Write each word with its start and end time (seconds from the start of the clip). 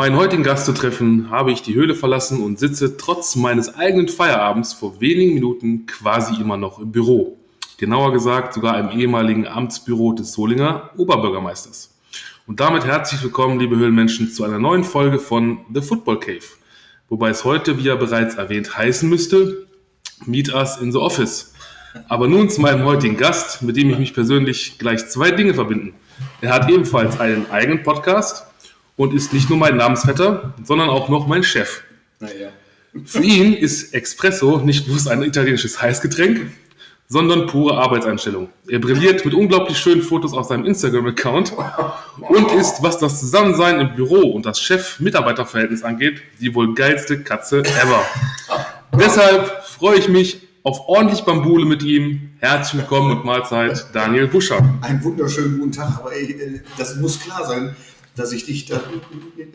Meinen 0.00 0.16
heutigen 0.16 0.42
Gast 0.42 0.64
zu 0.64 0.72
treffen, 0.72 1.28
habe 1.28 1.52
ich 1.52 1.60
die 1.60 1.74
Höhle 1.74 1.94
verlassen 1.94 2.42
und 2.42 2.58
sitze 2.58 2.96
trotz 2.96 3.36
meines 3.36 3.74
eigenen 3.74 4.08
Feierabends 4.08 4.72
vor 4.72 4.98
wenigen 4.98 5.34
Minuten 5.34 5.84
quasi 5.84 6.40
immer 6.40 6.56
noch 6.56 6.78
im 6.78 6.90
Büro. 6.90 7.36
Genauer 7.76 8.10
gesagt 8.14 8.54
sogar 8.54 8.80
im 8.80 8.98
ehemaligen 8.98 9.46
Amtsbüro 9.46 10.14
des 10.14 10.32
Solinger 10.32 10.88
Oberbürgermeisters. 10.96 11.98
Und 12.46 12.60
damit 12.60 12.86
herzlich 12.86 13.22
willkommen, 13.22 13.60
liebe 13.60 13.76
Höhlenmenschen, 13.76 14.32
zu 14.32 14.42
einer 14.42 14.58
neuen 14.58 14.84
Folge 14.84 15.18
von 15.18 15.66
The 15.70 15.82
Football 15.82 16.18
Cave. 16.18 16.46
Wobei 17.10 17.28
es 17.28 17.44
heute, 17.44 17.76
wie 17.76 17.82
ja 17.82 17.96
bereits 17.96 18.36
erwähnt, 18.36 18.74
heißen 18.74 19.06
müsste, 19.06 19.66
Meet 20.24 20.54
Us 20.54 20.78
in 20.78 20.92
the 20.92 20.98
Office. 20.98 21.52
Aber 22.08 22.26
nun 22.26 22.48
zu 22.48 22.62
meinem 22.62 22.86
heutigen 22.86 23.18
Gast, 23.18 23.60
mit 23.60 23.76
dem 23.76 23.90
ich 23.90 23.98
mich 23.98 24.14
persönlich 24.14 24.78
gleich 24.78 25.06
zwei 25.08 25.30
Dinge 25.30 25.52
verbinden. 25.52 25.92
Er 26.40 26.54
hat 26.54 26.70
ebenfalls 26.70 27.20
einen 27.20 27.50
eigenen 27.50 27.82
Podcast 27.82 28.46
und 28.96 29.14
ist 29.14 29.32
nicht 29.32 29.48
nur 29.48 29.58
mein 29.58 29.76
Namensvetter, 29.76 30.54
sondern 30.64 30.88
auch 30.88 31.08
noch 31.08 31.26
mein 31.26 31.42
Chef. 31.42 31.82
Naja. 32.18 32.50
Für 33.04 33.22
ihn 33.22 33.54
ist 33.54 33.94
Espresso 33.94 34.58
nicht 34.58 34.86
bloß 34.86 35.08
ein 35.08 35.22
italienisches 35.22 35.80
Heißgetränk, 35.80 36.50
sondern 37.08 37.46
pure 37.48 37.76
Arbeitseinstellung. 37.76 38.48
Er 38.68 38.78
brilliert 38.78 39.24
mit 39.24 39.34
unglaublich 39.34 39.78
schönen 39.78 40.02
Fotos 40.02 40.32
auf 40.32 40.46
seinem 40.46 40.64
Instagram-Account 40.64 41.52
und 42.20 42.52
ist, 42.52 42.82
was 42.82 42.98
das 42.98 43.18
Zusammensein 43.18 43.80
im 43.80 43.94
Büro 43.96 44.30
und 44.30 44.46
das 44.46 44.60
Chef-Mitarbeiter-Verhältnis 44.60 45.82
angeht, 45.82 46.22
die 46.40 46.54
wohl 46.54 46.74
geilste 46.74 47.22
Katze 47.22 47.60
ever. 47.60 48.04
Deshalb 48.98 49.64
freue 49.64 49.98
ich 49.98 50.08
mich 50.08 50.46
auf 50.62 50.88
ordentlich 50.88 51.22
Bambule 51.22 51.64
mit 51.64 51.82
ihm. 51.82 52.30
Herzlich 52.38 52.82
willkommen 52.82 53.16
und 53.16 53.24
Mahlzeit, 53.24 53.86
Daniel 53.92 54.28
Buscher. 54.28 54.62
Einen 54.82 55.02
wunderschönen 55.02 55.58
guten 55.58 55.72
Tag, 55.72 55.98
aber 55.98 56.12
ey, 56.12 56.30
äh, 56.30 56.60
das 56.76 56.96
muss 56.96 57.18
klar 57.18 57.46
sein, 57.46 57.74
dass 58.20 58.32
ich 58.32 58.44
dich 58.44 58.66
da 58.66 58.80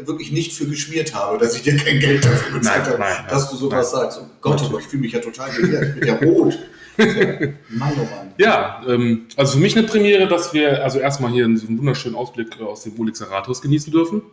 wirklich 0.06 0.32
nicht 0.32 0.54
für 0.54 0.66
geschmiert 0.66 1.14
habe, 1.14 1.38
dass 1.38 1.56
ich 1.56 1.62
dir 1.62 1.76
kein 1.78 2.00
Geld 2.00 2.26
dafür 2.26 2.58
bezahlt 2.58 2.84
Nein, 2.84 2.86
habe, 2.92 3.00
nein, 3.00 3.14
nein. 3.20 3.26
dass 3.30 3.50
du 3.50 3.56
sowas 3.56 3.92
sagst. 3.92 4.20
Oh 4.22 4.28
Gott, 4.42 4.62
oh 4.66 4.70
Gott, 4.70 4.82
ich 4.82 4.88
fühle 4.88 5.02
mich 5.04 5.12
ja 5.12 5.20
total 5.20 5.52
geehrt. 5.52 5.90
Ich 5.90 6.00
bin 6.00 6.08
ja 6.08 6.16
rot. 6.16 6.58
Mann, 6.98 7.92
oh 7.96 8.04
Mann. 8.04 8.34
Ja, 8.38 8.82
ähm, 8.88 9.28
also 9.36 9.54
für 9.54 9.60
mich 9.60 9.78
eine 9.78 9.86
Premiere, 9.86 10.28
dass 10.28 10.54
wir 10.54 10.84
also 10.84 10.98
erstmal 11.00 11.32
hier 11.32 11.46
einen, 11.46 11.58
so 11.58 11.68
einen 11.68 11.78
wunderschönen 11.78 12.16
Ausblick 12.16 12.60
äh, 12.60 12.64
aus 12.64 12.84
dem 12.84 13.00
Olixer 13.00 13.30
Rathaus 13.30 13.62
genießen 13.62 13.92
dürfen. 13.92 14.24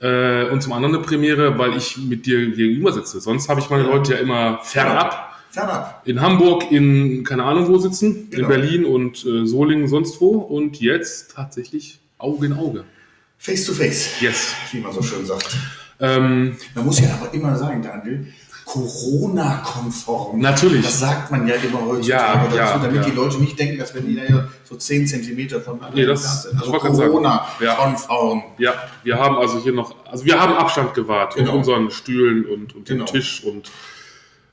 Äh, 0.00 0.48
und 0.48 0.62
zum 0.62 0.72
anderen 0.72 0.94
eine 0.94 1.04
Premiere, 1.04 1.58
weil 1.58 1.76
ich 1.76 1.98
mit 1.98 2.24
dir 2.26 2.50
gegenüber 2.50 2.92
sitze. 2.92 3.20
Sonst 3.20 3.48
habe 3.48 3.60
ich 3.60 3.68
meine 3.68 3.82
Leute 3.84 4.14
ja 4.14 4.18
immer 4.20 4.60
fernab. 4.62 5.34
Fernab. 5.50 6.02
In 6.04 6.20
Hamburg, 6.20 6.70
in 6.70 7.24
keine 7.24 7.44
Ahnung 7.44 7.68
wo 7.68 7.78
sitzen, 7.78 8.28
Genau. 8.30 8.42
in 8.42 8.48
Berlin 8.48 8.84
und 8.84 9.24
äh, 9.26 9.46
Solingen, 9.46 9.88
sonst 9.88 10.20
wo. 10.20 10.38
Und 10.38 10.80
jetzt 10.80 11.34
tatsächlich 11.34 11.98
Auge 12.18 12.46
in 12.46 12.52
Auge. 12.52 12.84
Face 13.38 13.64
to 13.66 13.72
face, 13.72 14.20
Yes. 14.20 14.54
wie 14.72 14.80
man 14.80 14.92
so 14.92 15.02
schön 15.02 15.24
sagt. 15.26 15.56
Ähm, 16.00 16.56
Man 16.74 16.84
muss 16.84 17.00
ja 17.00 17.08
aber 17.20 17.32
immer 17.32 17.56
sagen, 17.56 17.82
Daniel, 17.82 18.26
Corona-konform. 18.64 20.40
Natürlich. 20.40 20.84
Das 20.84 21.00
sagt 21.00 21.30
man 21.30 21.46
ja 21.46 21.54
immer 21.54 21.80
heutzutage 21.86 22.08
Ja, 22.08 22.44
dazu, 22.44 22.56
ja, 22.56 22.78
damit 22.78 22.96
ja. 22.96 23.10
die 23.10 23.16
Leute 23.16 23.38
nicht 23.38 23.58
denken, 23.58 23.78
dass 23.78 23.94
wenn 23.94 24.06
die 24.06 24.16
da 24.16 24.48
so 24.64 24.74
10 24.76 25.06
Zentimeter 25.06 25.60
voneinander 25.60 25.96
Nee, 25.96 26.06
das- 26.06 26.42
sind. 26.44 26.58
Also. 26.60 26.72
Corona-konform. 26.72 28.42
ja, 28.58 28.74
wir 29.04 29.16
haben 29.18 29.36
also 29.36 29.60
hier 29.62 29.72
noch, 29.72 29.94
also 30.06 30.24
wir 30.24 30.40
haben 30.40 30.54
Abstand 30.54 30.94
gewahrt 30.94 31.34
Genau. 31.36 31.50
auf 31.50 31.56
unseren 31.58 31.90
Stühlen 31.90 32.44
und, 32.46 32.74
und 32.74 32.88
dem 32.88 32.98
Genau. 32.98 33.04
Tisch 33.10 33.42
und 33.44 33.70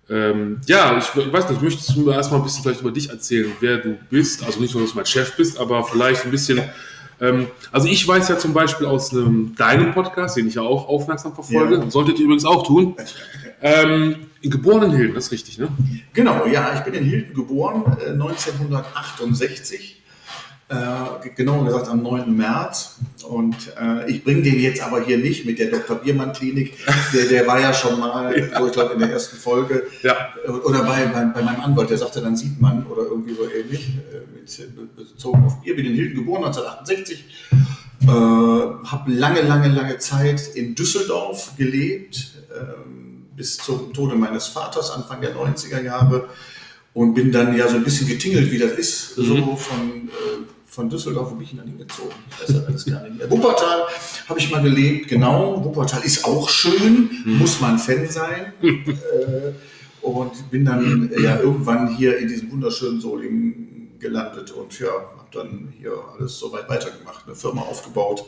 ähm, 0.09 0.59
ja, 0.67 0.97
ich, 0.97 1.05
ich 1.19 1.31
weiß 1.33 1.49
nicht, 1.49 1.61
möchtest 1.61 1.95
du 1.95 2.01
mir 2.01 2.13
erstmal 2.13 2.41
ein 2.41 2.43
bisschen 2.43 2.61
vielleicht 2.63 2.81
über 2.81 2.91
dich 2.91 3.09
erzählen, 3.09 3.51
wer 3.61 3.77
du 3.77 3.97
bist? 4.09 4.43
Also 4.45 4.59
nicht 4.59 4.73
nur, 4.75 4.83
dass 4.83 4.91
du 4.91 4.97
mein 4.97 5.05
Chef 5.05 5.35
bist, 5.37 5.57
aber 5.57 5.83
vielleicht 5.85 6.25
ein 6.25 6.31
bisschen. 6.31 6.61
Ähm, 7.21 7.47
also 7.71 7.87
ich 7.87 8.07
weiß 8.07 8.27
ja 8.29 8.37
zum 8.37 8.53
Beispiel 8.53 8.87
aus 8.87 9.11
einem 9.11 9.55
deinem 9.55 9.93
Podcast, 9.93 10.35
den 10.37 10.47
ich 10.47 10.55
ja 10.55 10.61
auch 10.61 10.87
aufmerksam 10.87 11.33
verfolge, 11.33 11.75
Ja. 11.75 11.89
solltet 11.89 12.19
ihr 12.19 12.25
übrigens 12.25 12.45
auch 12.45 12.65
tun. 12.65 12.95
Ähm, 13.61 14.15
in 14.41 14.51
geborenen 14.51 14.91
Hilden, 14.95 15.15
das 15.15 15.25
ist 15.27 15.31
richtig, 15.31 15.57
ne? 15.57 15.69
Genau, 16.13 16.45
ja, 16.45 16.73
ich 16.75 16.81
bin 16.81 16.93
in 16.95 17.05
Hilden 17.05 17.33
geboren, 17.33 17.83
äh, 18.05 18.11
1968. 18.11 20.01
Äh, 20.69 21.29
genauer 21.35 21.65
gesagt 21.65 21.87
am 21.89 22.01
9. 22.01 22.35
März. 22.35 22.97
Und 23.27 23.55
äh, 23.79 24.09
ich 24.09 24.23
bringe 24.23 24.41
den 24.41 24.59
jetzt 24.59 24.81
aber 24.81 25.01
hier 25.03 25.17
nicht 25.17 25.45
mit 25.45 25.59
der 25.59 25.67
Dr. 25.69 25.97
Biermann 25.97 26.33
Klinik. 26.33 26.77
Der, 27.13 27.25
der 27.25 27.45
war 27.47 27.59
ja 27.59 27.73
schon 27.73 27.99
mal, 27.99 28.33
so, 28.57 28.65
ich 28.67 28.71
glaube, 28.73 28.93
in 28.93 28.99
der 28.99 29.11
ersten 29.11 29.37
Folge. 29.37 29.83
Ja. 30.01 30.29
Äh, 30.45 30.49
Oder 30.49 30.83
bei, 30.83 31.05
bei, 31.05 31.25
bei 31.25 31.41
meinem 31.41 31.61
Anwalt, 31.61 31.89
der 31.89 31.97
sagte, 31.97 32.21
dann 32.21 32.35
sieht 32.35 32.59
man 32.59 32.85
oder 32.87 33.03
irgendwie 33.03 33.33
so 33.35 33.43
ähnlich, 33.43 33.87
äh, 34.11 34.19
mit, 34.32 34.32
äh, 34.32 34.32
bezogen 34.95 35.43
auf 35.45 35.61
Bier. 35.61 35.75
Bin 35.75 35.85
in 35.85 35.93
Hilden 35.95 36.15
geboren, 36.15 36.43
1968. 36.45 37.25
Äh, 38.03 38.07
habe 38.07 39.11
lange, 39.11 39.41
lange, 39.41 39.69
lange 39.69 39.97
Zeit 39.97 40.41
in 40.55 40.75
Düsseldorf 40.75 41.53
gelebt, 41.57 42.33
ähm, 42.53 43.25
bis 43.35 43.57
zum 43.57 43.93
Tode 43.93 44.15
meines 44.15 44.47
Vaters, 44.47 44.91
Anfang 44.91 45.21
der 45.21 45.35
90er 45.35 45.81
Jahre. 45.81 46.27
Und 46.93 47.15
bin 47.15 47.31
dann 47.31 47.55
ja 47.57 47.67
so 47.67 47.77
ein 47.77 47.83
bisschen 47.83 48.07
getingelt, 48.07 48.51
wie 48.51 48.59
das 48.59 48.73
ist, 48.73 49.15
so 49.15 49.33
Mhm. 49.35 49.57
von, 49.57 50.09
äh, 50.09 50.43
von 50.67 50.89
Düsseldorf, 50.89 51.31
wo 51.31 51.35
bin 51.35 51.43
ich 51.43 51.49
denn 51.49 51.59
dann 51.59 51.67
hingezogen? 51.69 52.11
Ich 52.29 52.41
weiß 52.49 52.55
ja 52.55 52.61
alles 52.67 52.85
gar 52.85 53.01
nicht 53.03 53.17
mehr. 53.17 53.31
Wuppertal 53.31 53.83
habe 54.29 54.39
ich 54.39 54.51
mal 54.51 54.61
gelebt, 54.61 55.07
genau. 55.07 55.63
Wuppertal 55.63 56.03
ist 56.03 56.23
auch 56.25 56.47
schön, 56.49 57.09
Mhm. 57.25 57.37
muss 57.37 57.59
man 57.61 57.79
Fan 57.79 58.07
sein. 58.09 58.53
äh, 58.61 59.53
und 60.03 60.51
bin 60.51 60.65
dann 60.65 61.09
äh, 61.13 61.21
ja 61.21 61.39
irgendwann 61.39 61.95
hier 61.95 62.17
in 62.19 62.27
diesem 62.27 62.51
wunderschönen 62.51 62.99
Solingen 63.01 63.72
gelandet 64.03 64.51
und 64.51 64.79
ja, 64.79 64.87
habe 64.87 65.27
dann 65.31 65.73
hier 65.79 65.93
alles 66.15 66.37
so 66.37 66.51
weit 66.53 66.69
weitergemacht, 66.69 67.23
eine 67.25 67.35
Firma 67.35 67.61
aufgebaut. 67.61 68.25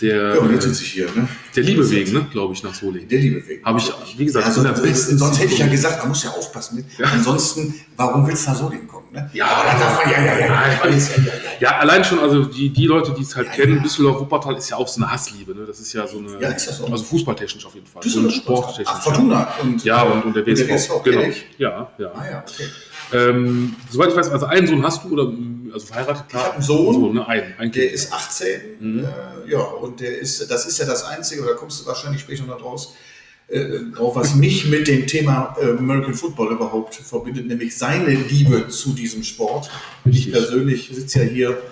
Der, 0.00 0.34
Ja, 0.34 0.40
und 0.40 0.50
jetzt 0.52 0.64
sitze 0.64 0.82
ich 0.82 0.92
hier. 0.94 1.06
Ne? 1.14 1.28
der 1.54 1.62
Liebewegen, 1.62 2.12
ne, 2.14 2.26
glaube 2.32 2.54
ich, 2.54 2.62
nach 2.64 2.74
Solingen. 2.74 3.08
Der 3.08 3.20
Liebeweg. 3.20 3.64
Habe 3.64 3.78
ich, 3.78 3.92
wie 4.18 4.24
gesagt, 4.24 4.46
Also, 4.46 4.64
der 4.64 4.70
besten 4.72 5.16
sonst 5.16 5.38
hätte 5.38 5.52
ich 5.52 5.58
ja 5.60 5.68
gesagt, 5.68 5.98
man 6.00 6.08
muss 6.08 6.24
ja 6.24 6.30
aufpassen. 6.30 6.84
Ja. 6.98 7.06
Ansonsten, 7.06 7.72
warum 7.96 8.26
willst 8.26 8.44
du 8.46 8.50
nach 8.50 8.58
Solingen 8.58 8.88
kommen? 8.88 9.06
Ne? 9.12 9.30
Ja, 9.32 9.46
Aber 9.46 9.70
dann 9.70 9.78
darf 9.78 10.04
man, 10.04 10.12
ja, 10.12 10.18
ja, 10.24 10.38
ja, 10.38 10.38
ja, 10.40 10.46
ja, 10.48 10.88
ja, 10.88 10.96
ja. 10.96 11.32
Ja, 11.60 11.78
allein 11.78 12.02
schon, 12.02 12.18
also 12.18 12.44
die, 12.46 12.70
die 12.70 12.86
Leute, 12.86 13.12
die 13.16 13.22
es 13.22 13.36
halt 13.36 13.46
Ja, 13.48 13.52
kennen, 13.52 13.76
ja. 13.76 13.82
Düsseldorf 13.82 14.18
Wuppertal 14.20 14.56
ist 14.56 14.70
ja 14.70 14.76
auch 14.76 14.88
so 14.88 15.00
eine 15.00 15.12
Hassliebe, 15.12 15.54
ne? 15.54 15.66
Das 15.66 15.78
ist 15.78 15.92
ja 15.92 16.04
so 16.08 16.18
eine. 16.18 16.40
Ja, 16.40 16.48
ist 16.48 16.66
das 16.66 16.78
so? 16.78 16.86
Also 16.86 17.04
fußballtechnisch 17.04 17.64
auf 17.66 17.74
jeden 17.74 17.86
Fall. 17.86 18.02
Und 18.02 18.30
sporttechnisch. 18.32 18.88
Ach, 18.90 19.02
Fortuna. 19.02 19.54
Und, 19.62 19.84
Ja, 19.84 20.02
und, 20.02 20.24
und 20.24 20.34
der 20.34 20.44
WSV. 20.44 20.68
WSV, 20.68 21.02
genau. 21.04 21.20
kenn 21.20 21.30
ich. 21.30 21.44
Ja, 21.58 21.92
ja. 21.98 22.12
Ah 22.12 22.28
ja, 22.28 22.44
okay. 22.48 22.64
Ähm, 23.12 23.74
soweit 23.90 24.10
ich 24.10 24.16
weiß, 24.16 24.30
also 24.30 24.46
einen 24.46 24.66
Sohn 24.66 24.82
hast 24.82 25.04
du 25.04 25.10
oder 25.10 25.32
also 25.72 25.86
verheiratet? 25.86 26.24
Ich 26.28 26.34
habe 26.34 26.52
einen 26.54 26.62
Sohn. 26.62 26.94
So, 26.94 27.12
ne? 27.12 27.26
Einen, 27.26 27.54
ein 27.58 27.72
Der 27.72 27.92
ist 27.92 28.12
18, 28.12 28.60
Mhm. 28.80 29.04
äh, 29.04 29.50
ja, 29.50 29.60
und 29.60 30.00
der 30.00 30.18
ist, 30.18 30.50
das 30.50 30.66
ist 30.66 30.78
ja 30.78 30.86
das 30.86 31.04
Einzige, 31.04 31.42
oder 31.42 31.54
kommst 31.54 31.80
du 31.82 31.86
wahrscheinlich 31.86 32.20
später 32.22 32.44
noch 32.44 32.60
draus, 32.60 32.94
äh, 33.48 33.64
drauf, 33.94 34.16
was 34.16 34.34
mich 34.34 34.66
mit 34.68 34.88
dem 34.88 35.06
Thema 35.06 35.56
äh, 35.60 35.70
American 35.76 36.14
Football 36.14 36.52
überhaupt 36.52 36.94
verbindet, 36.94 37.46
nämlich 37.48 37.76
seine 37.76 38.14
Liebe 38.14 38.68
zu 38.68 38.92
diesem 38.94 39.22
Sport. 39.22 39.68
Ich 40.04 40.16
Richtig. 40.26 40.32
persönlich 40.32 40.90
sitze 40.92 41.24
ja 41.24 41.24
hier 41.30 41.62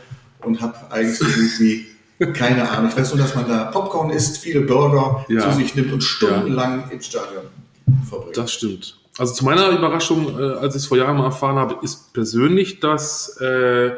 und 0.44 0.60
habe 0.60 0.74
eigentlich 0.90 1.20
irgendwie 1.20 1.86
keine 2.34 2.68
Ahnung. 2.68 2.90
Ich 2.90 2.96
weiß 2.98 3.14
nur, 3.14 3.24
dass 3.24 3.34
man 3.34 3.48
da 3.48 3.64
Popcorn 3.70 4.10
isst, 4.10 4.38
viele 4.38 4.60
Burger 4.60 5.24
Ja. 5.30 5.40
zu 5.50 5.56
sich 5.56 5.74
nimmt 5.74 5.90
und 5.92 6.02
stundenlang 6.02 6.90
im 6.90 7.00
Stadion 7.00 7.44
verbringt. 8.06 8.36
Das 8.36 8.52
stimmt. 8.52 8.99
Also 9.20 9.34
zu 9.34 9.44
meiner 9.44 9.68
Überraschung, 9.68 10.38
äh, 10.38 10.42
als 10.54 10.74
ich 10.74 10.82
es 10.82 10.86
vor 10.88 10.96
Jahren 10.96 11.18
mal 11.18 11.26
erfahren 11.26 11.56
habe, 11.56 11.76
ist 11.82 12.12
persönlich, 12.14 12.80
dass 12.80 13.36
äh, 13.40 13.90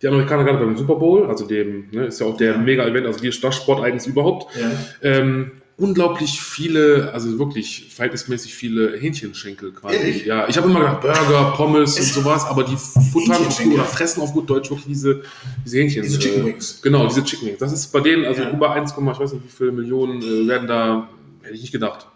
die 0.00 0.06
Amerikaner 0.06 0.44
gerade 0.44 0.58
beim 0.64 0.76
Super 0.76 0.94
Bowl, 0.94 1.26
also 1.26 1.44
dem, 1.44 1.88
ne, 1.90 2.06
ist 2.06 2.20
ja 2.20 2.26
auch 2.26 2.36
der 2.36 2.52
Ja. 2.52 2.58
Mega-Event, 2.58 3.04
also 3.06 3.18
die 3.18 3.30
das 3.30 3.56
Sportereignis 3.56 4.06
überhaupt, 4.06 4.54
ja. 4.56 4.70
ähm, 5.02 5.50
unglaublich 5.76 6.40
viele, 6.40 7.10
also 7.12 7.38
wirklich 7.38 7.92
verhältnismäßig 7.92 8.54
viele 8.54 8.96
Hähnchenschenkel 8.96 9.72
quasi. 9.72 9.96
Ehrlich? 9.96 10.24
Ja, 10.24 10.46
ich 10.48 10.56
habe 10.56 10.68
immer 10.70 10.78
gedacht 10.80 11.00
Burger, 11.00 11.52
Pommes 11.56 11.98
Es- 11.98 12.16
und 12.16 12.22
sowas, 12.22 12.44
aber 12.46 12.62
die 12.62 12.76
futtern 12.76 13.44
auf 13.46 13.60
gut, 13.62 13.74
oder 13.74 13.84
fressen 13.84 14.20
auf 14.22 14.32
gut 14.32 14.48
Deutsch 14.48 14.70
wirklich 14.70 14.86
diese, 14.88 15.22
diese 15.64 15.78
Hähnchen. 15.78 16.02
Diese 16.04 16.18
Chicken 16.20 16.42
äh, 16.42 16.46
Wings. 16.46 16.80
Genau, 16.80 17.06
diese 17.08 17.24
Chicken 17.24 17.48
Wings. 17.48 17.58
Das 17.58 17.72
ist 17.72 17.88
bei 17.88 18.00
denen, 18.00 18.24
also 18.24 18.42
Ja. 18.42 18.50
über 18.52 18.70
1, 18.72 18.92
ich 18.92 18.96
weiß 18.98 19.32
nicht 19.32 19.44
wie 19.44 19.48
viele 19.48 19.72
Millionen 19.72 20.22
äh, 20.22 20.46
werden 20.46 20.68
da, 20.68 21.08
hätte 21.42 21.54
ich 21.54 21.62
nicht 21.62 21.72
gedacht. 21.72 22.06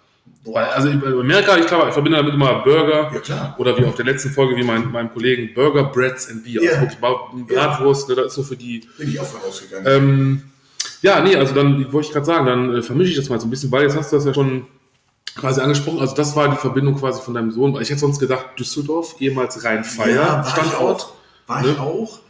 Boah. 0.45 0.61
Also 0.75 0.89
in 0.89 1.03
Amerika, 1.03 1.57
ich 1.57 1.67
glaube, 1.67 1.89
ich 1.89 1.95
verbinde 1.95 2.19
damit 2.19 2.35
immer 2.35 2.63
Burger 2.63 3.11
Ja, 3.15 3.21
klar. 3.21 3.55
oder 3.59 3.77
wie 3.79 3.85
auf 3.87 3.95
der 3.95 4.05
letzten 4.05 4.31
Folge, 4.31 4.57
wie 4.57 4.63
mein, 4.63 4.93
meinem 4.93 5.11
Kollegen, 5.13 5.55
Burger, 5.55 5.85
Breads 5.85 6.29
and 6.31 6.45
Beer. 6.45 6.63
Ja. 6.63 6.71
Also 6.73 6.81
wirklich 6.83 7.01
Bra- 7.01 7.31
Bratwurst, 7.49 8.09
ne, 8.11 8.15
das 8.17 8.27
ist 8.27 8.35
so 8.35 8.43
für 8.43 8.57
die. 8.57 8.87
Bin 8.99 9.09
ich 9.09 9.19
auch 9.19 9.25
von 9.27 9.41
ausgegangen. 9.49 9.87
Ähm, 9.89 10.43
ja, 11.01 11.21
nee, 11.23 11.35
also 11.37 11.55
dann 11.55 11.91
wollte 11.93 12.09
ich 12.09 12.13
gerade 12.13 12.27
sagen, 12.27 12.47
dann 12.47 12.75
äh, 12.77 12.83
vermische 12.83 13.11
ich 13.11 13.17
das 13.17 13.29
mal 13.31 13.41
so 13.41 13.47
ein 13.47 13.51
bisschen, 13.51 13.73
weil 13.73 13.83
jetzt 13.85 13.97
hast 13.97 14.13
du 14.13 14.17
das 14.17 14.25
ja 14.27 14.35
schon 14.35 14.67
quasi 15.35 15.61
angesprochen. 15.61 16.01
Also 16.01 16.15
das 16.15 16.37
war 16.37 16.49
die 16.49 16.57
Verbindung 16.57 16.95
quasi 16.99 17.21
von 17.23 17.35
deinem 17.35 17.51
Sohn. 17.51 17.73
Weil 17.75 17.83
Ich 17.83 17.91
hätte 17.91 18.01
sonst 18.01 18.19
gedacht, 18.21 18.51
Düsseldorf, 18.59 19.17
ehemals 19.21 19.65
Rhein-Feier, 19.65 20.21
war 20.27 20.45
ich 20.47 20.51
Standort. 20.53 21.03
auch. 21.03 21.13
War 21.47 21.63
Ne? 21.63 21.69
ich 21.73 21.79
auch. 21.79 22.21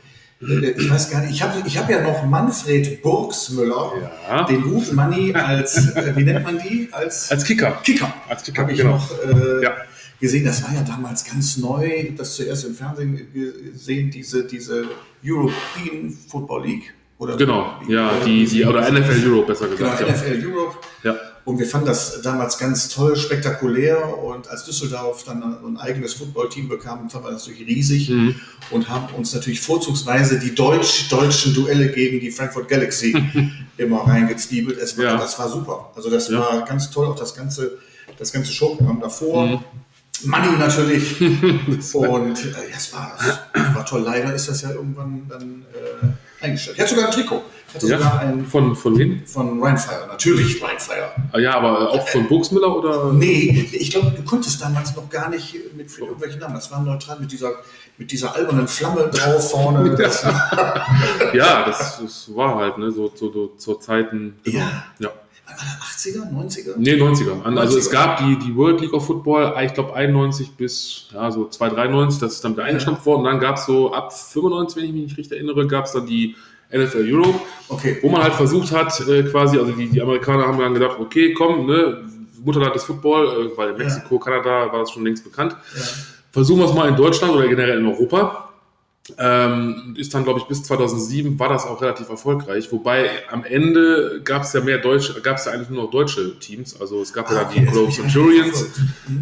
Äh, 0.49 0.71
Ich 0.71 0.91
weiß 0.91 1.11
gar 1.11 1.21
nicht, 1.23 1.31
ich 1.33 1.43
habe 1.43 1.63
ich 1.67 1.79
hab 1.79 1.89
ja 1.91 2.01
noch 2.03 2.25
Manfred 2.25 3.03
Burgsmüller, 3.03 3.93
Ja. 4.29 4.45
den 4.45 4.63
guten 4.63 4.95
Manni 4.95 5.33
als, 5.35 5.95
äh, 5.97 6.13
wie 6.17 6.25
nennt 6.25 6.45
man 6.45 6.59
die? 6.59 6.89
Als, 6.93 7.31
Als 7.31 7.45
Kicker. 7.45 7.81
Kicker. 7.83 8.13
Als 8.29 8.43
Kicker, 8.43 8.63
Habe 8.63 8.73
ich 8.73 8.79
genau. 8.79 8.93
noch 8.93 9.11
äh, 9.25 9.63
Ja. 9.63 9.73
gesehen. 10.21 10.45
Das 10.45 10.63
war 10.65 10.75
ja 10.75 10.83
damals 10.83 11.25
ganz 11.25 11.57
neu. 11.59 11.87
Ich 11.87 12.07
habe 12.09 12.19
das 12.19 12.35
zuerst 12.37 12.65
im 12.67 12.75
Fernsehen 12.75 13.29
gesehen, 13.73 14.11
diese, 14.11 14.45
diese 14.45 14.85
European 15.25 16.11
Football 16.29 16.67
League. 16.67 16.95
Oder 17.19 17.37
Genau, 17.37 17.75
ja, 17.89 18.11
die, 18.25 18.45
die, 18.45 18.65
oder 18.65 18.91
NFL 18.91 19.27
Europe 19.31 19.47
besser 19.49 19.67
Genau, 19.69 19.91
gesagt. 19.91 20.01
ja. 20.01 20.09
NFL 20.09 20.47
Europe. 20.47 20.77
Ja. 21.05 21.15
Und 21.45 21.59
wir 21.59 21.67
fanden 21.67 21.87
das 21.89 22.23
damals 22.23 22.57
ganz 22.57 22.89
toll, 22.89 23.17
spektakulär. 23.17 24.17
Und 24.19 24.49
als 24.49 24.65
Düsseldorf 24.65 25.25
dann 25.25 25.43
ein 25.43 25.77
eigenes 25.77 26.15
Footballteam 26.15 26.69
bekam, 26.71 27.11
fanden 27.11 27.27
wir 27.29 27.33
das 27.33 27.47
natürlich 27.47 27.69
riesig 27.69 28.09
Mhm. 28.09 28.35
und 28.71 28.89
haben 28.89 29.15
uns 29.15 29.35
natürlich 29.35 29.61
vorzugsweise 29.61 30.39
die 30.39 30.55
deutsch, 30.55 31.09
deutschen 31.11 31.53
Duelle 31.53 31.91
gegen 31.93 32.19
die 32.21 32.31
Frankfurt 32.31 32.69
Galaxy 32.69 33.15
immer 33.77 34.07
reingezwiebelt. 34.07 34.79
Es 34.79 34.97
war, 34.97 35.05
Ja. 35.05 35.17
Das 35.19 35.39
war 35.39 35.49
super. 35.51 35.91
Also 35.95 36.09
das 36.09 36.29
Ja. 36.31 36.39
war 36.41 36.65
ganz 36.65 36.91
toll, 36.91 37.07
auch 37.09 37.17
das 37.17 37.35
ganze, 37.35 37.79
das 38.19 38.33
ganze 38.33 38.51
Showprogramm 38.51 39.01
davor. 39.01 39.47
Mhm. 39.47 39.61
Money 40.25 40.57
natürlich. 40.59 41.21
und 41.95 42.39
äh, 42.45 42.49
ja, 42.71 42.77
es 42.77 42.93
war, 42.95 43.13
es 43.53 43.75
war 43.75 43.85
toll. 43.85 44.01
Leider 44.03 44.33
ist 44.33 44.49
das 44.49 44.63
ja 44.63 44.71
irgendwann 44.71 45.27
dann 45.29 45.67
äh, 45.75 46.45
eingestellt. 46.45 46.77
Ich 46.79 46.83
hatte 46.83 46.95
sogar 46.95 47.11
ein 47.11 47.13
Trikot. 47.15 47.43
Ich 47.77 47.83
hatte 47.83 47.87
sogar 47.87 48.01
Ja, 48.23 48.29
ein 48.29 48.45
von, 48.47 48.77
von 48.77 48.99
wem? 48.99 49.27
von 49.27 49.63
Rhinefire. 49.63 50.07
Natürlich 50.09 50.63
Rhinefire. 50.63 51.11
Ah, 51.33 51.39
Ja, 51.39 51.55
aber 51.57 51.91
auch 51.91 52.07
von 52.09 52.29
Buxmüller 52.29 52.77
oder? 52.77 53.13
Nee, 53.13 53.69
ich 53.73 53.91
glaube, 53.91 54.13
du 54.17 54.23
konntest 54.23 54.61
damals 54.63 54.95
noch 54.95 55.09
gar 55.11 55.29
nicht 55.31 55.55
mit 55.77 55.97
irgendwelchen 55.99 56.41
Namen. 56.41 56.55
Das 56.55 56.71
war 56.71 56.81
neutral 56.83 57.19
mit 57.21 57.33
dieser, 57.33 57.53
mit 57.99 58.11
dieser 58.13 58.35
albernen 58.35 58.69
Flamme 58.69 59.09
drauf 59.13 59.51
vorne. 59.51 59.91
Das, 59.99 60.23
Ja, 61.35 61.65
das, 61.65 62.01
das 62.01 62.35
war 62.35 62.55
halt, 62.57 62.79
ne, 62.79 62.91
so, 62.93 63.11
so, 63.15 63.33
so 63.33 63.47
zur 63.57 63.81
Zeiten. 63.81 64.35
genau. 64.45 64.59
Ja. 64.59 64.85
ja. 64.99 65.09
war 65.47 65.57
das 65.57 66.07
80er, 66.07 66.31
90er? 66.33 66.75
Nee, 66.77 66.95
90er. 66.95 67.43
An- 67.45 67.59
Also 67.59 67.77
90er. 67.77 67.81
es 67.81 67.91
gab 67.91 68.19
die, 68.19 68.39
die 68.39 68.55
World 68.57 68.81
League 68.81 68.93
of 68.93 69.07
Football, 69.07 69.55
ich 69.65 69.75
glaube 69.75 69.95
91 69.95 70.53
bis 70.53 71.09
ja, 71.13 71.31
so 71.31 71.49
293, 71.49 72.21
das 72.21 72.35
ist 72.35 72.45
dann 72.45 72.53
wieder 72.53 72.65
eingestampft 72.65 73.05
worden. 73.07 73.25
Dann 73.25 73.41
gab 73.41 73.57
es 73.57 73.67
so 73.67 73.93
ab 73.93 74.13
95, 74.13 74.77
wenn 74.77 74.85
ich 74.89 74.93
mich 74.93 75.03
nicht 75.05 75.19
richtig 75.19 75.39
erinnere, 75.39 75.67
gab 75.67 75.85
es 75.87 75.93
dann 75.93 76.07
die 76.07 76.37
NFL 76.75 77.05
Europe, 77.11 77.41
Okay. 77.69 77.99
wo 78.03 78.11
man 78.11 78.23
halt 78.23 78.35
versucht 78.35 78.71
hat, 78.73 78.93
äh, 79.09 79.23
quasi, 79.25 79.59
also 79.59 79.73
die, 79.73 79.89
die 79.89 80.03
Amerikaner 80.03 80.47
haben 80.47 80.59
dann 80.59 80.75
gedacht, 80.75 80.99
okay, 81.01 81.33
komm, 81.33 81.67
ne, 81.67 82.05
Mutterland 82.45 82.75
des 82.75 82.85
Football, 82.85 83.27
äh, 83.53 83.57
weil 83.57 83.71
in 83.71 83.79
Mexiko, 83.79 84.19
Kanada 84.19 84.71
war 84.71 84.81
das 84.81 84.91
schon 84.91 85.05
längst 85.05 85.25
bekannt. 85.25 85.57
Ja. 85.75 85.83
Versuchen 86.31 86.61
wir 86.61 86.67
es 86.67 86.75
mal 86.75 86.89
in 86.89 86.97
Deutschland 86.97 87.33
oder 87.35 87.47
generell 87.49 87.79
in 87.79 87.87
Europa. 87.87 88.51
Ähm, 89.19 89.95
ist 89.99 90.15
dann, 90.15 90.25
glaube 90.25 90.39
ich, 90.41 90.47
bis 90.47 90.63
2007 90.63 91.39
war 91.39 91.51
das 91.51 91.67
auch 91.67 91.83
relativ 91.83 92.09
erfolgreich. 92.09 92.73
Wobei 92.73 93.11
am 93.31 93.45
Ende 93.45 94.23
gab 94.25 94.45
es 94.45 94.55
ja 94.55 94.63
mehr 94.63 94.79
Deutsche, 94.79 95.21
gab 95.21 95.37
es 95.37 95.45
ja 95.45 95.53
eigentlich 95.53 95.69
nur 95.69 95.83
noch 95.85 95.91
deutsche 95.91 96.39
Teams. 96.39 96.81
Also 96.81 97.03
es 97.03 97.13
gab 97.13 97.31
ja 97.31 97.41
Ah, 97.41 97.43
okay, 97.43 97.59
die 97.61 97.65
das 97.67 97.75
Globe 97.75 97.93
Centurions. 97.93 98.67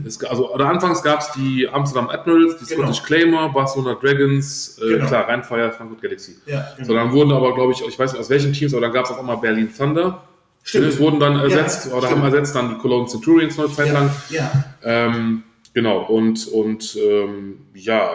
Es, 0.07 0.23
also 0.25 0.55
oder 0.55 0.69
anfangs 0.69 1.03
gab 1.03 1.21
es 1.21 1.33
die 1.33 1.69
Amsterdam 1.69 2.09
Admirals, 2.11 2.59
die 2.59 2.67
Genau. 2.67 2.83
Scottish 2.93 3.03
Claymore, 3.03 3.51
Barcelona 3.53 3.95
Dragons, 4.01 4.79
äh, 4.81 4.89
Genau. 4.89 5.07
klar, 5.09 5.29
Rheinfire, 5.29 5.73
Frankfurt 5.73 6.01
Galaxy. 6.01 6.37
Ja, 6.47 6.65
genau. 6.77 6.87
So, 6.87 6.95
dann 6.95 7.11
wurden 7.13 7.33
aber, 7.33 7.53
glaube 7.53 7.73
ich, 7.73 7.85
ich 7.85 7.99
weiß 7.99 8.13
nicht 8.13 8.21
aus 8.21 8.31
welchen 8.31 8.53
Teams, 8.53 8.73
aber 8.75 8.83
dann 8.83 8.93
gab 8.93 9.07
es 9.07 9.11
auch 9.11 9.19
immer 9.21 9.37
Berlin 9.39 9.69
Thunder. 9.77 10.23
Stimmt. 10.63 10.87
Es 10.87 11.01
wurden 11.01 11.19
dann 11.19 11.41
ersetzt 11.41 11.87
Ja, 11.87 11.95
oder 11.95 12.07
stimmt. 12.07 12.23
haben 12.23 12.33
ersetzt 12.33 12.55
dann 12.55 12.69
die 12.69 12.77
Cologne 12.77 13.09
Centurions 13.09 13.59
eine 13.59 13.73
Zeit 13.73 13.93
lang. 13.93 14.11
ja, 14.31 14.43
ja. 14.85 15.07
Ähm, 15.07 15.43
genau, 15.75 16.03
und, 16.05 16.47
und 16.47 16.97
ähm, 16.97 17.59
ja, 17.75 18.11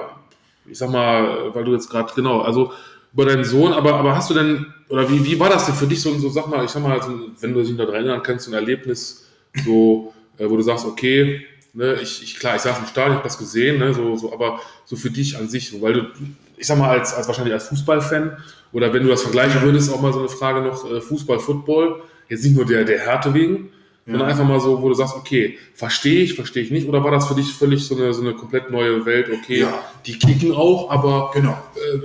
ich 0.70 0.78
sag 0.78 0.90
mal, 0.90 1.54
weil 1.54 1.64
du 1.64 1.74
jetzt 1.74 1.90
gerade, 1.90 2.12
genau, 2.16 2.42
also 2.42 2.72
über 3.14 3.26
deinen 3.26 3.44
Sohn, 3.44 3.74
aber, 3.74 3.96
aber 3.96 4.16
hast 4.16 4.30
du 4.30 4.34
denn, 4.34 4.66
oder 4.90 5.10
wie, 5.10 5.24
wie 5.26 5.40
war 5.40 5.50
das 5.50 5.66
denn 5.66 5.76
für 5.76 5.88
dich 5.88 6.02
so, 6.02 6.14
so 6.18 6.30
sag 6.30 6.48
mal, 6.48 6.64
ich 6.66 6.72
sag 6.72 6.84
mal, 6.84 7.02
so, 7.02 7.12
wenn 7.40 7.54
du 7.54 7.64
dich 7.64 7.76
daran 7.76 7.96
erinnern 7.96 8.24
kannst, 8.24 8.46
so 8.46 8.52
ein 8.52 8.56
Erlebnis, 8.56 9.26
so, 9.66 10.14
äh, 10.38 10.50
wo 10.50 10.56
du 10.56 10.62
sagst, 10.62 10.86
okay, 10.86 11.46
ne, 11.74 11.96
ich, 12.02 12.24
ich, 12.24 12.40
klar, 12.40 12.56
ich 12.56 12.62
saß 12.62 12.80
im 12.80 12.86
Stadion, 12.86 13.14
ich 13.14 13.18
hab 13.18 13.24
das 13.24 13.38
gesehen, 13.38 13.80
ne, 13.80 13.94
so, 13.94 14.16
so, 14.16 14.34
aber 14.34 14.60
so 14.86 14.96
für 14.96 15.10
dich 15.10 15.38
an 15.38 15.50
sich, 15.50 15.82
weil 15.82 15.94
du, 15.94 16.02
ich 16.58 16.68
sag 16.68 16.78
mal, 16.78 16.90
als, 16.90 17.14
als 17.14 17.28
wahrscheinlich 17.28 17.54
als 17.54 17.68
Fußballfan, 17.70 18.38
oder 18.72 18.94
wenn 18.94 19.04
du 19.04 19.10
das 19.10 19.22
vergleichen 19.22 19.62
würdest, 19.62 19.92
auch 19.92 20.02
mal 20.02 20.14
so 20.14 20.20
eine 20.20 20.30
Frage 20.30 20.62
noch, 20.62 20.90
äh, 20.92 21.02
Fußball, 21.02 21.40
Football, 21.40 22.02
jetzt 22.30 22.44
nicht 22.44 22.56
nur 22.56 22.66
der, 22.66 22.84
der 22.84 23.00
Härte 23.00 23.34
wegen, 23.34 23.70
sondern 24.08 24.30
einfach 24.30 24.46
mal 24.46 24.60
so, 24.60 24.82
wo 24.82 24.88
du 24.90 24.96
sagst, 24.96 25.16
okay, 25.16 25.58
verstehe 25.76 26.22
ich, 26.24 26.34
verstehe 26.36 26.64
ich 26.64 26.72
nicht, 26.72 26.88
oder 26.88 27.04
war 27.04 27.12
das 27.12 27.28
für 27.28 27.36
dich 27.36 27.52
völlig 27.54 27.86
so 27.86 27.96
eine, 27.96 28.14
so 28.14 28.22
eine 28.22 28.34
komplett 28.34 28.72
neue 28.72 29.06
Welt, 29.06 29.28
okay, 29.32 29.60
Ja. 29.62 29.84
die 30.06 30.18
kicken 30.18 30.54
auch, 30.54 30.90
aber 30.90 31.32
Genau. 31.34 31.58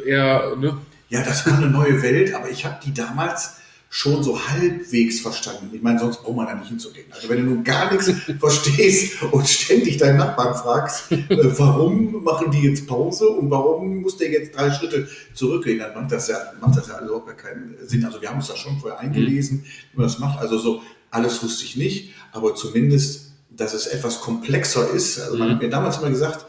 äh, 0.05 0.11
eher, 0.11 0.57
ne? 0.57 0.77
Ja, 1.09 1.23
das 1.23 1.47
war 1.47 1.57
eine 1.57 1.69
neue 1.69 2.03
Welt, 2.03 2.35
aber 2.35 2.51
ich 2.51 2.65
habe 2.65 2.77
die 2.85 2.93
damals 2.93 3.57
schon 3.95 4.23
so 4.23 4.41
halbwegs 4.49 5.21
verstanden. 5.21 5.69
Ich 5.75 5.83
meine, 5.83 5.99
sonst 5.99 6.23
braucht 6.23 6.35
man 6.37 6.47
da 6.47 6.55
nicht 6.55 6.69
hinzugehen. 6.69 7.05
Also 7.11 7.29
wenn 7.29 7.45
du 7.45 7.51
nun 7.55 7.63
gar 7.63 7.93
nichts 7.93 8.11
verstehst 8.41 9.23
und 9.31 9.47
ständig 9.47 9.99
deinen 9.99 10.17
Nachbarn 10.17 10.55
fragst, 10.55 11.13
äh, 11.13 11.27
warum 11.59 12.25
machen 12.25 12.51
die 12.51 12.61
jetzt 12.67 12.87
Pause 12.87 13.29
und 13.29 13.51
warum 13.51 14.01
muss 14.01 14.17
der 14.17 14.31
jetzt 14.31 14.57
drei 14.57 14.71
Schritte 14.73 15.07
zurückgehen, 15.35 15.79
dann 15.79 15.93
macht 15.93 16.11
das 16.11 16.29
ja, 16.29 16.39
macht 16.63 16.79
das 16.79 16.89
ja 16.89 16.95
alles 16.95 17.09
überhaupt 17.11 17.27
gar 17.27 17.37
keinen 17.37 17.77
Sinn. 17.87 18.03
Also 18.07 18.23
wir 18.23 18.31
haben 18.31 18.37
uns 18.39 18.49
das 18.49 18.59
schon 18.59 18.79
vorher 18.79 18.99
eingelesen, 18.99 19.63
wie 19.93 19.99
man 19.99 20.07
das 20.07 20.19
macht. 20.19 20.39
Also 20.41 20.57
so 20.57 20.81
alles 21.13 21.43
wusste 21.43 21.65
ich 21.65 21.77
nicht, 21.77 22.11
aber 22.33 22.55
zumindest, 22.57 23.31
dass 23.51 23.73
es 23.75 23.87
etwas 23.87 24.21
komplexer 24.21 24.91
ist. 24.91 25.21
Also 25.21 25.37
man 25.39 25.49
Mhm. 25.49 25.53
hat 25.55 25.63
mir 25.63 25.71
damals 25.71 25.99
immer 25.99 26.11
gesagt, 26.11 26.47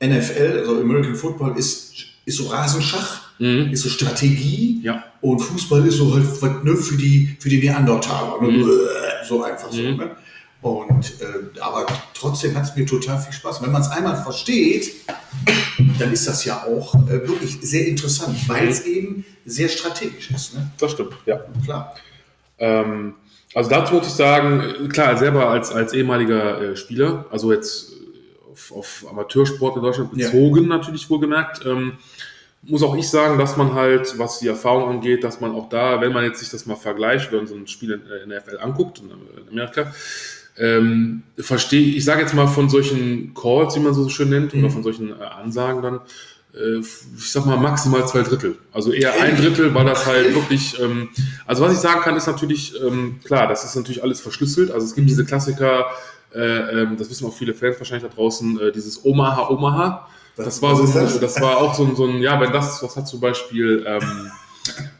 NFL, 0.00 0.58
also 0.60 0.80
American 0.80 1.16
Football, 1.16 1.58
ist, 1.58 1.92
ist 2.24 2.36
so 2.36 2.46
Rasenschach, 2.48 3.22
Mhm. 3.40 3.72
ist 3.72 3.82
so 3.82 3.88
Strategie 3.88 4.80
Ja. 4.82 5.02
und 5.20 5.40
Fußball 5.40 5.84
ist 5.88 5.96
so 5.96 6.14
halt 6.14 6.64
ne, 6.64 6.76
für, 6.76 6.96
die, 6.96 7.36
für 7.40 7.48
die 7.48 7.58
Neandertaler. 7.58 8.40
Ne? 8.42 8.48
Mhm. 8.58 8.70
So 9.28 9.42
einfach 9.42 9.72
so. 9.72 9.80
Mhm. 9.82 9.96
Ne? 9.96 10.16
Und, 10.62 11.12
äh, 11.20 11.60
aber 11.60 11.86
trotzdem 12.14 12.54
hat 12.54 12.64
es 12.64 12.76
mir 12.76 12.86
total 12.86 13.20
viel 13.20 13.32
Spaß. 13.32 13.60
Wenn 13.62 13.72
man 13.72 13.82
es 13.82 13.88
einmal 13.88 14.22
versteht, 14.22 14.92
dann 15.98 16.12
ist 16.12 16.26
das 16.26 16.44
ja 16.44 16.64
auch 16.64 16.94
äh, 17.08 17.26
wirklich 17.28 17.58
sehr 17.62 17.86
interessant, 17.86 18.36
weil 18.48 18.68
es 18.68 18.84
eben 18.86 19.24
sehr 19.44 19.68
strategisch 19.68 20.30
ist. 20.30 20.54
Ne? 20.54 20.70
Das 20.78 20.92
stimmt, 20.92 21.12
ja. 21.26 21.40
Klar. 21.64 21.94
Ähm, 22.58 23.14
also 23.54 23.70
dazu 23.70 23.94
muss 23.94 24.06
ich 24.06 24.12
sagen, 24.12 24.60
äh, 24.84 24.88
klar, 24.88 25.16
selber 25.16 25.48
als, 25.48 25.70
als 25.72 25.92
ehemaliger 25.92 26.60
äh, 26.60 26.76
Spieler, 26.76 27.26
also 27.30 27.52
jetzt 27.52 27.92
äh, 27.92 28.52
auf, 28.52 28.72
auf 28.72 29.04
Amateursport 29.10 29.76
in 29.76 29.82
Deutschland 29.82 30.10
Ja. 30.16 30.28
bezogen 30.30 30.68
natürlich 30.68 31.08
wohlgemerkt, 31.10 31.64
ähm, 31.66 31.94
muss 32.66 32.82
auch 32.82 32.96
ich 32.96 33.08
sagen, 33.10 33.38
dass 33.38 33.58
man 33.58 33.74
halt, 33.74 34.18
was 34.18 34.38
die 34.38 34.48
Erfahrung 34.48 34.88
angeht, 34.88 35.22
dass 35.22 35.40
man 35.40 35.52
auch 35.52 35.68
da, 35.68 36.00
wenn 36.00 36.12
man 36.14 36.24
jetzt 36.24 36.40
sich 36.40 36.48
das 36.50 36.64
mal 36.64 36.76
vergleicht 36.76 37.30
oder 37.32 37.46
so 37.46 37.54
ein 37.54 37.66
Spiel 37.66 37.92
in, 37.92 38.00
äh, 38.10 38.22
in 38.22 38.30
der 38.30 38.40
FL 38.40 38.58
anguckt, 38.58 39.00
in, 39.00 39.10
in 39.42 39.48
Amerika, 39.50 39.92
ähm, 40.56 41.24
verstehe 41.38 41.82
ich, 41.96 42.04
sage 42.04 42.22
jetzt 42.22 42.32
mal 42.34 42.46
von 42.46 42.68
solchen 42.70 43.34
Calls, 43.34 43.74
wie 43.76 43.80
man 43.80 43.92
so 43.92 44.08
schön 44.08 44.30
nennt, 44.30 44.54
Mhm. 44.54 44.60
oder 44.64 44.70
von 44.72 44.82
solchen 44.82 45.10
äh, 45.10 45.24
Ansagen 45.24 45.82
dann, 45.82 45.96
äh, 45.96 45.98
ich 46.56 47.32
sag 47.32 47.46
mal 47.46 47.56
maximal 47.56 48.06
zwei 48.06 48.22
Drittel. 48.22 48.56
Also 48.72 48.92
eher 48.92 49.12
ein? 49.20 49.36
Drittel, 49.36 49.74
weil 49.74 49.84
das 49.86 50.06
halt 50.06 50.34
wirklich, 50.34 50.78
ähm, 50.80 51.08
also 51.46 51.64
was 51.64 51.72
ich 51.72 51.78
sagen 51.78 52.00
kann, 52.02 52.16
ist 52.16 52.26
natürlich, 52.26 52.74
ähm, 52.80 53.18
klar, 53.24 53.48
das 53.48 53.64
ist 53.64 53.74
natürlich 53.74 54.02
alles 54.02 54.20
verschlüsselt. 54.20 54.70
Also 54.70 54.86
es 54.86 54.94
gibt 54.94 55.06
Mhm. 55.06 55.08
diese 55.08 55.24
Klassiker, 55.24 55.86
äh, 56.32 56.82
ähm, 56.82 56.96
das 56.96 57.10
wissen 57.10 57.26
auch 57.26 57.34
viele 57.36 57.54
Fans 57.54 57.78
wahrscheinlich 57.78 58.08
da 58.08 58.14
draußen, 58.14 58.60
äh, 58.60 58.72
dieses 58.72 59.04
Omaha, 59.04 59.48
Omaha. 59.50 60.08
Was- 60.36 60.44
Das 60.46 60.62
war 60.62 60.76
so, 60.76 60.82
ein, 60.84 60.92
das? 60.92 61.18
das 61.20 61.40
war 61.40 61.56
auch 61.58 61.74
so 61.74 61.84
ein, 61.84 61.96
so 61.96 62.06
ein, 62.06 62.20
ja, 62.20 62.40
wenn 62.40 62.52
das, 62.52 62.82
was 62.82 62.96
hat 62.96 63.06
zum 63.08 63.20
Beispiel 63.20 63.84
ähm, 63.86 64.30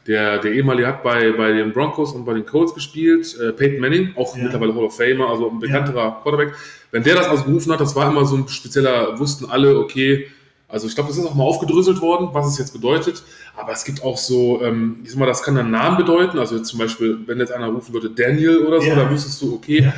der, 0.06 0.38
der 0.38 0.52
ehemalige 0.52 0.86
hat 0.88 1.02
bei, 1.02 1.32
bei 1.32 1.52
den 1.52 1.72
Broncos 1.72 2.12
und 2.12 2.24
bei 2.24 2.34
den 2.34 2.44
Colts 2.46 2.74
gespielt, 2.74 3.36
äh, 3.40 3.52
Peyton 3.52 3.80
Manning, 3.80 4.10
auch 4.16 4.36
Ja. 4.36 4.42
mittlerweile 4.44 4.74
Hall 4.74 4.84
of 4.84 4.96
Famer, 4.96 5.28
also 5.30 5.50
ein 5.50 5.58
bekannterer 5.58 6.20
Quarterback. 6.22 6.54
Wenn 6.90 7.02
der 7.02 7.14
das 7.16 7.28
ausgerufen 7.28 7.72
hat, 7.72 7.80
das 7.80 7.96
war 7.96 8.10
immer 8.10 8.24
so 8.26 8.36
ein 8.36 8.46
spezieller, 8.48 9.18
wussten 9.18 9.46
alle, 9.50 9.78
okay, 9.78 10.26
also 10.68 10.86
ich 10.86 10.94
glaube, 10.94 11.08
das 11.08 11.18
ist 11.18 11.26
auch 11.26 11.34
mal 11.34 11.44
aufgedröselt 11.44 12.00
worden, 12.00 12.28
was 12.32 12.46
es 12.46 12.58
jetzt 12.58 12.72
bedeutet. 12.72 13.22
Aber 13.56 13.72
es 13.72 13.84
gibt 13.84 14.02
auch 14.02 14.16
so, 14.18 14.60
ähm, 14.62 14.96
ich 15.04 15.10
sag 15.10 15.18
mal, 15.20 15.26
das 15.26 15.42
kann 15.42 15.54
dann 15.54 15.70
Namen 15.70 15.96
bedeuten. 15.96 16.38
Also 16.38 16.56
jetzt 16.56 16.68
zum 16.68 16.78
Beispiel, 16.78 17.18
wenn 17.26 17.38
jetzt 17.38 17.52
einer 17.52 17.68
rufen 17.68 17.92
würde 17.92 18.10
Daniel 18.10 18.64
oder 18.66 18.80
so, 18.80 18.88
Ja. 18.88 18.96
dann 18.96 19.10
wüsstest 19.10 19.40
du, 19.42 19.54
okay, 19.54 19.82
Ja. 19.84 19.94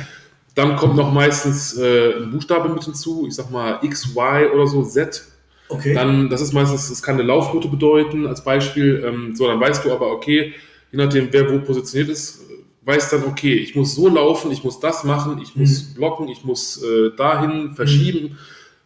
dann 0.55 0.75
kommt 0.75 0.95
noch 0.95 1.11
meistens 1.11 1.77
äh, 1.77 2.17
ein 2.17 2.31
Buchstabe 2.31 2.69
mit 2.69 2.83
hinzu. 2.83 3.25
Ich 3.27 3.35
sag 3.35 3.49
mal 3.49 3.79
X, 3.81 4.07
Y 4.15 4.51
oder 4.53 4.67
so, 4.67 4.83
Z. 4.83 5.23
Okay. 5.69 5.93
Dann, 5.93 6.29
das 6.29 6.41
ist 6.41 6.53
meistens, 6.53 6.89
das 6.89 7.01
kann 7.01 7.15
eine 7.15 7.23
Laufroute 7.23 7.67
bedeuten 7.67 8.27
als 8.27 8.43
Beispiel. 8.43 9.03
Ähm, 9.05 9.35
so, 9.35 9.47
dann 9.47 9.59
weißt 9.59 9.83
du 9.85 9.91
aber, 9.91 10.11
okay, 10.11 10.53
je 10.91 10.97
nachdem, 10.97 11.27
wer 11.31 11.51
wo 11.51 11.59
positioniert 11.59 12.09
ist, 12.09 12.41
weiß 12.85 13.09
dann, 13.09 13.23
okay, 13.25 13.53
ich 13.55 13.75
muss 13.75 13.95
so 13.95 14.07
laufen, 14.07 14.49
ich 14.51 14.63
muss 14.63 14.79
das 14.79 15.03
machen, 15.03 15.41
ich 15.43 15.55
muss 15.57 15.93
blocken, 15.93 16.29
ich 16.29 16.45
muss 16.45 16.81
äh, 16.81 17.11
dahin 17.17 17.73
verschieben. 17.73 18.37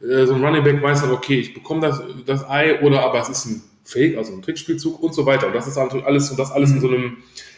Äh, 0.03 0.25
so 0.25 0.34
ein 0.34 0.43
Running 0.43 0.63
Back 0.63 0.81
weiß 0.81 1.01
dann, 1.01 1.12
okay, 1.12 1.39
ich 1.39 1.53
bekomme 1.53 1.81
das, 1.81 2.01
das 2.25 2.50
Ei 2.50 2.79
oder 2.81 3.03
aber 3.03 3.22
es 3.22 3.29
ist 3.29 3.46
ein 3.46 3.62
Fake, 3.84 4.17
also 4.17 4.34
ein 4.34 4.41
Trickspielzug 4.41 5.01
und 5.01 5.13
so 5.13 5.25
weiter. 5.25 5.48
Und 5.48 5.53
das 5.53 5.67
ist 5.67 5.77
natürlich 5.77 6.05
alles 6.05 6.29
und 6.29 6.39
das 6.39 6.51
alles 6.51 6.72
in 6.72 6.81
so 6.81 6.88
einem, 6.88 7.17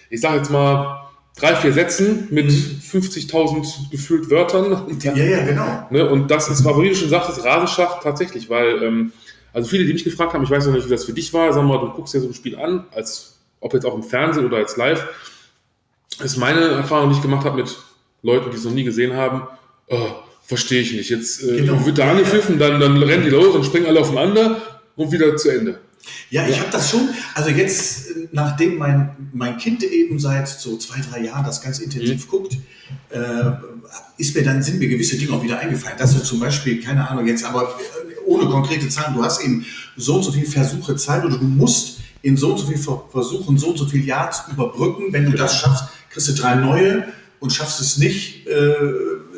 ich 0.09 0.21
sage 0.21 0.37
jetzt 0.37 0.51
mal, 0.51 1.03
drei, 1.35 1.55
vier 1.55 1.73
Sätzen 1.73 2.27
mit 2.31 2.49
50.000 2.49 3.91
gefühlt 3.91 4.29
Wörtern. 4.29 4.97
Ja, 5.01 5.13
ja, 5.13 5.45
genau. 5.45 5.87
Ne? 5.89 6.09
Und 6.09 6.29
das 6.29 6.49
ist, 6.49 6.63
war, 6.63 6.79
wie 6.81 6.89
du 6.89 6.95
schon 6.95 7.09
sagtest, 7.09 7.43
Rasenschach 7.43 8.01
tatsächlich, 8.01 8.49
weil, 8.49 8.83
ähm, 8.83 9.11
also 9.51 9.69
viele, 9.69 9.85
die 9.85 9.93
mich 9.93 10.03
gefragt 10.03 10.33
haben, 10.33 10.43
ich 10.43 10.49
weiß 10.49 10.65
noch 10.65 10.73
nicht, 10.73 10.85
wie 10.85 10.91
das 10.91 11.05
für 11.05 11.13
dich 11.13 11.33
war, 11.33 11.51
sag 11.53 11.63
mal, 11.63 11.79
du 11.79 11.91
guckst 11.91 12.13
dir 12.13 12.21
so 12.21 12.27
ein 12.27 12.33
Spiel 12.33 12.55
an, 12.57 12.85
als 12.91 13.39
ob 13.59 13.73
jetzt 13.73 13.85
auch 13.85 13.95
im 13.95 14.03
Fernsehen 14.03 14.45
oder 14.45 14.57
als 14.57 14.77
live, 14.77 15.07
ist 16.23 16.37
meine 16.37 16.61
Erfahrung, 16.61 17.09
die 17.09 17.15
ich 17.15 17.21
gemacht 17.21 17.45
habe 17.45 17.57
mit 17.57 17.77
Leuten, 18.21 18.51
die 18.51 18.57
es 18.57 18.63
noch 18.63 18.71
nie 18.71 18.83
gesehen 18.83 19.15
haben, 19.15 19.47
oh, 19.87 20.11
verstehe 20.45 20.81
ich 20.81 20.93
nicht. 20.93 21.09
Jetzt 21.09 21.43
äh, 21.43 21.57
Genau. 21.57 21.85
wird 21.85 21.97
da 21.97 22.11
angepfiffen, 22.11 22.59
dann, 22.59 22.79
dann 22.79 23.01
rennen 23.01 23.23
die 23.25 23.29
los 23.29 23.55
und 23.55 23.65
springen 23.65 23.87
alle 23.87 24.01
aufeinander 24.01 24.61
und 24.95 25.11
wieder 25.11 25.35
zu 25.37 25.49
Ende. 25.49 25.79
Ja, 26.29 26.47
ich 26.47 26.59
habe 26.59 26.69
das 26.71 26.89
schon, 26.89 27.09
also 27.33 27.49
jetzt, 27.49 28.07
nachdem 28.31 28.77
mein, 28.77 29.15
mein 29.31 29.57
Kind 29.57 29.83
eben 29.83 30.19
seit 30.19 30.49
so 30.49 30.77
zwei, 30.77 30.99
drei 30.99 31.23
Jahren 31.23 31.45
das 31.45 31.61
ganz 31.61 31.79
intensiv 31.79 32.25
mhm. 32.25 32.29
guckt, 32.29 32.57
äh, 33.09 33.51
ist 34.17 34.35
mir 34.35 34.43
dann, 34.43 34.61
sind 34.61 34.79
mir 34.79 34.89
gewisse 34.89 35.17
Dinge 35.17 35.33
auch 35.33 35.43
wieder 35.43 35.59
eingefallen. 35.59 35.97
Dass 35.97 36.13
du 36.13 36.23
zum 36.23 36.39
Beispiel, 36.39 36.81
keine 36.81 37.07
Ahnung, 37.09 37.25
jetzt 37.27 37.45
aber 37.45 37.63
äh, 37.63 38.19
ohne 38.25 38.45
konkrete 38.49 38.89
Zahlen, 38.89 39.15
du 39.15 39.23
hast 39.23 39.41
eben 39.43 39.65
so 39.95 40.15
und 40.15 40.23
so 40.23 40.31
viele 40.31 40.47
Versuche 40.47 40.95
Zeit 40.95 41.23
oder 41.23 41.37
du 41.37 41.45
musst 41.45 41.99
in 42.21 42.35
so 42.35 42.51
und 42.51 42.57
so 42.57 42.67
viel 42.67 42.77
Versuchen 42.77 43.57
so 43.57 43.67
und 43.69 43.77
so 43.77 43.85
viel 43.85 44.03
Yards 44.03 44.43
überbrücken. 44.51 45.11
Wenn 45.11 45.29
du 45.29 45.37
das 45.37 45.55
schaffst, 45.57 45.85
kriegst 46.09 46.27
du 46.29 46.33
drei 46.33 46.55
neue 46.55 47.07
und 47.39 47.51
schaffst 47.51 47.79
es 47.81 47.97
nicht, 47.97 48.47
äh, 48.47 48.75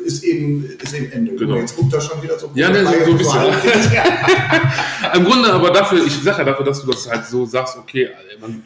ist 0.06 0.24
eben, 0.24 0.64
ist 0.64 0.94
eben 0.94 1.12
Ende. 1.12 1.34
Genau. 1.34 1.56
Jetzt 1.56 1.76
guckt 1.76 1.92
er 1.92 2.00
schon 2.00 2.22
wieder 2.22 2.38
so. 2.38 2.50
Ja, 2.54 2.70
ne, 2.70 2.84
so, 2.86 2.92
so 3.04 3.10
ein 3.10 3.18
bisschen. 3.18 3.40
Im 5.14 5.24
Grunde 5.24 5.52
aber 5.52 5.70
dafür, 5.70 6.04
ich 6.06 6.14
sage 6.22 6.38
ja 6.38 6.44
dafür, 6.44 6.64
dass 6.64 6.82
du 6.82 6.90
das 6.90 7.10
halt 7.10 7.26
so 7.26 7.44
sagst, 7.44 7.76
okay, 7.76 8.10
man, 8.40 8.62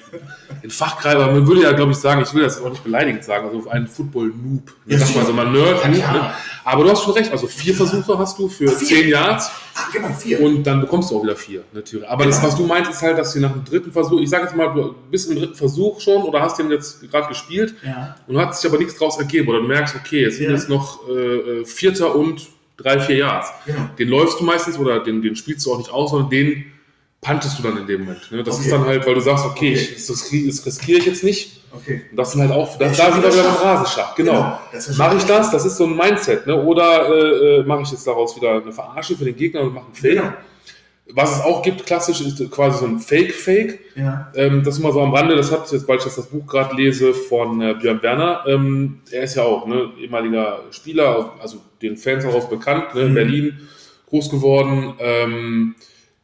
in 0.62 0.70
Fachgreifer, 0.70 1.32
man 1.32 1.46
würde 1.46 1.62
ja, 1.62 1.72
glaube 1.72 1.92
ich, 1.92 1.98
sagen, 1.98 2.22
ich 2.22 2.32
will 2.34 2.42
das 2.42 2.60
auch 2.60 2.70
nicht 2.70 2.84
beleidigend 2.84 3.24
sagen, 3.24 3.46
also 3.46 3.58
auf 3.58 3.68
einen 3.68 3.86
Football-Noob. 3.86 4.72
Ja, 4.86 4.98
sag 4.98 5.14
mal 5.14 5.26
so, 5.26 5.32
man 5.32 5.52
Nerd. 5.52 5.82
Ja, 5.84 6.12
ne? 6.12 6.30
Aber 6.70 6.84
du 6.84 6.90
hast 6.90 7.02
schon 7.02 7.14
recht, 7.14 7.32
also 7.32 7.48
vier 7.48 7.74
Versuche 7.74 8.16
hast 8.16 8.38
du 8.38 8.48
für 8.48 8.68
vier. 8.68 8.86
zehn 8.86 9.08
Yards. 9.08 9.50
Ah, 9.74 9.88
genau, 9.92 10.08
vier. 10.12 10.40
Und 10.40 10.62
dann 10.62 10.80
bekommst 10.80 11.10
du 11.10 11.18
auch 11.18 11.22
wieder 11.24 11.34
vier, 11.34 11.64
natürlich. 11.72 12.08
Aber 12.08 12.24
genau. 12.24 12.36
das, 12.36 12.44
was 12.44 12.56
du 12.56 12.64
meinst, 12.64 12.90
ist 12.90 13.02
halt, 13.02 13.18
dass 13.18 13.32
du 13.32 13.40
nach 13.40 13.52
dem 13.52 13.64
dritten 13.64 13.90
Versuch, 13.90 14.20
ich 14.20 14.30
sage 14.30 14.44
jetzt 14.44 14.54
mal, 14.54 14.72
du 14.72 14.94
bist 15.10 15.28
im 15.30 15.36
dritten 15.36 15.56
Versuch 15.56 16.00
schon 16.00 16.22
oder 16.22 16.40
hast 16.40 16.58
den 16.58 16.70
jetzt 16.70 17.10
gerade 17.10 17.26
gespielt 17.26 17.74
ja. 17.84 18.14
und 18.28 18.38
hat 18.38 18.56
sich 18.56 18.70
aber 18.70 18.78
nichts 18.78 18.96
draus 18.96 19.18
ergeben. 19.18 19.48
Oder 19.48 19.62
du 19.62 19.66
merkst, 19.66 19.96
okay, 19.96 20.24
es 20.24 20.36
sind 20.36 20.46
ja. 20.46 20.52
jetzt 20.52 20.68
noch 20.68 21.08
äh, 21.08 21.12
äh, 21.12 21.64
Vierter 21.64 22.14
und 22.14 22.46
drei, 22.76 23.00
vier 23.00 23.16
Yards. 23.16 23.48
Genau. 23.66 23.90
Den 23.98 24.08
läufst 24.08 24.38
du 24.38 24.44
meistens 24.44 24.78
oder 24.78 25.00
den, 25.00 25.22
den 25.22 25.34
spielst 25.34 25.66
du 25.66 25.72
auch 25.72 25.78
nicht 25.78 25.90
aus, 25.90 26.10
sondern 26.10 26.30
den 26.30 26.66
pantest 27.20 27.58
du 27.58 27.62
dann 27.62 27.76
in 27.78 27.86
dem 27.86 28.02
Moment. 28.02 28.30
Ne? 28.30 28.42
Das 28.42 28.54
okay. 28.54 28.64
ist 28.64 28.72
dann 28.72 28.84
halt, 28.84 29.06
weil 29.06 29.14
du 29.14 29.20
sagst, 29.20 29.44
okay, 29.44 29.72
okay. 29.72 29.88
Ich, 29.96 30.06
das, 30.06 30.06
das 30.06 30.66
riskiere 30.66 30.98
ich 30.98 31.06
jetzt 31.06 31.24
nicht. 31.24 31.59
Okay. 31.72 32.02
Und 32.10 32.16
das 32.16 32.32
sind 32.32 32.40
halt 32.40 32.52
auch, 32.52 32.76
das, 32.78 32.96
da 32.96 33.12
sind 33.12 33.22
wir 33.22 33.32
wieder 33.32 33.44
beim 33.44 33.54
Rasenschach. 33.54 34.14
Genau. 34.16 34.58
genau. 34.72 34.96
Mache 34.98 35.16
ich 35.16 35.24
das? 35.24 35.50
Das 35.50 35.64
ist 35.64 35.76
so 35.76 35.84
ein 35.84 35.96
Mindset. 35.96 36.46
Ne? 36.46 36.60
Oder 36.62 37.08
äh, 37.08 37.58
äh, 37.60 37.62
mache 37.62 37.82
ich 37.82 37.92
jetzt 37.92 38.06
daraus 38.06 38.34
wieder 38.36 38.62
eine 38.62 38.72
Verarsche 38.72 39.16
für 39.16 39.24
den 39.24 39.36
Gegner 39.36 39.62
und 39.62 39.74
mache 39.74 39.86
einen 39.86 39.94
Fehler? 39.94 40.22
Genau. 40.22 40.34
Was 41.12 41.38
es 41.38 41.42
auch 41.42 41.62
gibt, 41.62 41.86
klassisch, 41.86 42.20
ist 42.20 42.50
quasi 42.50 42.78
so 42.78 42.86
ein 42.86 42.98
Fake-Fake. 42.98 43.80
Ja. 43.96 44.30
Ähm, 44.34 44.62
das 44.62 44.74
ist 44.74 44.80
immer 44.80 44.92
so 44.92 45.00
am 45.00 45.12
Rande, 45.12 45.34
das 45.34 45.50
hat 45.50 45.70
jetzt, 45.72 45.88
weil 45.88 45.98
ich 45.98 46.04
das, 46.04 46.16
das 46.16 46.26
Buch 46.26 46.46
gerade 46.46 46.74
lese 46.76 47.14
von 47.14 47.60
äh, 47.60 47.74
Björn 47.74 48.02
Werner. 48.02 48.44
Ähm, 48.46 49.00
er 49.10 49.22
ist 49.24 49.34
ja 49.34 49.42
auch 49.42 49.66
ne, 49.66 49.90
ehemaliger 49.98 50.60
Spieler, 50.70 51.32
also 51.40 51.58
den 51.82 51.96
Fans 51.96 52.24
auch 52.24 52.48
bekannt, 52.48 52.94
ne, 52.94 53.02
in 53.02 53.10
mhm. 53.10 53.14
Berlin 53.14 53.68
groß 54.08 54.30
geworden. 54.30 54.94
Ähm, 54.98 55.74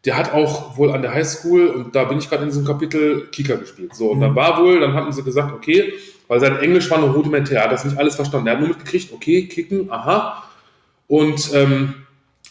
der 0.06 0.16
hat 0.16 0.32
auch 0.32 0.78
wohl 0.78 0.92
an 0.92 1.02
der 1.02 1.12
Highschool, 1.12 1.66
und 1.66 1.96
da 1.96 2.04
bin 2.04 2.18
ich 2.18 2.30
gerade 2.30 2.44
in 2.44 2.48
diesem 2.48 2.64
Kapitel, 2.64 3.26
Kicker 3.32 3.56
gespielt. 3.56 3.94
So, 3.94 4.10
und 4.12 4.18
mhm. 4.18 4.22
dann 4.22 4.36
war 4.36 4.62
wohl, 4.62 4.80
dann 4.80 4.94
hatten 4.94 5.12
sie 5.12 5.24
gesagt, 5.24 5.52
okay, 5.52 5.92
weil 6.28 6.40
sein 6.40 6.58
Englisch 6.58 6.90
war 6.90 6.98
noch 6.98 7.14
rudimentär, 7.14 7.58
er 7.58 7.64
hat 7.64 7.72
das 7.72 7.84
nicht 7.84 7.98
alles 7.98 8.14
verstanden. 8.14 8.46
Er 8.46 8.54
hat 8.54 8.60
nur 8.60 8.68
mitgekriegt, 8.70 9.12
okay, 9.12 9.46
kicken, 9.46 9.90
aha. 9.90 10.44
Und 11.08 11.52
ähm, 11.54 11.94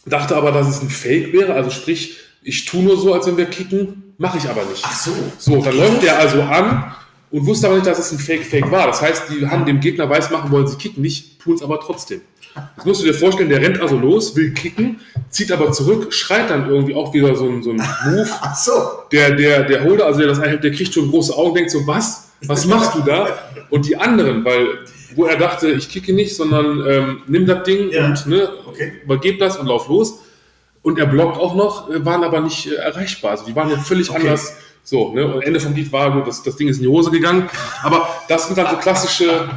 dachte 0.06 0.36
aber, 0.36 0.52
dass 0.52 0.68
es 0.68 0.82
ein 0.82 0.90
Fake 0.90 1.34
wäre, 1.34 1.54
also 1.54 1.70
sprich, 1.70 2.18
ich 2.44 2.66
tue 2.66 2.84
nur 2.84 2.98
so, 2.98 3.14
als 3.14 3.26
wenn 3.26 3.38
wir 3.38 3.46
kicken, 3.46 4.14
mache 4.18 4.38
ich 4.38 4.48
aber 4.50 4.64
nicht. 4.66 4.84
Ach 4.86 4.96
so. 4.96 5.12
So, 5.38 5.62
dann 5.62 5.76
läuft 5.76 6.04
der 6.04 6.20
also 6.20 6.42
an 6.42 6.94
und 7.32 7.46
wusste 7.46 7.68
aber 7.68 7.76
nicht, 7.76 7.88
dass 7.88 8.00
es 8.00 8.12
ein 8.12 8.20
Fake-Fake 8.20 8.70
war. 8.72 8.88
Das 8.88 9.02
heißt, 9.02 9.24
die 9.30 9.48
haben 9.48 9.66
dem 9.66 9.80
Gegner 9.80 10.10
weiß 10.10 10.30
machen 10.30 10.52
wollen, 10.52 10.68
sie 10.68 10.78
kicken 10.78 11.02
nicht, 11.02 11.40
tun 11.40 11.56
es 11.56 11.64
aber 11.64 11.80
trotzdem. 11.80 12.22
Das 12.78 12.86
musst 12.86 13.02
du 13.02 13.06
dir 13.06 13.14
vorstellen, 13.14 13.50
der 13.50 13.62
rennt 13.62 13.82
also 13.82 13.98
los, 13.98 14.36
will 14.36 14.54
kicken, 14.54 15.02
zieht 15.30 15.52
aber 15.52 15.72
zurück, 15.72 16.14
schreit 16.14 16.50
dann 16.50 16.70
irgendwie 16.70 16.96
auch 16.96 17.14
wieder 17.14 17.36
so 17.36 17.48
ein, 17.50 17.62
so 17.62 17.72
ein 17.72 17.78
Move. 17.78 18.30
Ach 18.42 18.56
so. 18.56 18.72
Der, 19.12 19.32
der, 19.32 19.64
der 19.64 19.84
Holder, 19.84 20.06
also 20.06 20.20
der 20.20 20.30
das 20.30 20.40
der 20.40 20.72
kriegt 20.72 20.94
schon 20.94 21.10
große 21.10 21.36
Augen, 21.36 21.56
denkt 21.56 21.72
so, 21.72 21.86
was? 21.86 22.30
Was 22.48 22.66
machst 22.66 22.96
du 22.96 23.02
da? 23.02 23.28
Und 23.70 23.88
die 23.88 23.98
anderen, 23.98 24.46
weil, 24.46 24.68
wo 25.16 25.26
er 25.26 25.38
dachte, 25.38 25.72
ich 25.72 25.90
kicke 25.90 26.14
nicht, 26.14 26.36
sondern 26.36 26.86
ähm, 26.88 27.22
nimm 27.28 27.46
das 27.46 27.64
Ding 27.64 27.90
ja. 27.90 28.06
und 28.06 28.26
ne, 28.28 28.50
okay. 28.68 28.94
übergeb 29.04 29.40
das 29.40 29.58
und 29.58 29.68
lauf 29.68 29.88
los. 29.88 30.20
Und 30.82 31.00
er 31.00 31.08
blockt 31.08 31.38
auch 31.38 31.56
noch, 31.56 31.90
äh, 31.90 32.06
waren 32.06 32.24
aber 32.24 32.42
nicht 32.42 32.68
äh, 32.68 32.76
erreichbar. 32.76 33.32
Also 33.32 33.46
die 33.46 33.56
waren 33.56 33.70
ja 33.70 33.78
völlig 33.78 34.10
okay. 34.10 34.20
anders. 34.20 34.56
So, 34.84 35.14
ne? 35.14 35.26
Und 35.26 35.42
Ende 35.42 35.60
vom 35.60 35.74
Lied 35.74 35.92
war 35.92 36.12
gut, 36.12 36.28
das, 36.28 36.44
das 36.44 36.58
Ding 36.58 36.68
ist 36.68 36.78
in 36.78 36.84
die 36.84 36.90
Hose 36.90 37.10
gegangen. 37.10 37.50
Aber 37.82 38.08
das 38.28 38.46
sind 38.48 38.58
dann 38.58 38.70
so 38.70 38.78
klassische 38.78 39.50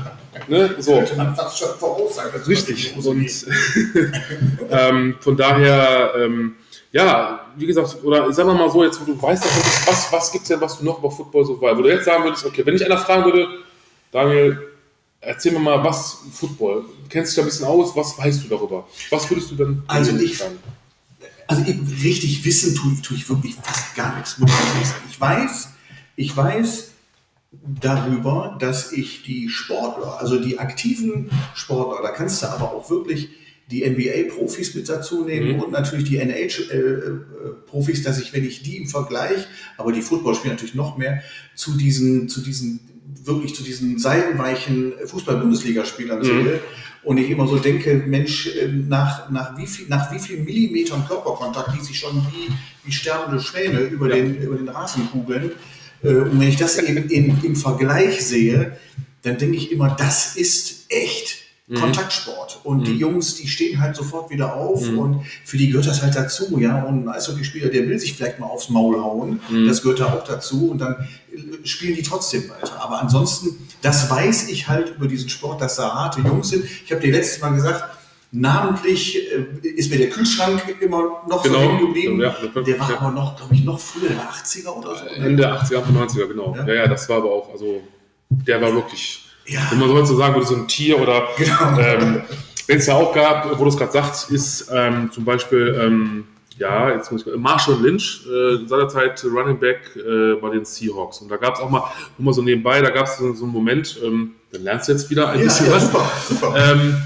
Ne? 0.49 0.75
So. 0.79 0.95
Könnte 0.97 1.17
man 1.17 1.35
fast 1.35 1.59
schon 1.59 1.69
voraussagen. 1.79 2.43
Richtig. 2.43 2.95
Und 2.97 3.29
ähm, 4.71 5.17
von 5.21 5.37
daher, 5.37 6.13
ähm, 6.17 6.57
ja, 6.93 7.47
wie 7.57 7.67
gesagt, 7.67 7.99
oder 8.03 8.33
sagen 8.33 8.49
wir 8.49 8.55
mal 8.55 8.71
so, 8.71 8.85
jetzt 8.85 9.01
wo 9.01 9.05
du 9.05 9.21
weißt, 9.21 9.45
was, 9.87 10.13
was 10.13 10.33
gibt 10.33 10.43
es 10.43 10.49
denn, 10.49 10.61
was 10.61 10.79
du 10.79 10.85
noch 10.85 10.99
über 10.99 11.11
Football 11.11 11.45
so 11.45 11.61
weißt, 11.61 11.77
wo 11.77 11.83
du 11.83 11.89
jetzt 11.91 12.05
sagen 12.05 12.25
würdest, 12.25 12.45
okay, 12.47 12.65
wenn 12.65 12.75
ich 12.75 12.85
einer 12.85 12.99
fragen 12.99 13.25
würde, 13.25 13.47
Daniel, 14.11 14.59
erzähl 15.21 15.53
mir 15.53 15.59
mal, 15.59 15.83
was 15.85 16.19
Football, 16.33 16.83
du 16.83 17.09
kennst 17.09 17.33
dich 17.33 17.37
da 17.37 17.43
ein 17.43 17.47
bisschen 17.47 17.67
aus, 17.67 17.95
was 17.95 18.17
weißt 18.17 18.45
du 18.45 18.49
darüber? 18.49 18.87
Was 19.11 19.29
würdest 19.31 19.51
du 19.51 19.57
dann 19.57 19.83
also 19.87 20.17
ich, 20.17 20.39
sagen? 20.39 20.59
Also 21.47 21.63
richtig 22.03 22.45
wissen 22.45 22.75
tue, 22.75 23.01
tue 23.03 23.17
ich 23.17 23.29
wirklich 23.29 23.55
fast 23.55 23.95
gar 23.95 24.17
nichts. 24.17 24.37
Ich 25.11 25.21
weiß, 25.21 25.69
ich 26.17 26.37
weiß, 26.37 26.91
darüber, 27.51 28.57
dass 28.61 28.93
ich 28.93 29.23
die 29.23 29.49
Sportler, 29.49 30.21
also 30.21 30.39
die 30.39 30.59
aktiven 30.59 31.31
Sportler, 31.55 32.03
da 32.03 32.11
kannst 32.11 32.43
du 32.43 32.47
aber 32.47 32.73
auch 32.73 32.91
wirklich 32.91 33.31
die 33.71 33.89
NBA-Profis 33.89 34.75
mit 34.75 34.89
dazu 34.89 35.25
nehmen 35.25 35.57
mhm. 35.57 35.63
und 35.63 35.73
natürlich 35.73 36.09
die 36.09 36.19
NHL-Profis, 36.19 38.03
dass 38.03 38.19
ich, 38.21 38.33
wenn 38.33 38.45
ich 38.45 38.63
die 38.63 38.79
im 38.79 38.87
Vergleich, 38.87 39.47
aber 39.77 39.93
die 39.93 40.03
Footballspieler 40.03 40.55
natürlich 40.55 40.75
noch 40.75 40.97
mehr, 40.97 41.23
zu 41.55 41.77
diesen, 41.77 42.29
zu 42.29 42.41
diesen, 42.41 42.81
wirklich 43.25 43.55
zu 43.55 43.63
diesen 43.63 43.99
seitenweichen 43.99 44.95
Fußball-Bundesligaspielern 45.05 46.21
mhm. 46.21 46.25
sehe. 46.25 46.61
Und 47.03 47.19
ich 47.19 47.31
immer 47.31 47.47
so 47.47 47.59
denke, 47.59 47.95
Mensch, 47.95 48.51
ähm, 48.59 48.89
nach, 48.89 49.31
nach, 49.31 49.57
wie, 49.57 49.67
viel, 49.67 49.87
nach 49.89 50.13
wie 50.13 50.19
viel 50.19 50.41
Millimetern 50.41 51.07
Körperkontakt, 51.07 51.71
die 51.79 51.85
sich 51.85 51.99
schon 51.99 52.17
wie, 52.33 52.53
wie 52.85 52.93
sterbende 52.93 53.41
Schwäne 53.41 53.81
über, 53.81 54.09
ja. 54.09 54.17
den, 54.17 54.43
über 54.43 54.57
den 54.57 54.69
Rasen 54.69 55.09
kugeln, 55.11 55.51
äh, 55.51 55.55
und 56.03 56.41
wenn 56.41 56.49
ich 56.49 56.57
das 56.57 56.79
eben 56.79 57.09
in, 57.09 57.43
im 57.43 57.57
Vergleich 57.57 58.25
sehe, 58.25 58.77
dann 59.23 59.39
denke 59.39 59.57
ich 59.57 59.73
immer, 59.73 59.91
das 59.91 60.37
ist 60.37 60.87
echt 60.89 61.39
mhm. 61.67 61.77
Kontaktsport. 61.77 62.61
Und 62.65 62.81
mhm. 62.81 62.85
die 62.85 62.97
Jungs, 62.97 63.35
die 63.37 63.49
stehen 63.49 63.81
halt 63.81 63.97
sofort 63.97 64.31
wieder 64.31 64.55
auf 64.55 64.87
mhm. 64.87 64.99
und 64.99 65.21
für 65.45 65.57
die 65.57 65.69
gehört 65.69 65.87
das 65.87 66.03
halt 66.03 66.15
dazu. 66.15 66.59
Ja, 66.59 66.83
und 66.83 67.05
ein 67.05 67.09
Eishockeyspieler, 67.09 67.69
der 67.69 67.89
will 67.89 67.99
sich 67.99 68.15
vielleicht 68.15 68.39
mal 68.39 68.47
aufs 68.47 68.69
Maul 68.69 69.01
hauen, 69.01 69.41
mhm. 69.49 69.67
das 69.67 69.83
gehört 69.83 70.01
da 70.01 70.13
auch 70.13 70.25
dazu 70.25 70.71
und 70.71 70.79
dann 70.79 71.09
äh, 71.33 71.67
spielen 71.67 71.95
die 71.95 72.03
trotzdem 72.03 72.49
weiter. 72.49 72.81
Aber 72.81 73.01
ansonsten, 73.01 73.69
das 73.83 74.09
weiß 74.11 74.49
ich 74.49 74.69
halt 74.69 74.97
über 74.97 75.09
diesen 75.09 75.29
Sport, 75.29 75.61
dass 75.61 75.77
da 75.77 75.95
harte 75.95 76.21
Jungs 76.21 76.49
sind. 76.49 76.65
Ich 76.65 76.91
habe 76.91 77.01
dir 77.01 77.13
letztes 77.13 77.41
Mal 77.41 77.51
gesagt, 77.51 77.98
Namentlich 78.31 79.17
äh, 79.33 79.67
ist 79.67 79.91
mir 79.91 79.99
der 79.99 80.11
Kühlschrank 80.11 80.63
immer 80.81 81.23
noch 81.27 81.43
genau. 81.43 81.55
so 81.55 81.61
hängen 81.61 81.79
geblieben. 81.79 82.21
Ja, 82.21 82.37
der 82.55 82.79
war 82.79 82.91
ja. 82.91 82.99
aber 82.99 83.11
noch, 83.11 83.37
glaube 83.37 83.55
ich, 83.55 83.65
noch 83.65 83.81
früher, 83.81 84.11
der 84.11 84.21
80er 84.21 84.69
oder 84.69 84.97
so. 84.97 85.05
Ende 85.07 85.51
80er, 85.51 85.83
90er, 85.85 86.27
genau. 86.27 86.55
Ja? 86.55 86.67
ja, 86.67 86.75
ja, 86.75 86.87
das 86.89 87.09
war 87.09 87.19
aber 87.19 87.31
auch, 87.31 87.51
also 87.51 87.83
der 88.29 88.61
war 88.61 88.75
wirklich, 88.75 89.25
ja. 89.47 89.61
wenn 89.71 89.79
man 89.79 90.05
so 90.05 90.17
sagen 90.17 90.35
würde, 90.35 90.47
so 90.47 90.57
ein 90.57 90.69
Tier 90.69 91.01
oder 91.01 91.27
genau. 91.39 91.79
ähm, 91.79 92.23
wenn 92.67 92.79
es 92.79 92.87
ja 92.87 92.97
auch 92.97 93.15
gab, 93.15 93.59
wo 93.59 93.65
du 93.65 93.71
es 93.71 93.79
gerade 93.79 93.93
sagst, 93.93 94.31
ist 94.31 94.71
ähm, 94.75 95.11
zum 95.11 95.25
Beispiel, 95.25 95.75
ähm, 95.81 96.25
ja, 96.59 96.91
jetzt 96.91 97.11
muss 97.11 97.27
ich 97.27 97.35
Marshall 97.35 97.81
Lynch, 97.81 98.27
äh, 98.27 98.67
seinerzeit 98.67 99.25
Running 99.25 99.59
Back 99.59 99.97
äh, 99.97 100.35
bei 100.35 100.51
den 100.51 100.67
Seahawks. 100.67 101.19
Und 101.21 101.31
da 101.31 101.37
gab 101.37 101.55
es 101.55 101.61
auch 101.61 101.71
mal, 101.71 101.85
nur 102.19 102.27
mal 102.27 102.35
so 102.35 102.43
nebenbei, 102.43 102.83
da 102.83 102.91
gab 102.91 103.07
es 103.07 103.17
so, 103.17 103.33
so, 103.33 103.45
einen 103.45 103.55
Moment, 103.55 103.99
ähm, 104.05 104.33
dann 104.53 104.65
lernst 104.65 104.89
du 104.89 104.93
jetzt 104.93 105.09
wieder 105.09 105.31
ein 105.31 105.41
bisschen 105.41 105.71
was. 105.71 105.87
Super, 105.87 106.11
super. 106.29 106.73
Ähm, 106.73 106.97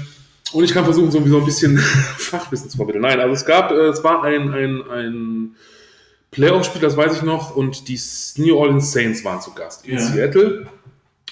und 0.51 0.63
ich 0.63 0.73
kann 0.73 0.83
versuchen, 0.83 1.11
so, 1.11 1.19
ein 1.19 1.45
bisschen 1.45 1.77
Fachwissen 2.17 2.69
zu 2.69 2.77
vermitteln. 2.77 3.01
Nein, 3.01 3.19
also 3.19 3.33
es 3.33 3.45
gab, 3.45 3.71
äh, 3.71 3.87
es 3.87 4.03
war 4.03 4.23
ein, 4.23 4.53
ein, 4.53 4.81
ein 4.89 5.55
Playoff-Spiel, 6.31 6.81
das 6.81 6.97
weiß 6.97 7.17
ich 7.17 7.21
noch, 7.23 7.55
und 7.55 7.87
die 7.87 7.99
New 8.37 8.55
Orleans 8.57 8.91
Saints 8.91 9.23
waren 9.23 9.41
zu 9.41 9.53
Gast 9.53 9.85
in 9.85 9.97
ja. 9.97 9.99
Seattle. 9.99 10.67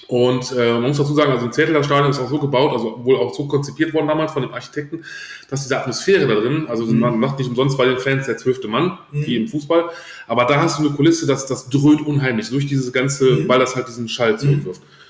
Und 0.07 0.51
äh, 0.51 0.73
man 0.73 0.83
muss 0.83 0.97
dazu 0.97 1.13
sagen, 1.13 1.31
also 1.31 1.45
ein 1.45 1.53
Seattle 1.53 1.73
das 1.73 1.85
Stadion 1.85 2.09
ist 2.09 2.19
auch 2.19 2.29
so 2.29 2.37
gebaut, 2.37 2.73
also 2.73 3.05
wohl 3.05 3.15
auch 3.15 3.33
so 3.33 3.47
konzipiert 3.47 3.93
worden 3.93 4.07
damals 4.07 4.33
von 4.33 4.41
dem 4.41 4.53
Architekten, 4.53 5.05
dass 5.49 5.63
diese 5.63 5.79
Atmosphäre 5.79 6.27
da 6.27 6.35
drin, 6.35 6.65
also 6.67 6.85
mhm. 6.85 6.99
man 6.99 7.17
macht 7.17 7.39
nicht 7.39 7.47
umsonst 7.47 7.77
bei 7.77 7.85
den 7.85 7.97
Fans 7.97 8.25
der 8.25 8.37
zwölfte 8.37 8.67
Mann, 8.67 8.97
mhm. 9.11 9.25
wie 9.25 9.37
im 9.37 9.47
Fußball, 9.47 9.89
aber 10.27 10.43
da 10.45 10.61
hast 10.61 10.79
du 10.79 10.85
eine 10.85 10.95
Kulisse, 10.95 11.27
das, 11.27 11.45
das 11.45 11.69
dröhnt 11.69 12.05
unheimlich 12.05 12.49
durch 12.49 12.67
dieses 12.67 12.91
ganze, 12.91 13.23
mhm. 13.23 13.47
weil 13.47 13.59
das 13.59 13.77
halt 13.77 13.87
diesen 13.87 14.09
Schall 14.09 14.37
zurückwirft. 14.37 14.81
Mhm. 14.81 15.00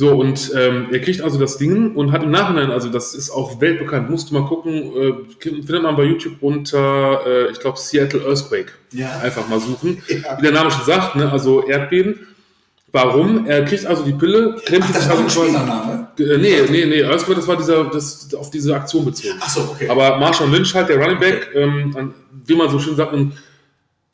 So, 0.00 0.14
und 0.14 0.52
ähm, 0.54 0.90
er 0.92 1.00
kriegt 1.00 1.22
also 1.22 1.40
das 1.40 1.58
Ding 1.58 1.96
und 1.96 2.12
hat 2.12 2.22
im 2.22 2.30
Nachhinein, 2.30 2.70
also 2.70 2.88
das 2.88 3.16
ist 3.16 3.30
auch 3.30 3.60
weltbekannt, 3.60 4.08
musst 4.08 4.30
du 4.30 4.34
mal 4.34 4.46
gucken, 4.46 4.92
äh, 4.96 5.12
findet 5.40 5.82
man 5.82 5.96
bei 5.96 6.04
YouTube 6.04 6.34
unter, 6.40 7.26
äh, 7.26 7.50
ich 7.50 7.58
glaube, 7.58 7.78
Seattle 7.80 8.24
Earthquake. 8.24 8.70
Ja. 8.92 9.18
Einfach 9.18 9.48
mal 9.48 9.58
suchen. 9.58 10.00
Ja. 10.08 10.38
Wie 10.38 10.42
der 10.42 10.52
Name 10.52 10.70
schon 10.70 10.84
sagt, 10.84 11.16
ne, 11.16 11.32
also 11.32 11.66
Erdbeben. 11.66 12.28
Warum? 12.92 13.48
Er 13.48 13.64
kriegt 13.64 13.86
also 13.86 14.04
die 14.04 14.12
Pille, 14.12 14.54
klemmt 14.64 14.84
Ach, 14.86 14.92
das 14.92 15.02
sich 15.02 15.10
also 15.10 15.24
quasi. 15.24 16.22
Äh, 16.22 16.38
nee, 16.38 16.60
nee, 16.70 16.86
nee, 16.86 17.02
Earthquake, 17.02 17.34
das 17.34 17.48
war 17.48 17.56
dieser, 17.56 17.82
das 17.86 18.32
auf 18.34 18.50
diese 18.50 18.76
Aktion 18.76 19.04
bezogen. 19.04 19.34
Ach 19.40 19.48
so, 19.48 19.62
okay. 19.62 19.88
Aber 19.88 20.16
Marshall 20.18 20.48
Lynch 20.48 20.72
halt, 20.76 20.90
der 20.90 20.98
Running 20.98 21.18
Back, 21.18 21.48
okay. 21.50 21.60
ähm, 21.60 22.14
wie 22.46 22.54
man 22.54 22.70
so 22.70 22.78
schön 22.78 22.94
sagt, 22.94 23.14
ein 23.14 23.32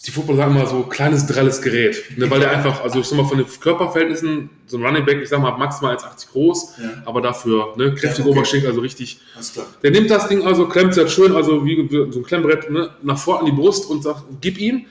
die 0.06 0.10
Footballer 0.10 0.38
sagen 0.38 0.56
immer 0.56 0.66
so 0.66 0.82
kleines, 0.82 1.26
drelles 1.26 1.62
Gerät. 1.62 2.04
Ne, 2.18 2.30
weil 2.30 2.40
der 2.40 2.50
einfach, 2.50 2.82
also 2.82 3.00
ich 3.00 3.06
sag 3.06 3.16
mal, 3.16 3.24
von 3.24 3.38
den 3.38 3.46
Körperverhältnissen, 3.60 4.50
so 4.66 4.76
ein 4.76 4.84
Running 4.84 5.04
Back, 5.06 5.22
ich 5.22 5.28
sag 5.30 5.40
mal, 5.40 5.56
maximal 5.56 5.96
1,80 5.96 6.30
groß, 6.32 6.74
Ja. 6.82 7.02
aber 7.06 7.22
dafür, 7.22 7.74
ne, 7.76 7.94
kräftige 7.94 8.28
Ja, 8.28 8.30
okay. 8.30 8.38
Oberschenkel, 8.38 8.68
also 8.68 8.80
richtig. 8.80 9.20
Alles 9.34 9.52
klar. 9.52 9.66
Der 9.82 9.90
nimmt 9.90 10.10
das 10.10 10.28
Ding 10.28 10.42
also, 10.46 10.66
klemmt 10.68 10.92
es 10.92 10.98
halt 10.98 11.10
schön, 11.10 11.34
also 11.34 11.64
wie 11.64 11.88
so 11.90 12.18
ein 12.18 12.22
Klemmbrett, 12.24 12.70
ne, 12.70 12.90
nach 13.02 13.18
vorne 13.18 13.40
an 13.40 13.46
die 13.46 13.52
Brust 13.52 13.88
und 13.88 14.02
sagt, 14.02 14.24
gib 14.40 14.58
ihm. 14.58 14.86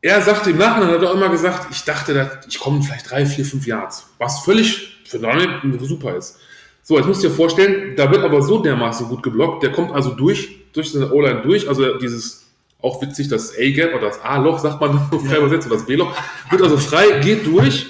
Er 0.00 0.20
sagte 0.20 0.50
im 0.50 0.58
Nachhinein, 0.58 0.90
hat 0.94 1.02
er 1.02 1.10
auch 1.10 1.14
immer 1.14 1.30
gesagt, 1.30 1.68
ich 1.70 1.82
dachte, 1.84 2.30
ich 2.48 2.58
komme 2.58 2.82
vielleicht 2.82 3.10
drei, 3.10 3.24
vier, 3.24 3.44
fünf 3.44 3.66
Yards. 3.66 4.06
Was 4.18 4.40
völlig 4.44 4.98
für 5.06 5.22
Running 5.22 5.78
super 5.80 6.16
ist. 6.16 6.38
So, 6.82 6.98
jetzt 6.98 7.06
musst 7.06 7.24
du 7.24 7.28
dir 7.28 7.34
vorstellen, 7.34 7.96
da 7.96 8.10
wird 8.10 8.22
aber 8.22 8.42
so 8.42 8.58
dermaßen 8.62 9.08
gut 9.08 9.22
geblockt, 9.22 9.62
der 9.62 9.72
kommt 9.72 9.92
also 9.92 10.10
durch, 10.10 10.60
durch 10.74 10.92
seine 10.92 11.10
O-Line 11.10 11.40
durch, 11.42 11.66
also 11.68 11.96
dieses, 11.96 12.43
auch 12.84 13.00
witzig, 13.02 13.28
das 13.28 13.52
A-Gap 13.58 13.94
oder 13.94 14.08
das 14.08 14.20
A-Loch, 14.22 14.58
sagt 14.58 14.80
man 14.80 15.00
frei 15.26 15.38
übersetzt, 15.38 15.66
oder 15.66 15.76
das 15.76 15.86
B-Loch, 15.86 16.14
wird 16.50 16.62
also 16.62 16.76
frei, 16.76 17.18
geht 17.20 17.46
durch, 17.46 17.86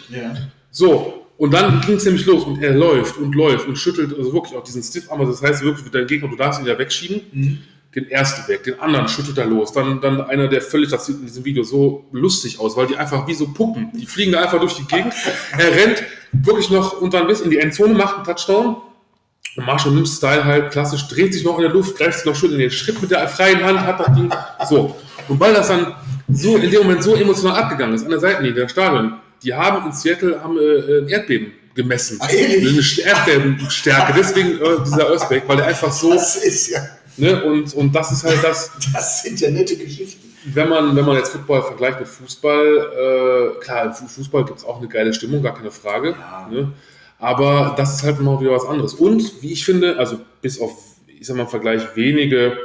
so, 0.70 1.20
und 1.36 1.52
dann 1.52 1.80
ging 1.80 1.96
es 1.96 2.04
nämlich 2.04 2.24
los 2.26 2.44
und 2.44 2.62
er 2.62 2.72
läuft 2.74 3.16
und 3.18 3.34
läuft 3.34 3.66
und 3.66 3.76
schüttelt 3.76 4.16
also 4.16 4.32
wirklich 4.32 4.56
auch 4.56 4.62
diesen 4.62 4.82
Stiff-Arm, 4.82 5.20
also 5.20 5.32
das 5.32 5.42
heißt 5.42 5.62
wirklich 5.64 5.84
mit 5.84 5.94
deinem 5.94 6.06
Gegner, 6.06 6.28
du 6.28 6.36
darfst 6.36 6.60
ihn 6.60 6.66
ja 6.66 6.78
wegschieben, 6.78 7.22
Mhm. 7.32 7.58
den 7.94 8.08
ersten 8.10 8.48
weg, 8.48 8.62
den 8.64 8.78
anderen 8.80 9.08
schüttelt 9.08 9.38
er 9.38 9.46
los, 9.46 9.72
dann, 9.72 10.00
dann 10.00 10.20
einer, 10.20 10.48
der 10.48 10.62
völlig, 10.62 10.90
das 10.90 11.06
sieht 11.06 11.16
in 11.18 11.26
diesem 11.26 11.44
Video 11.44 11.62
so 11.64 12.04
lustig 12.12 12.58
aus, 12.60 12.76
weil 12.76 12.86
die 12.86 12.96
einfach 12.96 13.26
wie 13.26 13.34
so 13.34 13.48
Puppen, 13.48 13.90
die 13.94 14.06
fliegen 14.06 14.32
da 14.32 14.42
einfach 14.42 14.60
durch 14.60 14.74
die 14.74 14.84
Gegend, 14.86 15.12
er 15.58 15.70
rennt 15.74 16.02
wirklich 16.32 16.70
noch 16.70 17.00
und 17.00 17.14
dann 17.14 17.26
bis 17.26 17.40
in 17.40 17.50
die 17.50 17.58
Endzone, 17.58 17.94
macht 17.94 18.16
einen 18.16 18.24
Touchdown, 18.24 18.76
Marshall 19.56 19.94
Lynch 19.94 20.08
Style 20.10 20.44
halt 20.44 20.70
klassisch, 20.72 21.06
dreht 21.08 21.32
sich 21.32 21.44
noch 21.44 21.56
in 21.56 21.62
der 21.62 21.70
Luft, 21.72 21.96
greift 21.96 22.18
sich 22.18 22.26
noch 22.26 22.34
schön 22.34 22.52
in 22.52 22.58
den 22.58 22.70
Schritt 22.70 23.00
mit 23.00 23.10
der 23.10 23.26
freien 23.28 23.62
Hand, 23.62 23.80
hat 23.80 24.00
das 24.00 24.14
Ding, 24.14 24.30
so. 24.68 24.96
Und 25.28 25.38
weil 25.40 25.54
das 25.54 25.68
dann 25.68 25.94
so, 26.28 26.56
in 26.56 26.70
dem 26.70 26.82
Moment 26.82 27.02
so 27.02 27.14
emotional 27.14 27.56
abgegangen 27.62 27.94
ist, 27.94 28.04
an 28.04 28.10
der 28.10 28.18
Seitenlinie 28.20 28.60
der 28.62 28.68
Stadion, 28.68 29.14
die 29.42 29.54
haben 29.54 29.86
in 29.86 29.92
Seattle, 29.92 30.42
haben, 30.42 30.56
äh, 30.58 30.98
ein 31.02 31.08
Erdbeben 31.08 31.52
gemessen. 31.74 32.18
Ah? 32.20 32.26
Eine 32.26 32.36
St- 32.80 33.02
Erdbebenstärke, 33.02 34.14
deswegen 34.16 34.58
äh, 34.60 34.84
dieser 34.84 35.08
Earthquake, 35.10 35.42
weil 35.46 35.56
der 35.58 35.66
einfach 35.66 35.92
so, 35.92 36.12
Das 36.12 36.36
ist 36.36 36.68
ja, 36.68 36.80
ne, 37.16 37.42
und, 37.44 37.72
und 37.74 37.94
das 37.94 38.12
ist 38.12 38.24
halt 38.24 38.42
das, 38.42 38.70
das 38.92 39.22
sind 39.22 39.40
ja 39.40 39.50
nette 39.50 39.76
Geschichten. 39.76 40.32
wenn 40.46 40.68
man, 40.68 40.94
wenn 40.96 41.04
man 41.04 41.16
jetzt 41.16 41.30
Football 41.30 41.62
vergleicht 41.62 42.00
mit 42.00 42.08
Fußball, 42.08 43.56
äh, 43.58 43.60
klar, 43.64 43.84
im 43.86 43.92
Fu- 43.94 44.06
Fußball 44.08 44.44
gibt 44.44 44.58
es 44.58 44.64
auch 44.64 44.78
eine 44.78 44.88
geile 44.88 45.12
Stimmung, 45.14 45.42
gar 45.42 45.54
keine 45.54 45.70
Frage. 45.70 46.10
Ja. 46.18 46.48
Ne? 46.50 46.72
Aber 47.24 47.74
das 47.76 47.94
ist 47.96 48.02
halt 48.02 48.20
noch 48.20 48.40
wieder 48.40 48.52
was 48.52 48.66
anderes. 48.66 48.94
Und 48.94 49.42
wie 49.42 49.52
ich 49.52 49.64
finde, 49.64 49.98
also 49.98 50.18
bis 50.42 50.60
auf, 50.60 50.72
ich 51.06 51.26
sag 51.26 51.36
mal, 51.36 51.44
im 51.44 51.48
Vergleich 51.48 51.82
wenige 51.94 52.56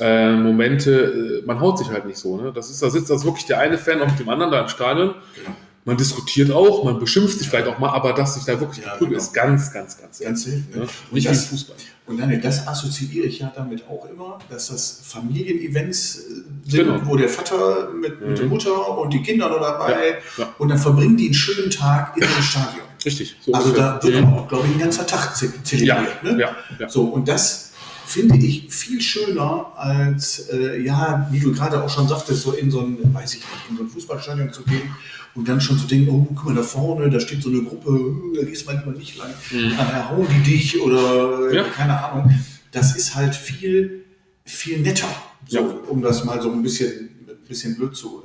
äh, 0.00 0.32
Momente, 0.32 1.40
äh, 1.42 1.46
man 1.46 1.60
haut 1.60 1.78
sich 1.78 1.88
halt 1.90 2.06
nicht 2.06 2.18
so. 2.18 2.36
Ne? 2.36 2.52
Das 2.54 2.70
ist, 2.70 2.82
da 2.82 2.90
sitzt 2.90 3.10
das 3.10 3.24
wirklich 3.24 3.46
der 3.46 3.60
eine 3.60 3.78
Fan 3.78 4.00
auch 4.02 4.06
mit 4.08 4.18
dem 4.18 4.28
anderen 4.28 4.50
da 4.52 4.62
im 4.62 4.68
Stadion. 4.68 5.14
Genau. 5.36 5.56
Man 5.86 5.98
diskutiert 5.98 6.50
auch, 6.50 6.82
man 6.82 6.98
beschimpft 6.98 7.38
sich 7.38 7.46
vielleicht 7.46 7.66
auch 7.68 7.78
mal, 7.78 7.90
aber 7.90 8.14
dass 8.14 8.34
sich 8.36 8.44
da 8.44 8.58
wirklich 8.58 8.84
Ja, 8.86 8.96
genau. 8.96 9.18
ist 9.18 9.34
ganz, 9.34 9.70
ganz, 9.70 9.98
ganz. 10.00 10.18
Ganz 10.18 10.44
selten. 10.44 10.66
Ne? 10.72 10.78
Ne? 10.84 10.88
Nicht 11.10 11.24
wie 11.24 11.28
das, 11.28 11.46
Fußball. 11.48 11.76
Und 12.06 12.18
Daniel, 12.20 12.40
das 12.40 12.66
assoziiere 12.66 13.26
ich 13.26 13.40
ja 13.40 13.52
damit 13.54 13.84
auch 13.88 14.08
immer, 14.10 14.38
dass 14.48 14.68
das 14.68 15.02
Familienevents 15.04 16.16
äh, 16.16 16.70
sind, 16.70 16.86
Genau. 16.86 17.00
wo 17.04 17.16
der 17.16 17.28
Vater 17.28 17.90
mit, 17.92 18.18
mit 18.26 18.38
der 18.38 18.46
Mhm. 18.46 18.50
Mutter 18.50 18.98
und 18.98 19.12
die 19.12 19.22
Kinder 19.22 19.48
noch 19.50 19.60
dabei 19.60 20.16
ja. 20.38 20.54
und 20.58 20.68
dann 20.70 20.78
verbringen 20.78 21.18
die 21.18 21.26
einen 21.26 21.34
schönen 21.34 21.70
Tag 21.70 22.16
in 22.16 22.22
dem 22.22 22.42
Stadion. 22.42 22.83
Richtig. 23.04 23.36
So 23.40 23.52
Also 23.52 23.72
da 23.72 24.00
wird 24.02 24.14
Mhm. 24.20 24.26
aber 24.26 24.36
auch, 24.42 24.48
glaube 24.48 24.66
ich, 24.68 24.74
ein 24.74 24.78
ganzer 24.80 25.06
Tag 25.06 25.36
ze- 25.36 25.46
ja, 25.46 25.62
zelebriert. 25.64 26.22
ne? 26.24 26.40
ja, 26.40 26.56
ja. 26.78 26.88
So, 26.88 27.02
und 27.04 27.28
das 27.28 27.72
finde 28.06 28.36
ich 28.36 28.72
viel 28.72 29.00
schöner 29.00 29.72
als, 29.76 30.48
äh, 30.50 30.80
ja, 30.82 31.26
wie 31.30 31.40
du 31.40 31.52
gerade 31.52 31.82
auch 31.82 31.88
schon 31.90 32.06
sagtest, 32.08 32.42
so 32.42 32.52
in 32.52 32.70
so 32.70 32.80
ein, 32.80 32.98
weiß 33.14 33.34
ich 33.34 33.40
nicht, 33.40 33.70
in 33.70 33.76
so 33.76 33.82
ein 33.84 33.88
Fußballstadion 33.88 34.52
zu 34.52 34.62
gehen 34.62 34.94
und 35.34 35.48
dann 35.48 35.60
schon 35.60 35.78
zu 35.78 35.86
denken, 35.86 36.10
oh, 36.10 36.26
guck 36.34 36.44
mal 36.46 36.54
da 36.54 36.62
vorne, 36.62 37.08
da 37.10 37.18
steht 37.18 37.42
so 37.42 37.48
eine 37.48 37.62
Gruppe, 37.62 37.90
äh, 38.34 38.38
da 38.38 38.44
gehst 38.44 38.62
du 38.68 38.72
manchmal 38.72 38.94
nicht 38.94 39.16
lang, 39.16 39.30
nachher 39.76 40.10
hauen 40.10 40.26
die 40.30 40.50
dich 40.50 40.80
oder 40.80 41.52
Ja. 41.52 41.64
keine 41.64 41.98
Ahnung. 42.04 42.30
Das 42.72 42.94
ist 42.96 43.14
halt 43.14 43.34
viel, 43.34 44.04
viel 44.44 44.80
netter, 44.80 45.08
so, 45.48 45.60
um 45.88 46.02
das 46.02 46.24
mal 46.24 46.40
so 46.42 46.50
ein 46.52 46.62
bisschen, 46.62 47.08
ein 47.28 47.48
bisschen 47.48 47.76
blöd 47.76 47.96
zu 47.96 48.22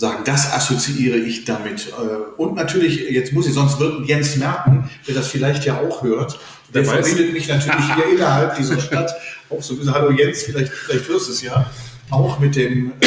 sagen. 0.00 0.22
Das 0.24 0.52
assoziiere 0.52 1.18
ich 1.18 1.44
damit. 1.44 1.88
Äh, 1.88 2.40
Und 2.40 2.56
natürlich, 2.56 3.00
jetzt 3.10 3.32
muss 3.32 3.46
ich, 3.46 3.52
sonst 3.52 3.78
wird 3.78 4.06
Jens 4.08 4.36
merken, 4.36 4.88
der 5.06 5.14
das 5.14 5.28
vielleicht 5.28 5.64
ja 5.66 5.78
auch 5.78 6.02
hört, 6.02 6.38
der 6.74 6.86
Wer 6.86 7.02
verbindet 7.02 7.32
mich 7.32 7.48
natürlich 7.48 7.84
hier 7.94 8.04
innerhalb 8.14 8.56
dieser 8.56 8.80
Stadt 8.80 9.10
auch 9.50 9.62
so 9.62 9.74
ein 9.74 9.78
bisschen, 9.78 9.92
hallo 9.94 10.10
Jens, 10.12 10.42
vielleicht, 10.44 10.72
vielleicht 10.72 11.08
hörst 11.08 11.28
du 11.28 11.32
es 11.32 11.42
ja, 11.42 11.70
auch 12.10 12.38
mit 12.40 12.56
dem, 12.56 12.92
äh, 13.00 13.06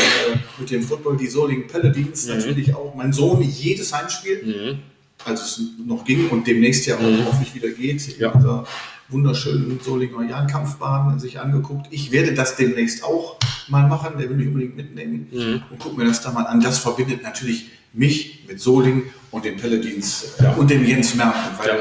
mit 0.60 0.70
dem 0.70 0.84
Football, 0.84 1.18
die 1.18 1.28
Solingen 1.28 1.68
Paladins, 1.68 2.28
Mhm. 2.28 2.36
natürlich 2.38 2.74
auch 2.76 2.94
mein 2.96 3.12
Sohn 3.12 3.42
jedes 3.42 3.92
Heimspiel, 3.94 4.44
Mhm. 4.46 4.80
als 5.26 5.42
es 5.42 5.62
noch 5.86 6.04
ging 6.06 6.30
und 6.30 6.46
demnächst 6.46 6.86
ja 6.86 6.96
auch 6.96 7.02
Mhm. 7.02 7.26
hoffentlich 7.26 7.56
wieder 7.56 7.70
geht, 7.70 8.20
Ja. 8.20 8.32
in 8.32 8.40
dieser 8.40 8.66
wunderschönen 9.14 9.80
Solinger 9.82 10.24
Jahnkampfbahn 10.30 11.20
sich 11.20 11.40
angeguckt. 11.40 11.88
Ich 11.92 12.12
werde 12.12 12.34
das 12.34 12.56
demnächst 12.56 13.04
auch 13.04 13.38
mal 13.70 13.88
machen, 13.88 14.18
der 14.18 14.30
will 14.30 14.36
mich 14.38 14.48
unbedingt 14.48 14.76
mitnehmen 14.76 15.28
Mhm. 15.32 15.62
und 15.70 15.80
guck 15.80 15.98
mir 15.98 16.06
das 16.06 16.22
da 16.22 16.32
mal 16.32 16.44
an. 16.46 16.60
Das 16.60 16.80
verbindet 16.80 17.24
natürlich 17.24 17.70
mich 17.94 18.44
mit 18.48 18.60
Solingen 18.60 19.04
und 19.32 19.46
den 19.46 19.56
Paladins 19.58 20.34
äh, 20.40 20.44
Ja. 20.46 20.54
und 20.54 20.70
dem 20.70 20.84
Jens 20.84 21.16
Merten, 21.16 21.38
weil 21.60 21.68
Ja. 21.70 21.76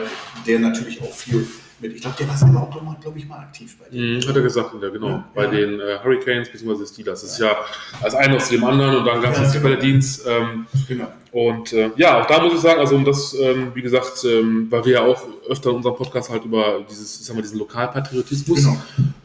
der 0.47 0.59
natürlich 0.61 1.01
auch 1.03 1.13
viel 1.13 1.47
mit, 1.83 1.93
ich 1.95 2.01
glaube, 2.01 2.17
der 2.19 2.29
war 2.29 2.37
selber 2.37 2.63
auch 2.63 2.75
noch 2.75 2.83
mal, 2.83 2.97
glaube 3.01 3.19
ich, 3.19 3.27
mal 3.29 3.41
aktiv 3.41 3.77
bei 3.79 3.89
dir. 3.91 4.01
Mhm, 4.01 4.27
hat 4.29 4.37
er 4.37 4.43
gesagt, 4.43 4.71
ja, 4.81 4.89
genau. 4.89 5.09
Ja, 5.09 5.29
bei 5.35 5.45
ja. 5.45 5.51
den 5.51 5.81
äh, 5.81 5.99
Hurricanes 6.03 6.49
bzw. 6.51 6.87
Steelers. 6.87 7.21
Das 7.23 7.33
ist 7.33 7.39
ja 7.39 7.57
als 8.01 8.15
einer 8.15 8.37
aus 8.37 8.49
dem 8.49 8.65
anderen 8.65 8.97
und 8.97 9.05
dann 9.05 9.21
gab 9.21 9.33
es 9.33 9.39
Ja, 9.55 9.61
genau. 9.61 9.75
Paladins. 9.75 10.25
Ähm, 10.27 10.67
Genau. 10.89 11.09
und 11.33 11.73
äh, 11.73 11.91
ja, 11.97 12.23
auch 12.23 12.27
da 12.27 12.43
muss 12.43 12.55
ich 12.55 12.61
sagen, 12.61 12.81
also 12.81 12.95
um 12.97 13.05
das, 13.05 13.35
ähm, 13.35 13.73
wie 13.75 13.83
gesagt, 13.83 14.25
ähm, 14.25 14.67
weil 14.71 14.85
wir 14.85 14.93
ja 14.95 15.03
auch 15.03 15.23
öfter 15.49 15.71
in 15.71 15.77
unserem 15.77 15.97
Podcast 15.97 16.31
halt 16.31 16.45
über 16.45 16.81
dieses, 16.89 17.21
ich 17.21 17.27
sag 17.27 17.35
mal, 17.37 17.43
diesen 17.43 17.59
Lokalpatriotismus 17.59 18.65
Genau. 18.65 18.77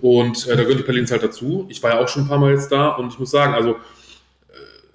und 0.02 0.48
äh, 0.48 0.56
da 0.56 0.64
gehören 0.64 0.78
die 0.78 0.84
Paladins 0.84 1.12
halt 1.12 1.24
dazu. 1.24 1.66
Ich 1.70 1.82
war 1.84 1.92
ja 1.92 2.00
auch 2.00 2.08
schon 2.08 2.24
ein 2.24 2.28
paar 2.28 2.40
Mal 2.40 2.52
jetzt 2.52 2.72
da 2.72 2.90
und 2.90 3.12
ich 3.14 3.20
muss 3.20 3.32
sagen, 3.32 3.54
also 3.54 3.72
äh, 3.72 3.76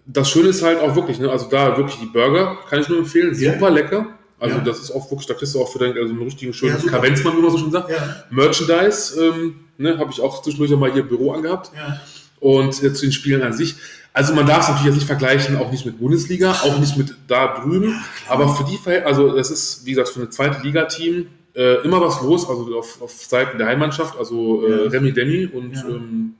das 0.07 0.31
Schöne 0.31 0.49
ist 0.49 0.63
halt 0.63 0.81
auch 0.81 0.95
wirklich, 0.97 1.19
ne, 1.19 1.31
also 1.31 1.49
da 1.49 1.77
wirklich 1.77 1.99
die 2.01 2.07
Burger, 2.07 2.59
kann 2.69 2.81
ich 2.81 2.89
nur 2.89 2.99
empfehlen, 2.99 3.35
super 3.35 3.71
lecker. 3.71 4.07
Also 4.43 4.57
Ja. 4.57 4.65
das 4.65 4.81
ist 4.81 4.91
auch 4.91 5.11
wirklich, 5.11 5.27
da 5.29 5.35
kriegst 5.35 5.55
du 5.55 5.61
auch 5.63 5.73
für 5.73 5.79
deinen, 5.79 5.97
also 5.97 6.11
einen 6.13 6.23
richtigen 6.23 6.53
schönen 6.53 6.77
Ja. 6.85 6.91
Kavenzmann, 6.91 7.37
wie 7.37 7.43
man 7.43 7.51
so 7.51 7.59
schon 7.59 7.71
sagt. 7.71 7.91
Ja, 7.91 8.25
Merchandise, 8.31 9.21
ähm, 9.25 9.55
ne, 9.79 9.99
habe 9.99 10.11
ich 10.11 10.21
auch 10.21 10.43
zwischendurch 10.43 10.71
mal 10.79 10.93
hier 10.93 11.03
im 11.03 11.09
Büro 11.09 11.33
angehabt. 11.33 11.71
ja. 11.77 12.01
Und 12.41 12.83
äh, 12.83 12.93
zu 12.93 13.03
den 13.07 13.13
Spielen 13.13 13.41
an 13.43 13.53
sich. 13.53 13.77
Also 14.13 14.35
man 14.35 14.45
darf 14.47 14.63
es 14.63 14.69
natürlich 14.69 14.87
jetzt 14.87 14.95
nicht 14.97 15.07
vergleichen, 15.07 15.57
auch 15.57 15.71
nicht 15.71 15.87
mit 15.87 15.99
Bundesliga, 16.01 16.51
auch 16.53 16.79
nicht 16.81 16.97
mit 16.97 17.15
da 17.29 17.61
drüben. 17.63 17.95
aber 18.29 18.49
für 18.55 18.65
die 18.65 18.77
Verhält- 18.77 19.05
also 19.07 19.35
das 19.37 19.51
ist, 19.53 19.87
wie 19.87 19.91
gesagt, 19.93 20.09
für 20.09 20.21
ein 20.21 20.31
zweite 20.33 20.61
Liga-Team 20.63 21.29
äh, 21.55 21.83
immer 21.85 22.01
was 22.01 22.21
los, 22.21 22.49
also 22.49 22.67
auf, 22.77 23.01
auf 23.01 23.13
Seiten 23.13 23.59
der 23.59 23.69
Heimmannschaft, 23.69 24.19
also 24.19 24.67
äh, 24.67 24.85
Ja. 24.85 24.91
Remi 24.91 25.13
Demi 25.13 25.47
und 25.47 25.75
ähm, 25.89 26.35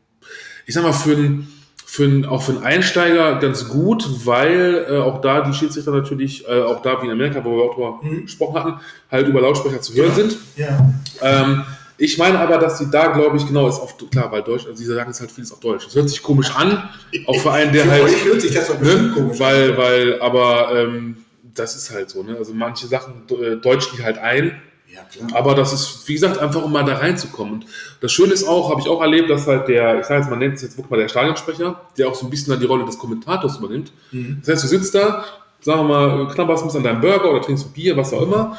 ich 0.67 0.75
sag 0.75 0.83
mal, 0.83 0.93
für 0.93 1.13
einen 1.15 1.47
für 1.93 2.05
einen, 2.05 2.25
auch 2.25 2.41
für 2.43 2.53
einen 2.53 2.65
Einsteiger 2.65 3.39
ganz 3.39 3.69
gut, 3.69 4.25
weil 4.25 4.87
äh, 4.89 4.97
auch 4.97 5.21
da 5.21 5.43
die 5.43 5.53
Schiedsrichter 5.53 5.91
natürlich, 5.91 6.49
äh, 6.49 6.63
auch 6.63 6.81
da 6.81 7.03
wie 7.03 7.05
in 7.05 7.13
Amerika, 7.13 7.45
wo 7.45 7.55
wir 7.55 7.65
auch 7.65 7.75
drüber 7.75 8.01
Mhm. 8.01 8.23
gesprochen 8.23 8.55
hatten, 8.55 8.81
halt 9.11 9.29
über 9.29 9.43
Lautsprecher 9.43 9.83
zu 9.83 9.93
hören 9.93 10.15
sind. 10.15 10.37
ja. 10.57 10.91
Ähm, 11.21 11.65
ich 11.99 12.17
meine 12.17 12.39
aber, 12.41 12.57
dass 12.57 12.79
sie 12.79 12.91
da, 12.91 13.09
glaube 13.09 13.37
ich, 13.37 13.47
genau 13.47 13.69
ist 13.69 13.79
auf 13.79 13.95
klar, 14.11 14.33
weil 14.33 14.43
Deutsch, 14.43 14.65
also 14.67 14.75
sie 14.75 14.87
sagen 14.87 15.11
es 15.11 15.21
halt 15.21 15.31
vieles 15.31 15.53
auf 15.53 15.61
Deutsch. 15.61 15.85
Das 15.85 15.95
hört 15.95 16.09
sich 16.09 16.23
komisch 16.23 16.51
an, 16.57 16.89
auch 17.27 17.39
für 17.39 17.53
einen, 17.53 17.75
der 17.75 17.85
Für 17.85 17.91
halt, 17.91 18.05
euch 18.05 18.25
hört 18.25 18.41
sich 18.41 18.55
das 18.55 18.75
bestimmt 18.75 19.09
ne, 19.09 19.13
komisch 19.15 19.39
weil, 19.39 19.73
an. 19.73 19.77
weil, 19.77 20.23
aber 20.23 20.73
ähm, 20.75 21.19
das 21.55 21.77
ist 21.77 21.91
halt 21.93 22.09
so, 22.09 22.23
ne? 22.23 22.37
Also 22.39 22.55
manche 22.55 22.87
Sachen 22.87 23.25
äh, 23.29 23.57
deutschen 23.57 23.99
die 23.99 24.03
halt 24.03 24.17
ein, 24.17 24.63
Ja, 24.95 25.03
klar. 25.05 25.31
aber 25.39 25.55
das 25.55 25.73
ist, 25.73 26.07
wie 26.09 26.13
gesagt, 26.15 26.39
einfach 26.39 26.63
um 26.63 26.71
mal 26.73 26.85
da 26.85 26.97
reinzukommen. 26.97 27.55
Und 27.55 27.67
das 28.01 28.13
Schöne 28.13 28.33
ist 28.33 28.45
auch, 28.47 28.71
habe 28.71 28.81
ich 28.81 28.89
auch 28.89 29.01
erlebt, 29.01 29.31
dass 29.31 29.47
halt 29.47 29.69
der, 29.69 30.01
ich 30.01 30.07
sage 30.07 30.21
jetzt, 30.21 30.31
man 30.31 30.39
nennt 30.39 30.57
es 30.57 30.63
jetzt 30.63 30.77
wirklich 30.77 30.91
mal 30.91 30.99
der 30.99 31.09
Stadionsprecher, 31.09 31.81
der 31.97 32.09
auch 32.09 32.15
so 32.15 32.27
ein 32.27 32.31
bisschen 32.31 32.51
dann 32.51 32.61
die 32.61 32.67
Rolle 32.67 32.85
des 32.85 32.99
Kommentators 32.99 33.57
übernimmt. 33.59 33.93
Mhm. 34.11 34.39
Das 34.45 34.55
heißt, 34.55 34.65
du 34.65 34.69
sitzt 34.69 34.95
da, 34.95 35.25
sagen 35.61 35.81
wir 35.81 35.85
mal, 35.89 36.29
knabberst 36.35 36.63
ein 36.63 36.67
bisschen 36.69 36.81
an 36.81 36.85
deinem 36.85 37.01
Burger 37.01 37.31
oder 37.31 37.41
trinkst 37.41 37.67
ein 37.67 37.73
Bier, 37.73 37.97
was 37.97 38.13
auch 38.13 38.23
immer. 38.23 38.59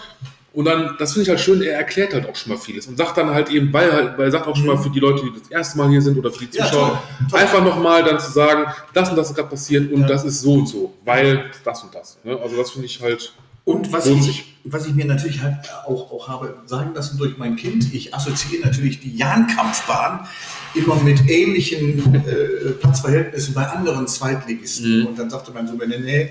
Und 0.54 0.66
dann, 0.66 0.96
das 1.00 1.14
finde 1.14 1.24
ich 1.24 1.30
halt 1.30 1.40
schön, 1.40 1.64
er 1.64 1.74
erklärt 1.78 2.14
halt 2.14 2.30
auch 2.30 2.36
schon 2.36 2.54
mal 2.54 2.60
vieles 2.60 2.86
und 2.86 2.96
sagt 2.96 3.18
dann 3.18 3.32
halt 3.32 3.50
eben, 3.50 3.74
weil, 3.74 3.92
halt, 3.92 4.18
weil 4.20 4.26
er 4.26 4.32
sagt 4.32 4.46
auch 4.48 4.56
schon 4.56 4.68
mal 4.68 4.78
für 4.78 4.92
die 4.92 5.00
Leute, 5.00 5.24
die 5.24 5.32
das 5.40 5.50
erste 5.50 5.80
Mal 5.80 5.90
hier 5.90 6.00
sind 6.02 6.16
oder 6.16 6.32
für 6.32 6.46
die 6.46 6.56
Ja, 6.56 6.66
Zuschauer, 6.66 6.90
toll, 6.90 7.00
toll. 7.32 7.40
einfach 7.40 7.64
nochmal 7.64 8.04
dann 8.04 8.20
zu 8.20 8.32
sagen, 8.32 8.66
das 8.94 9.10
und 9.10 9.16
das 9.16 9.30
ist 9.32 9.36
gerade 9.36 9.50
passiert 9.50 9.92
und 9.92 10.02
Ja. 10.02 10.08
das 10.08 10.24
ist 10.24 10.42
so 10.42 10.54
und 10.54 10.68
so, 10.68 10.94
weil 11.06 11.46
das 11.64 11.82
und 11.84 11.96
das. 11.96 12.20
Ne? 12.24 12.38
Also 12.40 12.56
das 12.56 12.70
finde 12.70 12.86
ich 12.86 13.02
halt, 13.02 13.34
Und 13.66 13.94
was 13.94 14.08
Lohnt 14.08 14.28
ich, 14.28 14.56
was 14.66 14.86
ich 14.88 14.94
mir 14.94 15.06
natürlich 15.06 15.42
halt 15.42 15.56
auch, 15.86 16.12
auch 16.12 16.28
habe 16.28 16.58
sagen 16.66 16.94
lassen 16.94 17.18
durch 17.18 17.38
mein 17.38 17.56
Kind, 17.56 17.94
ich 17.94 18.14
assoziiere 18.14 18.66
natürlich 18.66 19.00
die 19.00 19.16
Jahnkampfbahn 19.16 20.28
immer 20.76 20.96
mit 20.96 21.30
ähnlichen 21.30 22.16
äh, 22.16 22.72
Platzverhältnissen 22.72 23.54
bei 23.54 23.66
anderen 23.68 24.08
Zweitligisten. 24.08 25.02
Mhm. 25.02 25.08
Und 25.08 25.20
dann 25.20 25.30
sagte 25.30 25.52
mein 25.54 25.68
Sohn, 25.68 25.80
nee, 25.88 26.30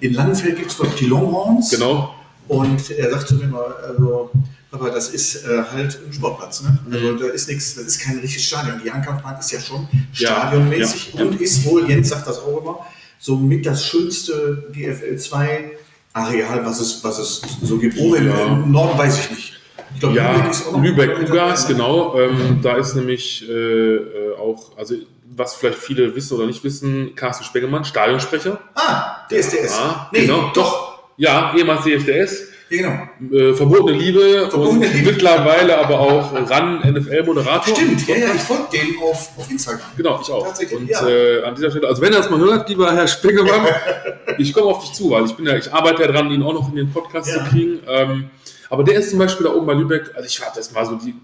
in 0.00 0.14
Langenfeld 0.14 0.56
gibt 0.56 0.72
es 0.72 0.78
die 0.98 1.06
Longhorns. 1.06 1.70
genau, 1.70 2.14
Und 2.48 2.90
er 2.90 3.10
sagt 3.10 3.28
zu 3.28 3.34
mir 3.36 3.44
immer, 3.44 3.64
also 3.86 4.30
aber 4.72 4.90
das 4.90 5.10
ist 5.10 5.44
äh, 5.44 5.62
halt 5.70 5.98
ein 6.04 6.12
Sportplatz. 6.12 6.62
Ne? 6.62 6.78
Also 6.90 7.16
da 7.18 7.26
ist 7.26 7.46
nichts, 7.46 7.74
das 7.74 7.84
ist 7.84 8.00
kein 8.00 8.18
richtiges 8.18 8.46
Stadion. 8.46 8.80
Die 8.82 8.88
Jahnkampfbahn 8.88 9.38
ist 9.38 9.52
ja 9.52 9.60
schon 9.60 9.86
Ja, 10.14 10.28
stadionmäßig 10.28 11.12
ja, 11.12 11.22
und 11.22 11.40
ist 11.40 11.64
wohl, 11.66 11.88
Jens 11.88 12.08
sagt 12.08 12.26
das 12.26 12.38
auch 12.38 12.62
immer, 12.62 12.86
somit 13.18 13.66
das 13.66 13.84
schönste 13.84 14.66
GFL 14.72 15.18
2 15.18 15.72
Areal, 16.12 16.64
was 16.64 16.80
es, 16.80 17.02
was 17.04 17.18
es 17.18 17.42
so 17.62 17.78
gibt. 17.78 17.96
Im, 17.96 18.14
Ja. 18.28 18.44
im 18.46 18.70
Norden 18.70 18.98
weiß 18.98 19.18
ich 19.20 19.30
nicht. 19.30 19.52
Ich 19.94 20.00
glaube, 20.00 20.16
Ja, 20.16 20.46
ist 20.48 20.66
auch 20.66 20.72
noch 20.72 20.82
Lübeck 20.82 21.18
Ugas, 21.28 21.66
genau. 21.66 22.18
Ähm, 22.18 22.60
da 22.62 22.76
ist 22.76 22.94
nämlich 22.94 23.48
äh, 23.48 23.52
äh, 23.52 24.36
auch, 24.38 24.76
also 24.76 24.94
was 25.34 25.54
vielleicht 25.54 25.78
viele 25.78 26.14
wissen 26.14 26.36
oder 26.36 26.46
nicht 26.46 26.62
wissen, 26.64 27.14
Carsten 27.14 27.44
Spengemann, 27.44 27.84
Stadionsprecher. 27.84 28.58
Ah, 28.74 29.26
DSDS. 29.30 29.76
Ja, 29.78 30.08
nee, 30.12 30.26
genau. 30.26 30.50
doch. 30.54 31.02
Ja, 31.16 31.54
ehemals 31.56 31.84
DFDS. 31.84 32.48
Ja, 32.72 33.06
genau. 33.20 33.36
Äh, 33.36 33.54
verbotene 33.54 33.98
Liebe 33.98 34.48
Verbotene 34.48 34.86
und 34.86 34.94
Liebe. 34.94 35.12
mittlerweile 35.12 35.78
aber 35.78 36.00
auch 36.00 36.32
ran 36.50 36.80
NFL-Moderator. 36.80 37.76
Stimmt, 37.76 38.06
ja, 38.08 38.16
ja, 38.16 38.34
ich 38.34 38.40
folge 38.40 38.64
dem 38.72 38.98
auf, 39.02 39.30
auf 39.36 39.50
Instagram. 39.50 39.80
Genau, 39.96 40.20
ich 40.22 40.30
auch. 40.30 40.46
Tatsächlich, 40.46 40.78
Und 40.80 40.88
ja. 40.88 41.06
äh, 41.06 41.42
an 41.44 41.54
dieser 41.54 41.70
Stelle, 41.70 41.86
also 41.88 42.00
wenn 42.00 42.12
ihr 42.12 42.18
das 42.18 42.30
mal 42.30 42.38
hört, 42.40 42.68
lieber 42.68 42.92
Herr 42.94 43.06
Spengemann, 43.08 43.66
ich 44.38 44.52
komme 44.54 44.66
auf 44.66 44.80
dich 44.80 44.92
zu, 44.92 45.10
weil 45.10 45.26
ich 45.26 45.32
bin 45.34 45.46
ja, 45.46 45.56
ich 45.56 45.72
arbeite 45.72 46.02
ja 46.02 46.08
dran, 46.10 46.30
ihn 46.30 46.42
auch 46.42 46.54
noch 46.54 46.68
in 46.70 46.76
den 46.76 46.90
Podcast 46.92 47.28
Ja. 47.28 47.44
zu 47.44 47.50
kriegen. 47.50 47.80
Ähm, 47.86 48.30
aber 48.70 48.84
der 48.84 48.94
ist 48.94 49.10
zum 49.10 49.18
Beispiel 49.18 49.44
da 49.44 49.52
oben 49.52 49.66
bei 49.66 49.74
Lübeck, 49.74 50.10
also 50.14 50.26
ich 50.26 50.40
habe 50.40 50.52
das 50.56 50.72
mal 50.72 50.86
so 50.86 50.94
die, 50.96 51.14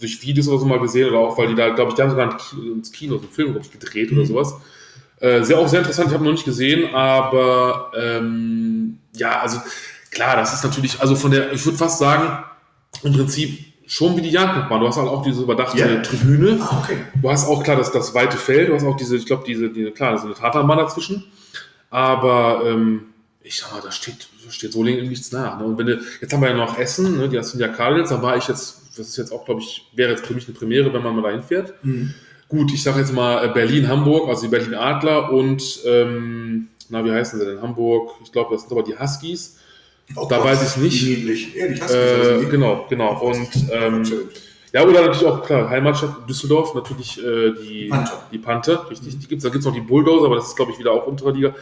durch 0.00 0.20
Videos 0.22 0.48
oder 0.48 0.58
so 0.58 0.66
mal 0.66 0.80
gesehen 0.80 1.08
oder 1.08 1.18
auch, 1.20 1.38
weil 1.38 1.46
die 1.46 1.54
da, 1.54 1.68
glaube 1.68 1.90
ich, 1.90 1.94
die 1.94 2.02
haben 2.02 2.10
sogar 2.10 2.36
ins 2.74 2.90
Kino 2.90 3.14
so 3.14 3.20
einen 3.22 3.30
Film, 3.30 3.52
glaube 3.52 3.64
ich, 3.64 3.70
gedreht 3.72 4.10
oder 4.10 4.22
Mhm. 4.22 4.26
sowas. 4.26 4.54
Äh, 5.20 5.44
sehr 5.44 5.56
auch 5.58 5.68
sehr 5.68 5.78
interessant, 5.80 6.08
ich 6.08 6.14
habe 6.14 6.24
noch 6.24 6.32
nicht 6.32 6.44
gesehen, 6.44 6.92
aber 6.94 7.92
ähm, 7.96 8.98
ja, 9.14 9.38
also 9.40 9.58
klar, 10.10 10.36
das 10.36 10.54
ist 10.54 10.64
natürlich, 10.64 11.00
also 11.00 11.16
von 11.16 11.30
der, 11.30 11.52
ich 11.52 11.64
würde 11.64 11.78
fast 11.78 11.98
sagen, 11.98 12.44
im 13.02 13.12
Prinzip 13.12 13.58
schon 13.86 14.16
wie 14.16 14.22
die 14.22 14.30
Jagdkampfbahn. 14.30 14.80
Du 14.80 14.88
hast 14.88 14.96
halt 14.96 15.08
auch 15.08 15.22
diese 15.22 15.42
überdachte 15.42 15.78
Ja. 15.78 16.02
Tribüne. 16.02 16.58
Ah, 16.60 16.82
okay. 16.82 16.98
Du 17.20 17.30
hast 17.30 17.46
auch 17.46 17.62
klar 17.62 17.76
das, 17.76 17.92
das 17.92 18.14
weite 18.14 18.36
Feld, 18.36 18.68
du 18.68 18.74
hast 18.74 18.84
auch 18.84 18.96
diese, 18.96 19.16
ich 19.16 19.26
glaube, 19.26 19.44
diese, 19.46 19.70
diese, 19.70 19.92
klar, 19.92 20.10
da 20.10 20.16
ist 20.16 20.24
eine 20.24 20.34
Tatanbahn 20.34 20.78
dazwischen. 20.78 21.24
Aber 21.90 22.62
ähm, 22.66 23.06
ich 23.42 23.58
sag 23.58 23.72
mal, 23.72 23.80
da 23.80 23.92
steht, 23.92 24.28
da 24.44 24.50
steht 24.50 24.74
in 24.74 25.08
nichts 25.08 25.30
nach. 25.30 25.58
Ne? 25.58 25.64
Und 25.64 25.78
wenn 25.78 25.86
du, 25.86 26.00
jetzt 26.20 26.32
haben 26.32 26.42
wir 26.42 26.50
ja 26.50 26.56
noch 26.56 26.78
Essen, 26.78 27.16
ne? 27.16 27.28
die 27.28 27.40
sind 27.42 27.60
ja 27.60 27.68
Cardinals, 27.68 28.10
da 28.10 28.20
war 28.20 28.36
ich 28.36 28.48
jetzt, 28.48 28.98
das 28.98 29.08
ist 29.08 29.16
jetzt 29.16 29.32
auch, 29.32 29.44
glaube 29.44 29.60
ich, 29.60 29.86
wäre 29.94 30.10
jetzt 30.10 30.26
für 30.26 30.34
mich 30.34 30.48
eine 30.48 30.56
Premiere, 30.56 30.92
wenn 30.92 31.02
man 31.02 31.14
mal 31.14 31.22
dahin 31.22 31.42
fährt. 31.42 31.74
Mhm. 31.84 32.14
Gut, 32.48 32.72
ich 32.72 32.82
sage 32.82 33.00
jetzt 33.00 33.12
mal 33.12 33.44
äh, 33.44 33.52
Berlin, 33.52 33.88
Hamburg, 33.88 34.28
also 34.28 34.42
die 34.42 34.48
Berlin 34.48 34.74
Adler 34.74 35.32
und, 35.32 35.80
ähm, 35.84 36.68
na, 36.88 37.04
wie 37.04 37.10
heißen 37.10 37.38
sie 37.38 37.44
denn? 37.44 37.60
Hamburg, 37.60 38.14
ich 38.22 38.32
glaube, 38.32 38.54
das 38.54 38.62
sind 38.62 38.72
aber 38.72 38.82
die 38.82 38.96
Huskies. 38.98 39.58
Oh 40.14 40.26
Da 40.28 40.36
Gott, 40.36 40.46
weiß 40.46 40.76
ich 40.76 40.82
nicht. 40.82 41.02
Niedlich. 41.02 41.56
Ehrlich, 41.56 41.82
hast 41.82 41.92
du 41.92 41.96
Äh, 41.96 42.44
genau, 42.50 42.86
genau. 42.88 43.20
Und 43.20 43.48
ähm, 43.72 44.04
ja, 44.72 44.84
oder 44.84 45.00
natürlich 45.00 45.26
auch, 45.26 45.44
klar, 45.44 45.68
Heimatstadt 45.68 46.28
Düsseldorf, 46.28 46.74
natürlich 46.74 47.18
äh, 47.24 47.52
die 47.52 47.88
Panther. 47.88 48.22
Die 48.30 48.38
Panther, 48.38 48.90
richtig. 48.90 49.18
Die 49.18 49.26
gibt's, 49.26 49.42
da 49.42 49.48
gibt 49.48 49.60
es 49.60 49.66
noch 49.66 49.74
die 49.74 49.80
Bulldozer, 49.80 50.26
aber 50.26 50.36
das 50.36 50.48
ist, 50.48 50.56
glaube 50.56 50.72
ich, 50.72 50.78
wieder 50.78 50.92
auch 50.92 51.06
untere 51.06 51.32
Liga. 51.32 51.54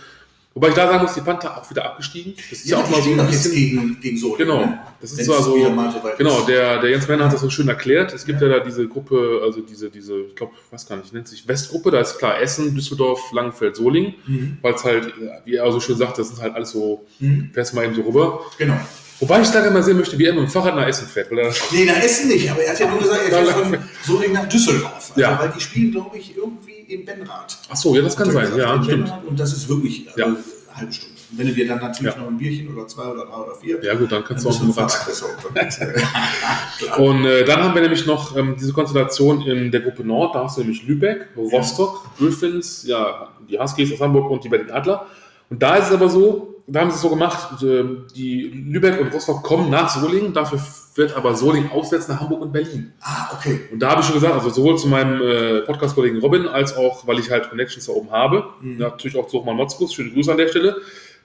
Wobei 0.55 0.69
ich 0.69 0.75
da 0.75 0.87
sagen 0.87 1.03
muss, 1.03 1.15
die 1.15 1.21
Panther 1.21 1.57
auch 1.59 1.69
wieder 1.69 1.85
abgestiegen. 1.85 2.35
Das 2.49 2.61
ist 2.61 2.69
ja, 2.71 2.77
auch 2.79 2.85
die 2.87 2.93
mal 2.93 3.03
so 3.03 3.11
ein 3.11 3.27
bisschen. 3.27 3.53
gegen, 3.53 4.01
gegen 4.01 4.17
Solingen. 4.17 4.39
Genau, 4.47 4.61
ne? 4.65 4.79
das 5.01 5.13
ist 5.13 5.25
zwar 5.25 5.43
so. 5.43 5.59
so 5.59 6.13
Genau, 6.17 6.43
der, 6.43 6.81
der 6.81 6.91
Jens 6.91 7.09
Werner 7.09 7.25
hat 7.25 7.33
das 7.33 7.41
so 7.41 7.51
schön 7.51 7.67
erklärt. 7.67 8.13
Es 8.15 8.25
gibt 8.25 8.41
ja 8.41 8.49
da 8.49 8.61
diese 8.61 8.87
Gruppe, 8.87 9.41
also 9.43 9.61
diese, 9.63 9.91
diese, 9.91 10.17
ich 10.21 10.37
glaube, 10.37 10.53
ich 10.65 10.73
weiß 10.73 10.87
gar 10.87 10.97
nicht, 10.97 11.13
nennt 11.13 11.27
sich 11.27 11.49
Westgruppe. 11.49 11.91
Da 11.91 12.01
ist 12.01 12.19
klar 12.19 12.41
Essen, 12.41 12.73
Düsseldorf, 12.73 13.33
Langenfeld, 13.33 13.75
Solingen. 13.75 14.15
Mhm. 14.29 14.59
Weil 14.63 14.75
es 14.75 14.85
halt, 14.85 15.13
wie 15.45 15.57
er 15.57 15.73
so 15.73 15.81
schön 15.81 15.97
sagt, 15.97 16.19
das 16.19 16.29
sind 16.29 16.41
halt 16.41 16.55
alles 16.55 16.71
so, 16.71 17.05
Mhm. 17.19 17.51
fährst 17.53 17.75
mal 17.75 17.85
eben 17.85 17.97
so 17.97 18.03
rüber. 18.03 18.41
Genau. 18.57 18.79
Wobei 19.21 19.41
ich 19.41 19.49
da 19.49 19.61
gerne 19.61 19.73
mal 19.73 19.83
sehen 19.83 19.97
möchte, 19.97 20.19
wie 20.19 20.25
er 20.27 20.35
mit 20.35 20.43
dem 20.43 20.49
Fahrrad 20.51 20.77
nach 20.77 20.87
Essen 20.87 21.07
fährt. 21.09 21.31
Weil 21.31 21.39
er, 21.39 21.55
Nee, 21.73 21.85
nach 21.85 22.01
Essen 22.03 22.29
nicht, 22.29 22.51
aber 22.51 22.63
er 22.63 22.73
hat 22.73 22.79
ja 22.79 22.89
nur 22.91 22.99
gesagt, 23.01 23.23
er 23.29 23.45
fährt 23.45 23.59
von 23.67 23.79
Solingen 24.05 24.35
nach 24.35 24.49
Düsseldorf. 24.49 24.93
Also, 24.95 25.21
Ja. 25.21 25.39
Weil 25.41 25.53
die 25.57 25.61
spielen, 25.61 25.91
glaube 25.93 26.17
ich, 26.19 26.37
irgendwie 26.37 26.74
im 26.89 27.05
Benrad. 27.05 27.57
ach 27.71 27.77
so, 27.77 27.95
ja, 27.95 28.03
das 28.03 28.17
kann 28.17 28.31
sein. 28.31 28.49
Ja, 28.57 28.75
im 28.75 28.85
stimmt. 28.85 29.05
Benrad 29.05 29.25
Und 29.27 29.39
das 29.41 29.53
ist 29.53 29.69
wirklich 29.69 30.07
also, 30.09 30.19
Ja. 30.21 30.27
eine 30.27 30.37
halbe 30.75 30.93
Stunde. 30.93 31.15
Und 31.31 31.39
wenn 31.39 31.47
du 31.49 31.53
dir 31.55 31.67
dann 31.69 31.79
natürlich 31.81 32.15
Ja. 32.15 32.21
noch 32.21 32.29
ein 32.29 32.37
Bierchen 32.39 32.73
oder 32.75 32.87
zwei 32.87 33.05
oder 33.07 33.25
drei 33.27 33.37
oder 33.37 33.55
vier, 33.57 33.83
Ja, 33.85 33.95
gut, 33.95 34.13
dann 34.13 34.23
kannst 34.25 34.45
du 34.45 34.49
dann 34.51 34.57
auch 34.59 34.63
mit 34.63 34.71
dem 34.71 34.75
du 34.77 34.81
Rad. 34.83 35.07
besser 35.07 35.27
unterwegs. 35.37 35.79
Klar. 36.79 37.01
Und 37.01 37.25
äh, 37.25 37.45
dann 37.45 37.63
haben 37.63 37.75
wir 37.75 37.83
nämlich 37.83 38.07
noch 38.07 38.37
ähm, 38.37 38.57
diese 38.59 38.73
Konstellation 38.73 39.43
in 39.43 39.71
der 39.71 39.81
Gruppe 39.81 40.05
Nord. 40.05 40.35
Da 40.35 40.45
hast 40.45 40.57
du 40.57 40.61
nämlich 40.63 40.87
Lübeck, 40.87 41.29
Rostock, 41.37 42.05
Griffins, 42.19 42.85
ja, 42.87 43.29
die 43.49 43.59
Huskies 43.59 43.93
aus 43.93 44.01
Hamburg 44.01 44.31
und 44.31 44.45
die 44.45 44.49
Berlin 44.49 44.71
Adler. 44.71 45.07
Und 45.51 45.63
da 45.63 45.77
ist 45.77 45.89
es 45.89 45.93
aber 45.93 46.09
so, 46.09 46.54
da 46.67 46.81
haben 46.81 46.91
sie 46.91 46.97
es 46.97 47.03
so 47.03 47.11
gemacht, 47.11 47.63
ähm, 47.63 48.07
die 48.17 48.43
Lübeck 48.69 49.01
und 49.01 49.13
Rostock 49.13 49.43
kommen 49.43 49.71
nach 49.71 49.89
Solingen, 50.01 50.33
dafür 50.33 50.59
wird 50.95 51.15
aber 51.17 51.35
Solingen 51.35 51.71
auswärts 51.73 52.09
nach 52.09 52.21
Hamburg 52.21 52.41
und 52.43 52.53
Berlin. 52.53 52.93
Ah, 53.01 53.31
okay. 53.37 53.61
Und 53.73 53.81
da 53.81 53.91
habe 53.91 54.01
ich 54.01 54.07
schon 54.07 54.15
gesagt, 54.15 54.33
also 54.35 54.49
sowohl 54.51 54.79
zu 54.79 54.87
meinem 54.89 55.21
äh, 55.21 55.61
Podcast-Kollegen 55.63 56.21
Robin, 56.21 56.47
als 56.49 56.77
auch, 56.77 57.07
weil 57.07 57.19
ich 57.19 57.31
halt 57.31 57.51
Connections 57.51 57.87
da 57.87 57.93
oben 57.93 58.11
habe, 58.13 58.45
Mhm. 58.61 58.79
natürlich 58.79 59.17
auch 59.17 59.27
zu 59.27 59.39
Hochmann 59.39 59.57
Motzkus, 59.57 59.93
schöne 59.93 60.11
Grüße 60.13 60.31
an 60.31 60.39
der 60.39 60.49
Stelle. 60.49 60.77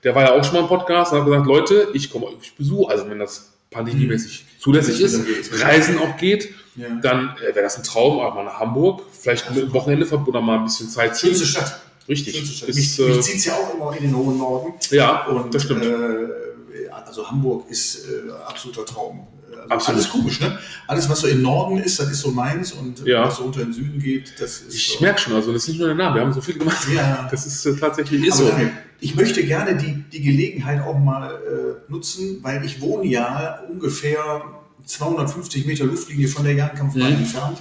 Der 0.04 0.16
war 0.16 0.24
ja 0.24 0.32
auch 0.34 0.44
schon 0.44 0.54
mal 0.56 0.62
im 0.62 0.68
Podcast 0.68 1.12
und 1.14 1.20
hat 1.20 1.26
gesagt, 1.26 1.46
Leute, 1.46 1.88
ich 1.94 2.10
komme 2.12 2.28
euch 2.28 2.54
besuchen, 2.56 2.90
also 2.92 3.08
wenn 3.10 3.20
das 3.20 3.54
pandemiemäßig 3.70 4.46
zulässig 4.60 5.00
ist, 5.02 5.20
Mhm. 5.20 5.62
Reisen 5.62 6.00
auch 6.00 6.18
geht, 6.18 6.50
Ja. 6.76 6.88
dann 7.02 7.36
äh, 7.38 7.54
wäre 7.54 7.62
das 7.64 7.78
ein 7.78 7.84
Traum, 7.84 8.20
auch 8.20 8.34
mal 8.34 8.44
nach 8.46 8.60
Hamburg, 8.60 9.04
vielleicht 9.12 9.50
mit 9.54 9.64
dem 9.64 9.74
Wochenende 9.74 10.08
oder 10.26 10.42
mal 10.42 10.58
ein 10.58 10.64
bisschen 10.64 10.90
Zeit. 10.90 11.18
Schönste 11.18 11.46
Stadt. 11.46 11.80
Richtig. 12.10 12.36
Ist, 12.68 12.68
mich 12.68 13.00
äh, 13.00 13.22
zieht 13.22 13.36
es 13.38 13.46
ja 13.46 13.54
auch 13.54 13.74
immer 13.76 13.96
in 13.96 14.04
den 14.04 14.16
hohen 14.18 14.38
Norden. 14.40 14.74
ja, 14.92 15.26
Und, 15.28 15.54
das 15.54 15.64
stimmt. 15.64 15.84
Äh, 15.86 16.90
also 17.06 17.30
Hamburg 17.30 17.70
ist 17.70 18.06
äh, 18.08 18.32
absoluter 18.48 18.86
Traum. 18.86 19.28
Also 19.52 19.70
Absolut. 19.74 20.00
Alles 20.00 20.10
komisch, 20.12 20.40
ne? 20.40 20.58
Alles, 20.88 21.10
was 21.10 21.20
so 21.20 21.28
im 21.28 21.42
Norden 21.42 21.78
ist, 21.78 22.00
das 22.00 22.10
ist 22.10 22.22
so 22.22 22.32
meins 22.32 22.72
und 22.72 23.06
Ja. 23.06 23.26
was 23.28 23.38
so 23.38 23.44
unter 23.44 23.60
den 23.60 23.74
Süden 23.74 24.00
geht, 24.00 24.34
das 24.40 24.62
ist. 24.62 24.74
ich 24.74 24.88
so. 24.98 25.04
merke 25.04 25.20
schon, 25.20 25.34
also 25.34 25.52
das 25.54 25.64
ist 25.64 25.70
nicht 25.70 25.78
nur 25.80 25.88
der 25.90 25.98
Name, 25.98 26.16
wir 26.16 26.22
haben 26.22 26.34
so 26.34 26.42
viel 26.42 26.58
gemacht. 26.58 26.88
Ja. 26.94 27.28
Das 27.32 27.46
ist 27.46 27.66
äh, 27.66 27.76
tatsächlich 27.76 28.26
ist 28.26 28.38
so. 28.38 28.48
Daniel, 28.48 28.72
ich 29.00 29.16
möchte 29.16 29.44
gerne 29.44 29.76
die, 29.76 30.04
die 30.12 30.22
Gelegenheit 30.22 30.82
auch 30.82 30.98
mal 30.98 31.32
äh, 31.32 31.92
nutzen, 31.92 32.40
weil 32.42 32.64
ich 32.66 32.82
wohne 32.82 33.06
ja 33.08 33.60
ungefähr 33.70 34.42
250 34.86 35.66
Meter 35.66 35.86
Luftlinie 35.86 36.28
von 36.28 36.44
der 36.46 36.54
Jagdkampfbahn 36.54 37.12
Mhm. 37.12 37.18
entfernt. 37.20 37.58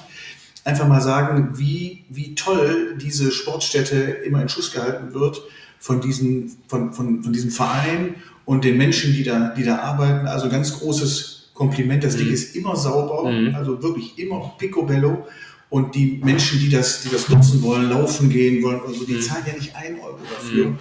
Einfach 0.68 0.86
mal 0.86 1.00
sagen, 1.00 1.52
wie, 1.54 2.04
wie 2.10 2.34
toll 2.34 2.98
diese 3.00 3.30
Sportstätte 3.32 3.96
immer 4.26 4.42
in 4.42 4.50
Schuss 4.50 4.70
gehalten 4.70 5.14
wird 5.14 5.40
von, 5.78 6.02
diesen, 6.02 6.58
von, 6.66 6.92
von, 6.92 7.22
von 7.22 7.32
diesem 7.32 7.50
Verein 7.50 8.16
und 8.44 8.64
den 8.64 8.76
Menschen, 8.76 9.14
die 9.14 9.22
da, 9.22 9.54
die 9.56 9.64
da 9.64 9.78
arbeiten. 9.78 10.26
Also 10.26 10.50
ganz 10.50 10.78
großes 10.78 11.50
Kompliment. 11.54 12.04
Das 12.04 12.16
Ding 12.16 12.26
Mhm. 12.28 12.34
ist 12.34 12.54
immer 12.54 12.76
sauber, 12.76 13.30
Mhm. 13.30 13.54
also 13.54 13.82
wirklich 13.82 14.18
immer 14.18 14.54
picobello. 14.58 15.26
Und 15.70 15.94
die 15.94 16.20
Menschen, 16.22 16.58
die 16.60 16.68
das, 16.70 17.02
die 17.02 17.08
das 17.10 17.28
nutzen 17.30 17.62
wollen, 17.62 17.88
laufen 17.90 18.28
gehen 18.30 18.62
wollen, 18.62 18.80
also 18.86 19.04
die 19.04 19.14
Mhm. 19.14 19.20
zahlen 19.22 19.44
ja 19.46 19.52
nicht 19.54 19.74
ein 19.76 19.98
Euro 20.00 20.18
dafür. 20.34 20.76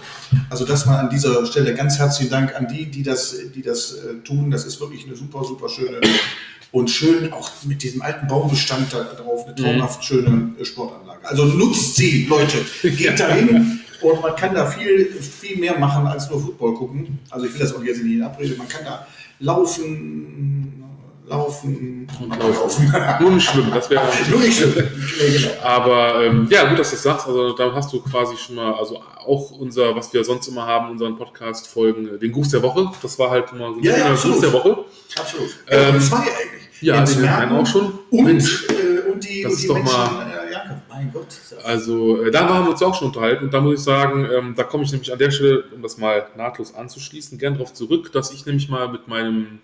Also 0.50 0.64
das 0.66 0.84
mal 0.86 0.98
an 0.98 1.08
dieser 1.10 1.44
Stelle 1.46 1.74
ganz 1.74 1.98
herzlichen 1.98 2.30
Dank 2.30 2.54
an 2.56 2.68
die, 2.68 2.86
die 2.86 3.02
das, 3.02 3.34
die 3.54 3.62
das 3.62 3.92
äh, 3.94 4.14
tun. 4.24 4.50
Das 4.50 4.64
ist 4.66 4.80
wirklich 4.80 5.06
eine 5.06 5.14
super, 5.16 5.44
super 5.44 5.68
schöne 5.68 6.00
und 6.72 6.90
schön 6.90 7.32
auch 7.32 7.50
mit 7.64 7.82
diesem 7.82 8.02
alten 8.02 8.26
Baumbestand 8.26 8.92
da 8.92 9.04
drauf, 9.04 9.46
eine 9.46 9.54
traumhaft 9.54 10.04
schöne 10.04 10.52
äh, 10.60 10.64
Sportanlage. 10.64 11.26
Also 11.28 11.44
nutzt 11.44 11.96
sie, 11.96 12.26
Leute. 12.26 12.58
Geht 12.82 13.18
da 13.20 13.28
hin 13.28 13.80
und 14.02 14.22
man 14.22 14.36
kann 14.36 14.54
da 14.54 14.66
viel, 14.66 15.06
viel 15.12 15.58
mehr 15.58 15.78
machen 15.78 16.06
als 16.06 16.28
nur 16.30 16.40
Football 16.40 16.74
gucken. 16.74 17.18
Also 17.30 17.46
ich 17.46 17.52
will 17.54 17.60
das 17.60 17.74
auch 17.74 17.82
jetzt 17.82 18.02
nicht 18.02 18.14
in 18.16 18.22
Abrede. 18.22 18.54
Man 18.56 18.68
kann 18.68 18.84
da 18.84 19.06
laufen, 19.40 20.84
laufen 21.26 22.06
Und 22.20 22.38
laufen. 22.38 22.92
Nur 23.20 23.30
nicht 23.32 23.48
schlimm, 23.50 23.70
das 23.72 23.90
wäre. 23.90 24.02
Nur 24.30 24.40
nicht 24.40 24.56
schlimm. 24.58 24.74
Ja, 25.18 25.32
genau. 25.32 25.62
Aber 25.64 26.24
ähm, 26.24 26.46
ja, 26.50 26.68
gut, 26.68 26.78
dass 26.78 26.90
du 26.90 26.96
das 26.96 27.02
sagst. 27.02 27.26
Also 27.26 27.52
da 27.56 27.72
hast 27.74 27.92
du 27.92 28.00
quasi 28.00 28.36
schon 28.36 28.54
mal, 28.54 28.72
also 28.74 29.02
auch 29.26 29.50
unser, 29.50 29.94
was 29.96 30.12
wir 30.12 30.22
sonst 30.24 30.46
immer 30.46 30.64
haben, 30.66 30.90
unseren 30.90 31.16
Podcast-Folgen, 31.16 32.14
äh, 32.14 32.18
den 32.18 32.32
Gruß 32.32 32.50
der 32.50 32.62
Woche. 32.62 32.90
Das 33.02 33.18
war 33.18 33.30
halt 33.30 33.50
immer 33.52 33.72
so 33.72 33.78
ein 33.80 33.84
Ja, 33.84 33.96
ja. 33.96 34.14
Gruß 34.14 34.40
der 34.40 34.52
Woche. 34.52 34.84
Absolut. 35.18 35.48
Ähm, 35.68 35.94
Ähm, 35.96 36.00
zwei 36.00 36.16
eigentlich. 36.18 36.57
Ja, 36.80 37.04
den 37.04 37.20
Merten 37.20 37.42
einen 37.42 37.52
auch 37.52 37.66
schon. 37.66 37.92
Und, 38.10 38.24
Mensch. 38.24 38.66
äh, 38.68 39.10
und 39.10 39.24
die, 39.28 39.42
Das 39.42 39.52
und 39.52 39.56
ist 39.56 39.62
die 39.62 39.68
doch 39.68 39.74
Menschen, 39.74 39.96
mal- 39.96 40.26
äh, 40.48 40.52
ja, 40.52 40.82
mein 40.88 41.12
Gott. 41.12 41.26
Also 41.64 42.22
äh, 42.22 42.30
da 42.30 42.48
haben 42.48 42.64
wir 42.66 42.70
uns 42.70 42.82
auch 42.82 42.94
schon 42.94 43.08
unterhalten 43.08 43.44
und 43.46 43.54
da 43.54 43.60
muss 43.60 43.74
ich 43.80 43.84
sagen, 43.84 44.26
ähm, 44.36 44.54
da 44.56 44.62
komme 44.64 44.84
ich 44.84 44.92
nämlich 44.92 45.12
an 45.12 45.18
der 45.18 45.30
Stelle, 45.30 45.64
um 45.74 45.82
das 45.82 45.98
mal 45.98 46.26
nahtlos 46.36 46.74
anzuschließen, 46.74 47.36
gern 47.38 47.54
darauf 47.54 47.72
zurück, 47.74 48.12
dass 48.12 48.32
ich 48.32 48.46
nämlich 48.46 48.68
mal 48.68 48.88
mit 48.88 49.08
meinem 49.08 49.58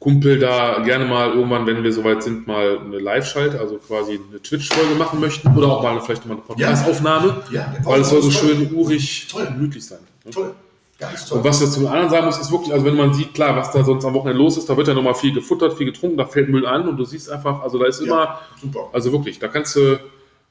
Kumpel 0.00 0.38
da 0.38 0.78
gerne 0.84 1.06
mal 1.06 1.30
irgendwann, 1.32 1.66
wenn 1.66 1.82
wir 1.82 1.92
soweit 1.92 2.22
sind, 2.22 2.46
mal 2.46 2.78
eine 2.78 2.98
Live-Schalte, 3.00 3.58
also 3.58 3.78
quasi 3.78 4.20
eine 4.30 4.40
Twitch-Folge 4.40 4.94
machen 4.94 5.18
möchten 5.18 5.48
oder 5.56 5.66
auch 5.66 5.82
mal 5.82 6.00
vielleicht 6.00 6.24
mal 6.24 6.34
eine 6.34 6.42
Podcast-Aufnahme, 6.42 7.42
Ja, 7.50 7.74
der 7.76 7.84
weil 7.84 8.00
es 8.02 8.10
soll 8.10 8.22
so 8.22 8.28
ist 8.28 8.38
schön 8.38 8.72
urig, 8.72 9.26
Toll. 9.28 9.46
gemütlich 9.46 9.84
sein. 9.84 9.98
ne? 10.24 10.30
Toll. 10.30 10.54
Ganz 10.98 11.26
toll. 11.26 11.38
Und 11.38 11.44
was 11.44 11.62
ich 11.62 11.70
zum 11.70 11.86
anderen 11.86 12.10
sagen 12.10 12.26
muss, 12.26 12.38
ist 12.38 12.50
wirklich, 12.50 12.72
also 12.72 12.84
wenn 12.84 12.96
man 12.96 13.14
sieht, 13.14 13.32
klar, 13.32 13.54
was 13.56 13.70
da 13.70 13.84
sonst 13.84 14.04
am 14.04 14.14
Wochenende 14.14 14.38
los 14.42 14.56
ist, 14.56 14.68
da 14.68 14.76
wird 14.76 14.88
ja 14.88 14.94
nochmal 14.94 15.14
viel 15.14 15.32
gefuttert, 15.32 15.74
viel 15.74 15.86
getrunken, 15.86 16.16
da 16.16 16.26
fällt 16.26 16.48
Müll 16.48 16.66
an 16.66 16.88
und 16.88 16.96
du 16.96 17.04
siehst 17.04 17.30
einfach, 17.30 17.62
also 17.62 17.78
da 17.78 17.86
ist 17.86 18.00
Ja. 18.00 18.06
immer, 18.06 18.38
Super. 18.60 18.88
also 18.92 19.12
wirklich, 19.12 19.38
da 19.38 19.46
kannst 19.46 19.76
du, 19.76 20.00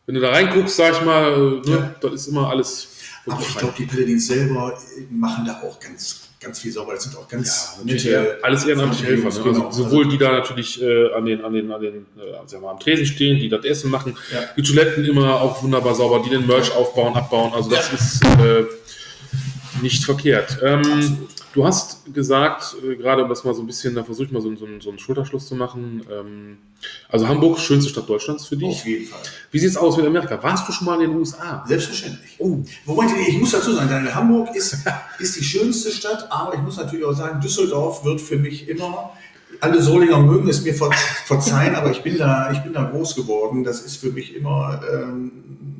wenn 0.05 0.15
du 0.15 0.21
da 0.21 0.29
reinguckst, 0.29 0.75
sag 0.77 0.93
ich 0.93 1.01
mal, 1.05 1.37
ne, 1.37 1.61
Ja. 1.65 1.95
das 1.99 2.13
ist 2.13 2.27
immer 2.27 2.49
alles 2.49 2.93
Aber 3.29 3.41
ich 3.41 3.57
glaube, 3.57 3.73
die 3.77 3.85
Paladins 3.85 4.25
selber 4.27 4.73
machen 5.11 5.45
da 5.45 5.61
auch 5.67 5.77
ganz 5.81 6.21
ganz 6.39 6.59
viel 6.59 6.71
sauber. 6.71 6.93
Das 6.93 7.03
sind 7.03 7.17
auch 7.17 7.27
ganz 7.27 7.79
Ja, 7.83 8.21
äh, 8.23 8.27
alles 8.43 8.63
ehrenamtliche 8.63 9.07
Helfer. 9.07 9.29
Ne? 9.29 9.43
Genau. 9.53 9.65
Also 9.65 9.83
sowohl 9.83 10.07
die 10.07 10.17
da 10.19 10.31
natürlich 10.31 10.79
äh, 10.81 11.11
an 11.13 11.25
den, 11.25 11.43
an 11.43 11.51
den, 11.51 11.69
an 11.71 11.81
den, 11.81 11.93
äh, 12.15 12.31
sagen 12.45 12.61
wir 12.61 12.67
mal, 12.67 12.71
am 12.73 12.79
Tresen 12.79 13.05
stehen, 13.07 13.37
die 13.39 13.49
das 13.49 13.65
Essen 13.65 13.89
machen, 13.89 14.15
Ja. 14.31 14.41
die 14.55 14.61
Toiletten 14.61 15.03
immer 15.03 15.41
auch 15.41 15.61
wunderbar 15.63 15.95
sauber, 15.95 16.21
die 16.23 16.29
den 16.29 16.45
Merch 16.45 16.73
aufbauen, 16.75 17.15
abbauen. 17.15 17.51
Also 17.53 17.69
das 17.71 17.89
Ja. 17.89 17.95
ist 17.95 18.23
äh, 18.39 18.65
nicht 19.81 20.03
verkehrt. 20.03 20.59
Ähm, 20.63 21.27
du 21.53 21.65
hast 21.65 22.13
gesagt, 22.13 22.75
äh, 22.83 22.95
gerade 22.95 23.23
um 23.23 23.29
das 23.29 23.43
mal 23.43 23.53
so 23.53 23.61
ein 23.61 23.67
bisschen, 23.67 23.95
da 23.95 24.03
versuche 24.03 24.25
ich 24.27 24.31
mal 24.31 24.41
so, 24.41 24.53
so, 24.55 24.65
einen- 24.65 24.81
so 24.81 24.89
einen 24.89 24.99
Schulterschluss 24.99 25.47
zu 25.47 25.55
machen. 25.55 26.03
Ähm, 26.11 26.57
also 27.09 27.27
Hamburg, 27.27 27.59
schönste 27.59 27.89
Stadt 27.89 28.07
Deutschlands 28.07 28.45
für 28.47 28.55
dich. 28.57 28.67
Auf 28.69 28.85
jeden 28.85 29.05
Fall. 29.05 29.19
Wie 29.51 29.59
sieht's 29.59 29.77
aus 29.77 29.97
mit 29.97 30.05
Amerika? 30.05 30.41
Warst 30.41 30.67
du 30.67 30.71
schon 30.71 30.85
mal 30.85 31.01
in 31.01 31.09
den 31.09 31.17
USA? 31.19 31.63
Selbstverständlich. 31.67 32.35
Oh, 32.39 32.59
Wobei, 32.85 33.05
ich 33.27 33.37
muss 33.39 33.51
dazu 33.51 33.73
sagen, 33.73 33.89
Daniel, 33.89 34.13
Hamburg 34.13 34.55
ist, 34.55 34.77
ist 35.19 35.35
die 35.39 35.43
schönste 35.43 35.91
Stadt, 35.91 36.27
aber 36.31 36.53
ich 36.55 36.61
muss 36.61 36.77
natürlich 36.77 37.05
auch 37.05 37.13
sagen, 37.13 37.39
Düsseldorf 37.41 38.03
wird 38.05 38.21
für 38.21 38.37
mich 38.37 38.67
immer, 38.67 39.11
alle 39.61 39.81
Solinger 39.81 40.19
mögen 40.19 40.47
es 40.49 40.61
mir 40.63 40.73
ver 40.75 40.91
verzeihen, 41.25 41.73
aber 41.75 41.89
ich 41.91 42.03
bin, 42.03 42.17
da, 42.17 42.51
ich 42.51 42.59
bin 42.59 42.73
da 42.73 42.83
groß 42.83 43.15
geworden. 43.15 43.63
Das 43.63 43.81
ist 43.81 43.95
für 43.97 44.11
mich 44.11 44.35
immer 44.35 44.81
ähm, 44.93 45.31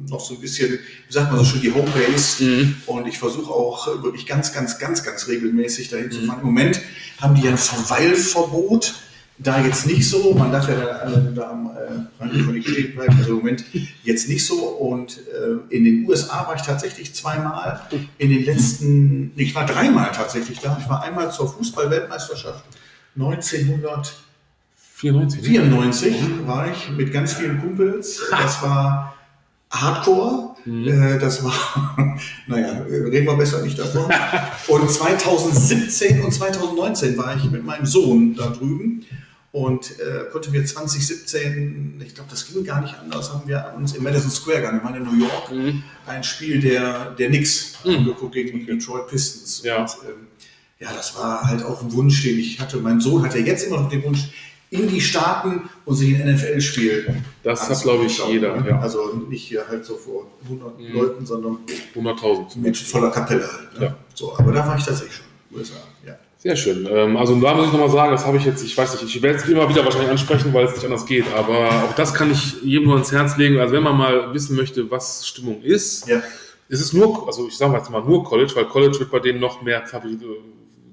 noch 0.09 0.19
so 0.19 0.35
ein 0.35 0.41
bisschen, 0.41 0.79
wie 1.07 1.13
sagt 1.13 1.31
man 1.31 1.39
so 1.39 1.45
schön, 1.45 1.61
die 1.61 1.71
Homebase. 1.71 2.43
Mhm. 2.43 2.75
Und 2.85 3.07
ich 3.07 3.17
versuche 3.17 3.51
auch 3.51 4.03
wirklich 4.03 4.25
ganz, 4.25 4.53
ganz, 4.53 4.79
ganz, 4.79 5.03
ganz 5.03 5.27
regelmäßig 5.27 5.89
dahin 5.89 6.11
zu 6.11 6.21
fahren. 6.21 6.39
Im 6.41 6.47
Moment 6.47 6.81
haben 7.19 7.35
die 7.35 7.43
ja 7.43 7.51
ein 7.51 7.57
Verweilverbot. 7.57 8.95
Da 9.39 9.63
jetzt 9.63 9.85
nicht 9.85 10.09
so, 10.09 10.33
man 10.33 10.51
darf 10.51 10.67
ja 10.67 10.75
da, 10.75 11.05
da 11.35 11.51
am 11.51 11.67
äh, 11.67 12.23
Rand 12.23 12.43
von 12.43 12.55
nicht 12.55 12.67
stehen 12.67 12.95
bleiben, 12.95 13.15
also 13.19 13.33
im 13.33 13.37
Moment 13.37 13.65
jetzt 14.03 14.27
nicht 14.27 14.43
so. 14.43 14.55
Und 14.55 15.19
äh, 15.19 15.75
in 15.75 15.83
den 15.83 16.09
USA 16.09 16.47
war 16.47 16.55
ich 16.55 16.63
tatsächlich 16.63 17.13
zweimal. 17.13 17.81
In 18.17 18.31
den 18.31 18.45
letzten, 18.45 19.33
ich 19.35 19.53
war 19.53 19.67
dreimal 19.67 20.11
tatsächlich 20.11 20.57
da. 20.59 20.75
Ich 20.81 20.89
war 20.89 21.03
einmal 21.03 21.31
zur 21.31 21.53
Fußball-Weltmeisterschaft 21.53 22.63
1994 23.15 24.15
94. 24.97 26.15
war 26.47 26.71
ich 26.71 26.89
mit 26.89 27.13
ganz 27.13 27.33
vielen 27.33 27.61
Kumpels. 27.61 28.19
Das 28.31 28.63
war 28.63 29.16
Hardcore. 29.71 30.55
Äh, 30.65 31.17
Das 31.19 31.43
war, 31.43 31.53
naja, 32.47 32.81
reden 32.89 33.25
wir 33.25 33.35
besser 33.37 33.61
nicht 33.61 33.77
davon. 33.79 34.11
Und 34.67 34.89
2017 34.91 36.21
und 36.21 36.31
2019 36.33 37.17
war 37.17 37.35
ich 37.37 37.49
mit 37.49 37.63
meinem 37.65 37.85
Sohn 37.85 38.35
da 38.35 38.47
drüben 38.49 39.05
und 39.53 39.91
äh, 39.99 40.29
konnte 40.31 40.51
mir 40.51 40.63
2017, 40.65 42.01
ich 42.05 42.13
glaube, 42.13 42.29
das 42.29 42.47
ging 42.51 42.63
gar 42.65 42.81
nicht 42.81 42.95
anders, 42.99 43.31
haben 43.33 43.47
wir 43.47 43.73
uns 43.77 43.93
im 43.95 44.03
Madison 44.03 44.29
Square 44.29 44.61
Garden, 44.61 44.79
wir 44.79 44.83
waren 44.83 44.95
in 44.95 45.03
New 45.03 45.25
York, 45.25 45.51
Mhm. 45.51 45.83
ein 46.05 46.23
Spiel 46.23 46.59
der, 46.59 47.11
der 47.11 47.29
Knicks 47.29 47.75
angeguckt 47.83 48.33
gegen 48.33 48.59
die 48.59 48.65
Detroit 48.65 49.07
Pistons. 49.07 49.61
Ja. 49.63 49.77
Und, 49.81 49.89
ähm, 50.07 50.27
ja, 50.79 50.89
das 50.93 51.15
war 51.17 51.41
halt 51.47 51.63
auch 51.63 51.81
ein 51.81 51.91
Wunsch, 51.93 52.21
den 52.23 52.37
ich 52.37 52.59
hatte. 52.59 52.77
Mein 52.77 52.99
Sohn 52.99 53.23
hat 53.23 53.33
ja 53.33 53.39
jetzt 53.41 53.65
immer 53.65 53.77
noch 53.81 53.89
den 53.89 54.03
Wunsch, 54.03 54.27
in 54.69 54.87
die 54.87 54.99
Staaten 55.01 55.69
und 55.85 55.95
sich 55.95 56.15
ein 56.15 56.33
NFL-Spiel. 56.35 57.21
Das 57.43 57.69
hat, 57.69 57.81
glaube 57.83 58.05
ich, 58.05 58.19
jeder. 58.27 58.65
Ja. 58.67 58.79
Also 58.79 59.13
nicht 59.29 59.43
hier 59.47 59.65
halt 59.67 59.85
so 59.85 59.95
vor 59.95 60.27
100 60.43 60.79
Mhm. 60.79 60.93
Leuten, 60.93 61.25
sondern 61.25 61.57
100.000. 61.95 62.57
mit 62.59 62.77
voller 62.77 63.11
Kapelle 63.11 63.47
halt. 63.47 63.79
Ne? 63.79 63.85
Ja. 63.85 63.95
So, 64.13 64.37
aber 64.37 64.51
da 64.51 64.67
war 64.67 64.77
ich 64.77 64.83
tatsächlich 64.83 65.15
schon, 65.15 65.25
USA. 65.57 65.75
Ja. 66.05 66.17
Sehr 66.39 66.55
schön. 66.55 66.87
Ähm, 66.89 67.17
also 67.17 67.39
da 67.39 67.55
muss 67.55 67.67
ich 67.67 67.71
nochmal 67.71 67.89
sagen, 67.89 68.11
das 68.11 68.25
habe 68.25 68.37
ich 68.37 68.45
jetzt, 68.45 68.63
ich 68.63 68.77
weiß 68.77 69.01
nicht, 69.01 69.15
ich 69.15 69.21
werde 69.21 69.39
es 69.39 69.47
immer 69.47 69.67
wieder 69.69 69.83
wahrscheinlich 69.85 70.11
ansprechen, 70.11 70.53
weil 70.53 70.65
es 70.65 70.75
nicht 70.75 70.85
anders 70.85 71.05
geht, 71.05 71.25
aber 71.33 71.69
auch 71.85 71.95
das 71.95 72.13
kann 72.13 72.31
ich 72.31 72.61
jedem 72.61 72.85
nur 72.85 72.95
ans 72.95 73.11
Herz 73.11 73.37
legen. 73.37 73.59
Also 73.59 73.73
wenn 73.73 73.83
man 73.83 73.97
mal 73.97 74.33
wissen 74.33 74.55
möchte, 74.55 74.91
was 74.91 75.25
Stimmung 75.25 75.61
ist, 75.63 76.07
ja. 76.07 76.21
ist 76.69 76.81
es 76.81 76.93
nur, 76.93 77.25
also 77.25 77.47
ich 77.47 77.57
sage 77.57 77.75
jetzt 77.75 77.89
mal 77.89 78.03
nur 78.03 78.23
College, 78.23 78.51
weil 78.55 78.65
College 78.65 78.99
wird 78.99 79.09
bei 79.11 79.19
denen 79.19 79.39
noch 79.39 79.61
mehr 79.63 79.83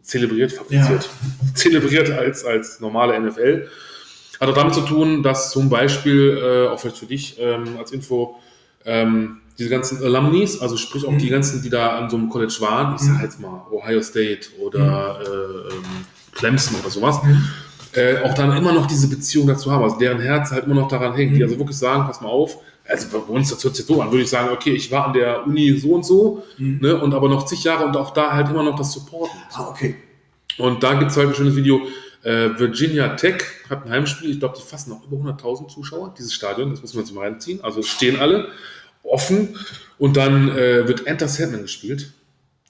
zelebriert, 0.04 0.52
fabriziert, 0.52 1.08
zelebriert 1.54 2.10
als, 2.10 2.44
als 2.44 2.78
normale 2.80 3.18
NFL. 3.18 3.68
Hat 4.40 4.48
auch 4.48 4.54
damit 4.54 4.74
zu 4.74 4.82
tun, 4.82 5.22
dass 5.22 5.50
zum 5.50 5.68
Beispiel, 5.68 6.38
äh, 6.42 6.68
auch 6.68 6.78
vielleicht 6.78 6.98
für 6.98 7.06
dich 7.06 7.36
ähm, 7.40 7.76
als 7.78 7.90
Info, 7.92 8.36
ähm, 8.84 9.38
diese 9.58 9.70
ganzen 9.70 10.02
Alumnis, 10.02 10.60
also 10.60 10.76
sprich 10.76 11.06
auch 11.06 11.12
Mhm. 11.12 11.18
die 11.18 11.28
ganzen, 11.28 11.62
die 11.62 11.70
da 11.70 11.98
an 11.98 12.10
so 12.10 12.16
einem 12.16 12.28
College 12.28 12.54
waren, 12.60 12.96
ich 12.96 13.00
sag 13.02 13.16
Mhm. 13.18 13.22
jetzt 13.22 13.40
mal 13.40 13.62
Ohio 13.70 14.02
State 14.02 14.48
oder 14.60 15.20
äh, 15.22 15.74
ähm, 15.74 15.84
Clemson 16.32 16.78
oder 16.80 16.90
sowas, 16.90 17.22
Mhm. 17.22 17.48
äh, 17.94 18.16
auch 18.24 18.34
dann 18.34 18.56
immer 18.56 18.72
noch 18.72 18.86
diese 18.86 19.08
Beziehung 19.08 19.46
dazu 19.46 19.70
haben, 19.70 19.84
also 19.84 19.96
deren 19.96 20.20
Herz 20.20 20.50
halt 20.50 20.64
immer 20.66 20.74
noch 20.74 20.88
daran 20.88 21.14
hängt, 21.14 21.32
die 21.32 21.36
Mhm. 21.38 21.44
also 21.44 21.58
wirklich 21.58 21.78
sagen, 21.78 22.04
pass 22.06 22.20
mal 22.20 22.28
auf, 22.28 22.58
also 22.86 23.08
bei 23.08 23.18
uns 23.32 23.50
das 23.50 23.62
hört 23.64 23.76
sich 23.76 23.86
so 23.86 24.00
an, 24.02 24.10
würde 24.10 24.22
ich 24.24 24.30
sagen, 24.30 24.50
okay, 24.52 24.72
ich 24.72 24.90
war 24.90 25.06
an 25.06 25.12
der 25.12 25.46
Uni 25.46 25.76
so 25.78 25.94
und 25.94 26.04
so, 26.04 26.44
Mhm. 26.58 26.78
ne, 26.82 27.00
und 27.00 27.14
aber 27.14 27.28
noch 27.28 27.44
zig 27.46 27.64
Jahre 27.64 27.84
und 27.86 27.96
auch 27.96 28.12
da 28.12 28.32
halt 28.32 28.48
immer 28.50 28.62
noch 28.62 28.76
das 28.76 28.92
Supporten. 28.92 29.38
Ah, 29.52 29.68
okay. 29.70 29.96
Und 30.58 30.82
da 30.82 30.94
gibt 30.94 31.10
es 31.10 31.16
halt 31.16 31.28
ein 31.28 31.34
schönes 31.34 31.56
Video. 31.56 31.80
Äh, 32.22 32.58
Virginia 32.58 33.08
Tech 33.16 33.42
hat 33.68 33.84
ein 33.84 33.90
Heimspiel. 33.90 34.30
Ich 34.30 34.38
glaube, 34.38 34.56
die 34.56 34.62
fassen 34.66 34.90
noch 34.90 35.04
über 35.04 35.16
100.000 35.16 35.68
Zuschauer, 35.68 36.14
dieses 36.16 36.32
Stadion. 36.32 36.70
Das 36.70 36.80
muss 36.80 36.94
man 36.94 37.04
sich 37.04 37.14
mal 37.14 37.22
reinziehen. 37.24 37.62
Also 37.62 37.80
es 37.80 37.88
stehen 37.88 38.18
alle 38.18 38.48
offen. 39.02 39.58
Und 39.98 40.16
dann 40.16 40.48
äh, 40.56 40.86
wird 40.88 41.06
Enter 41.06 41.28
Sandman 41.28 41.62
gespielt. 41.62 42.12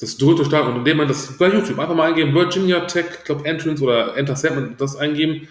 Das 0.01 0.17
dritte 0.17 0.45
Stadion. 0.45 0.73
Und 0.73 0.79
indem 0.79 0.97
man 0.97 1.09
das 1.09 1.37
bei 1.39 1.49
YouTube 1.53 1.79
einfach 1.79 1.95
mal 1.95 2.09
eingeben, 2.09 2.35
Virginia 2.35 2.81
Tech, 2.81 3.05
ich 3.19 3.25
glaube 3.25 3.45
Entrance 3.45 3.83
oder 3.83 4.17
Enter 4.17 4.35
Sandman, 4.35 4.75
das 4.79 4.97
eingeben. 4.97 5.47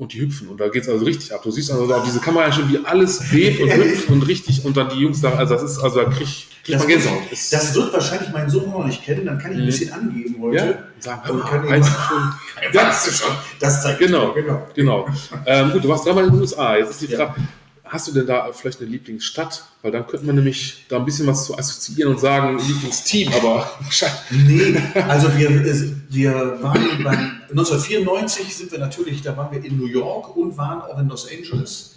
Und 0.00 0.14
die 0.14 0.20
hüpfen. 0.22 0.48
Und 0.48 0.58
da 0.58 0.68
geht 0.68 0.84
es 0.84 0.88
also 0.88 1.04
richtig 1.04 1.30
ab. 1.34 1.42
Du 1.42 1.50
siehst 1.50 1.70
also 1.70 1.92
auf 1.94 2.02
diese 2.04 2.20
Kamera 2.20 2.50
schon, 2.50 2.70
wie 2.72 2.78
alles 2.86 3.20
bebt 3.30 3.60
und 3.60 3.70
hüpft 3.70 4.08
und 4.08 4.22
richtig. 4.22 4.64
Und 4.64 4.74
dann 4.74 4.88
die 4.88 4.96
Jungs 5.00 5.20
da, 5.20 5.32
also 5.34 5.52
das 5.52 5.62
ist, 5.62 5.78
also 5.78 6.00
da 6.00 6.04
krieg, 6.08 6.26
krieg 6.64 6.72
Das, 6.72 6.78
man 6.78 6.88
Gänsehaut. 6.88 7.18
Das- 7.30 7.50
das 7.50 7.74
wird 7.74 7.92
wahrscheinlich 7.92 8.30
mein 8.32 8.48
Sohn 8.48 8.70
noch 8.70 8.86
nicht 8.86 9.04
kennen, 9.04 9.26
dann 9.26 9.38
kann 9.38 9.52
ich 9.52 9.58
ein 9.58 9.62
Mhm. 9.64 9.66
bisschen 9.66 9.92
angeben 9.92 10.36
heute. 10.40 10.56
ja, 10.56 10.74
sagen, 11.00 11.20
hör 11.24 11.32
Und 11.34 11.40
mal, 11.40 11.50
kann 11.50 11.68
weißt 11.68 11.88
du 11.88 11.92
schon. 11.92 12.32
Ja. 12.72 12.88
Weißt 12.88 13.06
du 13.06 13.10
schon, 13.12 13.30
das 13.58 13.82
zeigt 13.82 13.98
Genau. 13.98 14.32
genau. 14.32 14.66
Genau. 14.74 15.06
Ähm, 15.46 15.70
gut, 15.72 15.84
du 15.84 15.88
warst 15.90 16.06
dreimal 16.06 16.24
in 16.24 16.30
den 16.32 16.40
USA. 16.40 16.76
Jetzt 16.76 16.90
ist 16.92 17.02
die 17.02 17.06
Ja. 17.12 17.34
Hast 17.90 18.06
du 18.06 18.12
denn 18.12 18.26
da 18.26 18.52
vielleicht 18.52 18.80
eine 18.80 18.88
Lieblingsstadt? 18.88 19.64
Weil 19.82 19.90
dann 19.90 20.06
könnte 20.06 20.24
man 20.24 20.36
nämlich 20.36 20.86
da 20.88 20.98
ein 20.98 21.04
bisschen 21.04 21.26
was 21.26 21.44
zu 21.44 21.58
assoziieren 21.58 22.12
und 22.12 22.20
sagen, 22.20 22.56
Lieblingsteam, 22.56 23.32
aber 23.32 23.68
wahrscheinlich. 23.80 24.20
Nee, 24.30 25.02
also 25.08 25.36
wir, 25.36 25.50
wir 26.08 26.62
waren 26.62 27.02
beim 27.02 27.40
1994 27.50 28.54
sind 28.54 28.70
wir 28.70 28.78
natürlich, 28.78 29.22
da 29.22 29.36
waren 29.36 29.50
wir 29.50 29.64
in 29.64 29.76
New 29.76 29.86
York 29.86 30.36
und 30.36 30.56
waren 30.56 30.82
auch 30.82 31.00
in 31.00 31.08
Los 31.08 31.26
Angeles, 31.28 31.96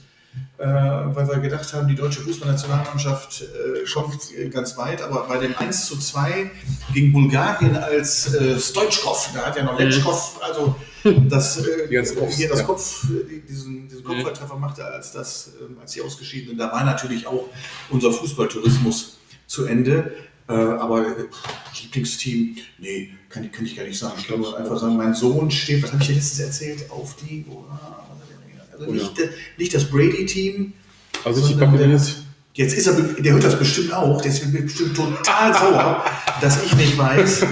äh, 0.57 0.65
weil 0.65 1.27
wir 1.27 1.37
gedacht 1.37 1.71
haben, 1.73 1.87
die 1.87 1.93
deutsche 1.93 2.21
Fußballnationalmannschaft 2.21 3.43
äh, 3.43 3.87
kommt 3.93 4.17
äh, 4.35 4.49
ganz 4.49 4.75
weit, 4.77 5.03
aber 5.03 5.27
bei 5.27 5.37
dem 5.37 5.55
1 5.55 5.85
zu 5.85 5.99
2 5.99 6.49
gegen 6.91 7.13
Bulgarien 7.13 7.77
als 7.77 8.33
äh, 8.33 8.59
Stoichkov, 8.59 9.29
da 9.35 9.45
hat 9.45 9.57
ja 9.57 9.63
noch 9.63 9.77
Letschkov, 9.77 10.39
also 10.41 10.75
das, 11.29 11.57
äh, 11.65 11.87
Die 11.89 11.99
Offs, 11.99 12.35
hier 12.37 12.49
das 12.49 12.59
ja. 12.59 12.65
Kopf, 12.65 13.05
die- 13.29 13.41
diesen, 13.41 13.87
diesen 13.87 14.03
Kopfballtreffer 14.03 14.57
machte, 14.57 14.85
als, 14.85 15.11
das, 15.11 15.51
ähm, 15.61 15.77
als 15.81 15.91
sie 15.93 16.01
ausgeschieden 16.01 16.49
sind. 16.49 16.57
Da 16.57 16.71
war 16.71 16.83
natürlich 16.83 17.27
auch 17.27 17.49
unser 17.89 18.11
Fußballtourismus 18.11 19.17
zu 19.47 19.65
Ende. 19.65 20.13
Äh, 20.47 20.53
aber 20.53 21.01
äh, 21.07 21.23
Lieblingsteam, 21.81 22.57
nee, 22.79 23.13
kann, 23.29 23.45
ich- 23.45 23.51
kann 23.51 23.65
ich 23.65 23.75
gar 23.75 23.85
nicht 23.85 23.97
sagen. 23.97 24.13
Ich 24.17 24.27
kann 24.27 24.39
nur 24.39 24.57
einfach 24.57 24.77
sagen, 24.79 24.97
mein 24.97 25.13
Sohn 25.13 25.49
steht, 25.51 25.81
was 25.83 25.91
habe 25.93 26.01
ich 26.01 26.09
dir 26.09 26.15
letztens 26.15 26.39
erzählt, 26.41 26.89
auf 26.91 27.15
die, 27.15 27.45
oh, 27.49 27.63
ah, 27.69 28.05
also 28.73 28.85
Oh 28.85 28.93
ja. 28.93 29.03
nicht, 29.03 29.19
äh, 29.19 29.29
nicht 29.57 29.73
das 29.73 29.85
Brady-Team. 29.89 30.73
Also 31.23 31.39
ich 31.39 31.47
sondern 31.47 31.59
der, 31.71 31.77
Buccaneers. 31.77 32.15
jetzt 32.55 32.73
ist 32.73 32.87
er, 32.87 32.93
der 33.01 33.33
hört 33.33 33.43
das 33.45 33.57
bestimmt 33.57 33.93
auch, 33.93 34.19
der 34.21 34.31
ist 34.31 34.51
bestimmt 34.51 34.95
total 34.97 35.53
sauer, 35.53 36.03
dass 36.41 36.61
ich 36.65 36.75
nicht 36.75 36.97
weiß, 36.97 37.45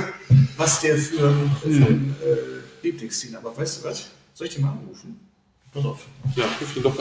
was 0.58 0.82
der 0.82 0.98
für 0.98 1.30
ein, 1.30 1.52
für 1.62 1.70
äh, 1.70 2.61
Lieblingsteam 2.84 3.36
aber 3.36 3.56
weißt 3.58 3.84
du 3.84 3.88
was? 3.90 4.08
Soll 4.34 4.48
ich 4.48 4.54
den 4.56 4.64
mal 4.64 4.72
anrufen? 4.72 5.20
Pass 5.74 5.86
auf. 5.86 6.00
Ja, 6.36 6.44
ruf 6.60 6.76
ihn 6.76 6.84
doch 6.84 6.98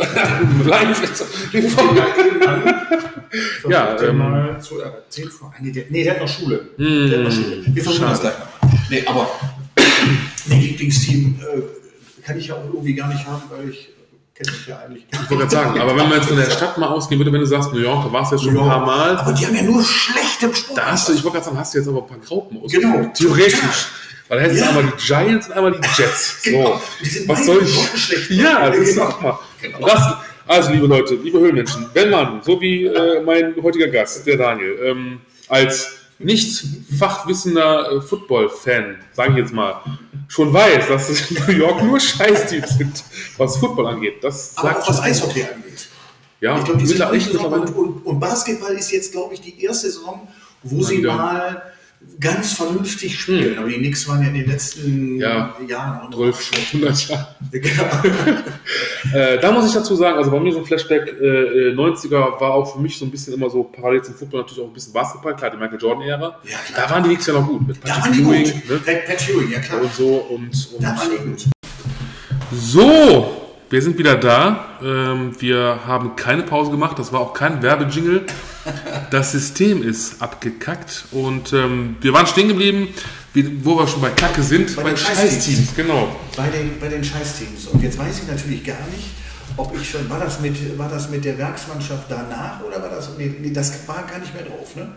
live. 0.65 0.99
Versuch 1.15 1.95
Ja, 3.69 4.01
ähm, 4.01 4.19
mal 4.19 4.61
zu 4.61 4.81
erzählen 4.81 5.31
vor. 5.31 5.53
Nee 5.61 5.71
der, 5.73 5.85
nee, 5.91 6.03
der 6.05 6.15
hat 6.15 6.21
noch 6.21 6.29
Schule. 6.29 6.71
Hm, 6.77 7.09
Der 7.11 7.19
hat 7.19 7.25
noch 7.27 7.33
Schule. 7.33 7.63
Wir 7.67 7.83
versuchen 7.83 8.09
das 8.09 8.21
gleich 8.21 8.35
nochmal. 8.39 8.81
Nee, 8.91 9.05
aber 9.07 9.29
nee, 10.47 10.61
Lieblingsteam 10.61 11.39
äh, 11.41 12.23
kann 12.27 12.39
ich 12.39 12.49
ja 12.49 12.55
auch 12.57 12.65
irgendwie 12.65 12.95
gar 12.95 13.09
nicht 13.09 13.25
haben, 13.27 13.43
weil 13.51 13.71
ich 13.71 13.89
kenne 14.35 14.51
mich 14.57 14.67
ja 14.67 14.79
eigentlich. 14.81 15.07
Ich 15.13 15.19
wollte 15.19 15.37
gerade 15.37 15.51
sagen, 15.51 15.81
aber 15.81 15.97
wenn 15.97 16.09
man 16.09 16.19
jetzt 16.19 16.27
von 16.29 16.37
der 16.37 16.51
Stadt 16.51 16.77
mal 16.79 16.89
ausgehen 16.89 17.19
würde, 17.21 17.33
wenn 17.33 17.41
du 17.41 17.47
sagst, 17.47 17.73
New 17.73 17.79
York, 17.81 18.05
da 18.05 18.13
warst 18.13 18.33
du 18.33 18.37
jetzt 18.37 18.45
schon 18.45 18.57
ein 18.57 18.69
paar 18.69 18.85
Mal, 18.85 19.17
Aber 19.17 19.33
die 19.33 19.47
haben 19.47 19.55
ja 19.57 19.63
nur 19.63 19.83
schlechte 19.85 20.53
Sport. 20.55 20.79
da 20.79 20.87
hast 20.93 21.09
du, 21.09 21.13
ich 21.13 21.23
wollte 21.23 21.37
gerade 21.37 21.45
sagen, 21.47 21.59
hast 21.59 21.75
du 21.75 21.79
jetzt 21.79 21.89
aber 21.89 22.03
ein 22.03 22.09
paar 22.09 22.19
Graupen 22.19 22.61
aus. 22.63 22.71
Genau. 22.73 23.11
Theoretisch. 23.15 23.89
Weil 24.31 24.39
da 24.39 24.45
hättest 24.45 24.61
du 24.61 24.65
Ja. 24.65 24.71
einmal 24.71 24.85
die 24.97 25.05
Giants 25.07 25.47
und 25.49 25.53
einmal 25.53 25.73
die 25.73 25.89
Jets. 26.03 26.37
So. 26.45 26.51
Genau. 26.51 26.83
Die 27.03 27.09
sind 27.09 27.29
Was 27.29 27.45
soll 27.45 27.63
ich? 27.65 28.31
Ja, 28.31 28.71
das 28.71 28.79
ist 28.79 28.95
Genau. 28.95 29.07
auch 29.09 29.21
mal. 29.21 29.39
Genau. 29.61 29.87
Das, 29.87 30.03
also, 30.47 30.73
liebe 30.73 30.87
Leute, 30.87 31.15
liebe 31.17 31.39
Höhlenmenschen, 31.39 31.87
wenn 31.93 32.11
man, 32.11 32.43
so 32.43 32.59
wie 32.61 32.87
äh, 32.87 33.21
mein 33.23 33.55
heutiger 33.63 33.89
Gast, 33.89 34.27
der 34.27 34.37
Daniel, 34.39 34.79
ähm, 34.85 35.21
als 35.49 35.89
nicht 36.19 36.65
fachwissender 36.99 37.93
äh, 37.93 38.01
Football-Fan, 38.01 38.97
sage 39.13 39.33
ich 39.33 39.39
jetzt 39.39 39.53
mal, 39.53 39.81
schon 40.29 40.53
weiß, 40.53 40.87
dass 40.89 41.09
es 41.09 41.31
in 41.31 41.43
New 41.47 41.53
York 41.65 41.83
nur 41.83 41.99
Scheißteams 41.99 42.79
sind, 42.79 43.05
was 43.37 43.57
Football 43.57 43.87
angeht. 43.89 44.23
Das 44.23 44.53
Aber 44.57 44.79
auch 44.79 44.89
was 44.89 45.01
Eishockey 45.01 45.43
angeht. 45.43 45.89
Ja, 46.41 46.57
Ich 46.59 46.65
glaube, 46.65 46.79
die 46.81 46.87
sind 46.87 47.01
und, 47.03 47.75
und, 47.77 48.07
und 48.07 48.21
Basketball 48.21 48.73
ist 48.75 48.91
jetzt, 48.93 49.13
glaube 49.13 49.35
ich, 49.35 49.41
die 49.41 49.63
erste 49.63 49.91
Saison, 49.91 50.27
wo 50.63 50.77
Mal 50.77 50.85
sie 50.85 50.99
wieder. 50.99 51.15
mal 51.15 51.63
ganz 52.21 52.53
vernünftig 52.53 53.19
spielen. 53.19 53.59
Aber 53.59 53.69
die 53.69 53.77
Knicks 53.79 54.07
waren 54.09 54.23
ja 54.23 54.29
in 54.29 54.35
den 54.35 54.47
letzten 54.47 55.17
Ja. 55.17 55.57
Jahren 55.67 56.01
auch 56.01 56.11
noch 56.11 56.17
12, 56.19 56.51
100 56.75 57.09
Jahre. 57.09 57.27
Genau. 57.51 57.85
Äh, 59.13 59.41
da 59.41 59.51
muss 59.51 59.67
ich 59.67 59.73
dazu 59.73 59.97
sagen, 59.97 60.17
also 60.19 60.31
bei 60.31 60.39
mir 60.39 60.53
so 60.53 60.61
ein 60.61 60.65
Flashback, 60.65 61.09
äh, 61.21 61.71
äh, 61.71 61.75
90er 61.75 62.39
war 62.41 62.53
auch 62.55 62.75
für 62.75 62.79
mich 62.81 62.97
so 62.97 63.05
ein 63.05 63.11
bisschen 63.11 63.35
immer 63.35 63.51
so 63.51 63.65
parallel 63.65 64.03
zum 64.03 64.15
Football 64.15 64.43
natürlich 64.43 64.63
auch 64.63 64.69
ein 64.69 64.73
bisschen 64.73 64.93
Basketball, 64.93 65.35
klar, 65.35 65.51
die 65.51 65.57
Michael 65.57 65.81
Jordan-Ära. 65.81 66.39
Ja. 66.45 66.57
Da 66.77 66.91
waren 66.91 67.03
die 67.03 67.09
Knicks 67.09 67.27
ja 67.27 67.33
noch 67.33 67.47
gut. 67.49 67.67
Mit 67.67 67.79
Da 67.83 67.97
waren 68.03 68.13
die 68.13 68.21
Ewing, 68.21 68.45
gut. 68.45 68.71
Ne? 68.71 68.77
Pat, 68.85 69.07
Pat 69.07 69.29
Ewing, 69.29 69.51
ja 69.51 69.59
klar. 69.59 69.81
Und 69.81 69.93
so 69.95 70.15
und, 70.17 70.43
und 70.77 70.83
Da 70.85 70.97
waren 70.97 71.11
die 71.11 71.29
gut. 71.29 71.47
So, 72.53 73.40
wir 73.71 73.81
sind 73.83 73.99
wieder 73.99 74.17
da. 74.17 74.67
Ähm, 74.83 75.33
wir 75.39 75.81
haben 75.87 76.17
keine 76.17 76.43
Pause 76.43 76.71
gemacht. 76.71 76.99
Das 76.99 77.13
war 77.13 77.21
auch 77.21 77.33
kein 77.33 77.63
Werbejingle. 77.63 78.23
Das 79.11 79.33
System 79.33 79.83
ist 79.83 80.21
abgekackt 80.21 81.07
und 81.13 81.53
ähm, 81.55 81.97
wir 82.01 82.13
waren 82.13 82.27
stehen 82.27 82.49
geblieben, 82.49 82.89
wie, 83.33 83.65
wo 83.65 83.79
wir 83.79 83.87
schon 83.87 84.03
bei 84.03 84.11
Kacke 84.11 84.43
sind. 84.43 84.75
Bei 84.77 84.83
Bei, 84.83 84.89
den 84.91 84.99
Scheißteams, 84.99 85.35
Scheißteams. 85.47 85.77
genau. 85.77 86.17
Bei 86.37 86.49
den, 86.49 86.79
bei 86.79 86.89
den 86.89 87.03
Scheißteams. 87.03 87.69
Und 87.69 87.83
jetzt 87.83 87.97
weiß 87.99 88.19
ich 88.23 88.29
natürlich 88.29 88.63
gar 88.65 88.77
nicht, 88.95 89.09
ob 89.57 89.75
ich 89.75 89.91
schon, 89.91 90.09
war 90.09 90.19
das 90.21 90.41
mit, 90.41 90.79
war 90.79 90.89
das 90.89 91.11
mit 91.11 91.25
der 91.25 91.37
Werksmannschaft 91.39 92.05
danach 92.09 92.61
oder 92.67 92.81
war 92.83 92.89
das, 92.91 93.11
nee, 93.19 93.51
das 93.53 93.87
war 93.89 94.05
gar 94.11 94.19
nicht 94.19 94.35
mehr 94.35 94.45
drauf, 94.45 94.75
ne? 94.77 94.89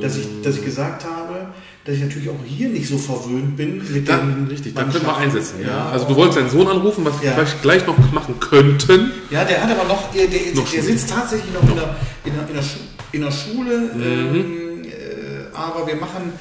Dass 0.00 0.16
ich, 0.16 0.26
dass 0.42 0.56
ich 0.56 0.64
gesagt 0.64 1.04
habe, 1.04 1.48
dass 1.84 1.96
ich 1.96 2.00
natürlich 2.00 2.30
auch 2.30 2.42
hier 2.46 2.70
nicht 2.70 2.88
so 2.88 2.96
verwöhnt 2.96 3.58
bin 3.58 3.82
mit 3.92 4.08
Da, 4.08 4.16
den 4.16 4.46
richtig, 4.48 4.74
da 4.74 4.84
können 4.84 5.04
wir 5.04 5.16
einsetzen. 5.16 5.56
Ja. 5.66 5.90
Also 5.90 6.06
du 6.06 6.16
wolltest 6.16 6.38
deinen 6.38 6.48
Sohn 6.48 6.66
anrufen, 6.66 7.04
was 7.04 7.20
wir 7.20 7.28
Ja. 7.28 7.34
vielleicht 7.34 7.60
gleich 7.60 7.86
noch 7.86 7.98
machen 8.12 8.40
könnten. 8.40 9.12
Ja, 9.30 9.44
der 9.44 9.62
hat 9.62 9.70
aber 9.70 9.86
noch, 9.86 10.10
der, 10.12 10.28
der, 10.28 10.40
Noch 10.54 10.70
der 10.70 10.82
sitzt 10.82 11.10
tatsächlich 11.10 11.52
noch, 11.52 11.62
in, 11.68 11.76
der, 11.76 11.94
in, 12.24 12.32
der, 12.34 12.48
in, 12.48 12.54
der 12.54 12.64
in 13.12 13.20
der 13.22 13.30
Schule, 13.30 13.78
Mhm. 13.94 14.02
ähm, 14.02 14.84
äh, 14.84 15.54
aber 15.54 15.86
wir 15.86 15.96
machen 15.96 16.32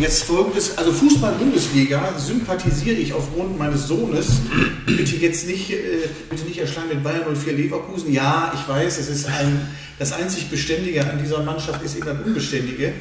jetzt 0.00 0.24
folgendes, 0.24 0.76
also 0.76 0.92
Fußball-Bundesliga 0.92 2.14
sympathisiere 2.18 2.96
ich 2.96 3.12
aufgrund 3.12 3.58
meines 3.58 3.88
Sohnes, 3.88 4.40
bitte 4.86 5.16
jetzt 5.16 5.46
nicht, 5.46 5.70
äh, 5.70 6.08
bitte 6.28 6.44
nicht 6.44 6.58
erschlagen 6.58 6.88
mit 6.88 7.02
Bayern 7.02 7.22
04 7.34 7.52
Leverkusen, 7.54 8.12
ja, 8.12 8.52
ich 8.54 8.68
weiß, 8.68 8.98
es 8.98 9.08
ist 9.08 9.26
ein, 9.26 9.68
das 9.98 10.12
einzig 10.12 10.50
Beständige 10.50 11.08
an 11.08 11.18
dieser 11.22 11.42
Mannschaft 11.42 11.82
ist 11.82 11.96
eben 11.96 12.06
das 12.06 12.18
Unbeständige, 12.24 12.92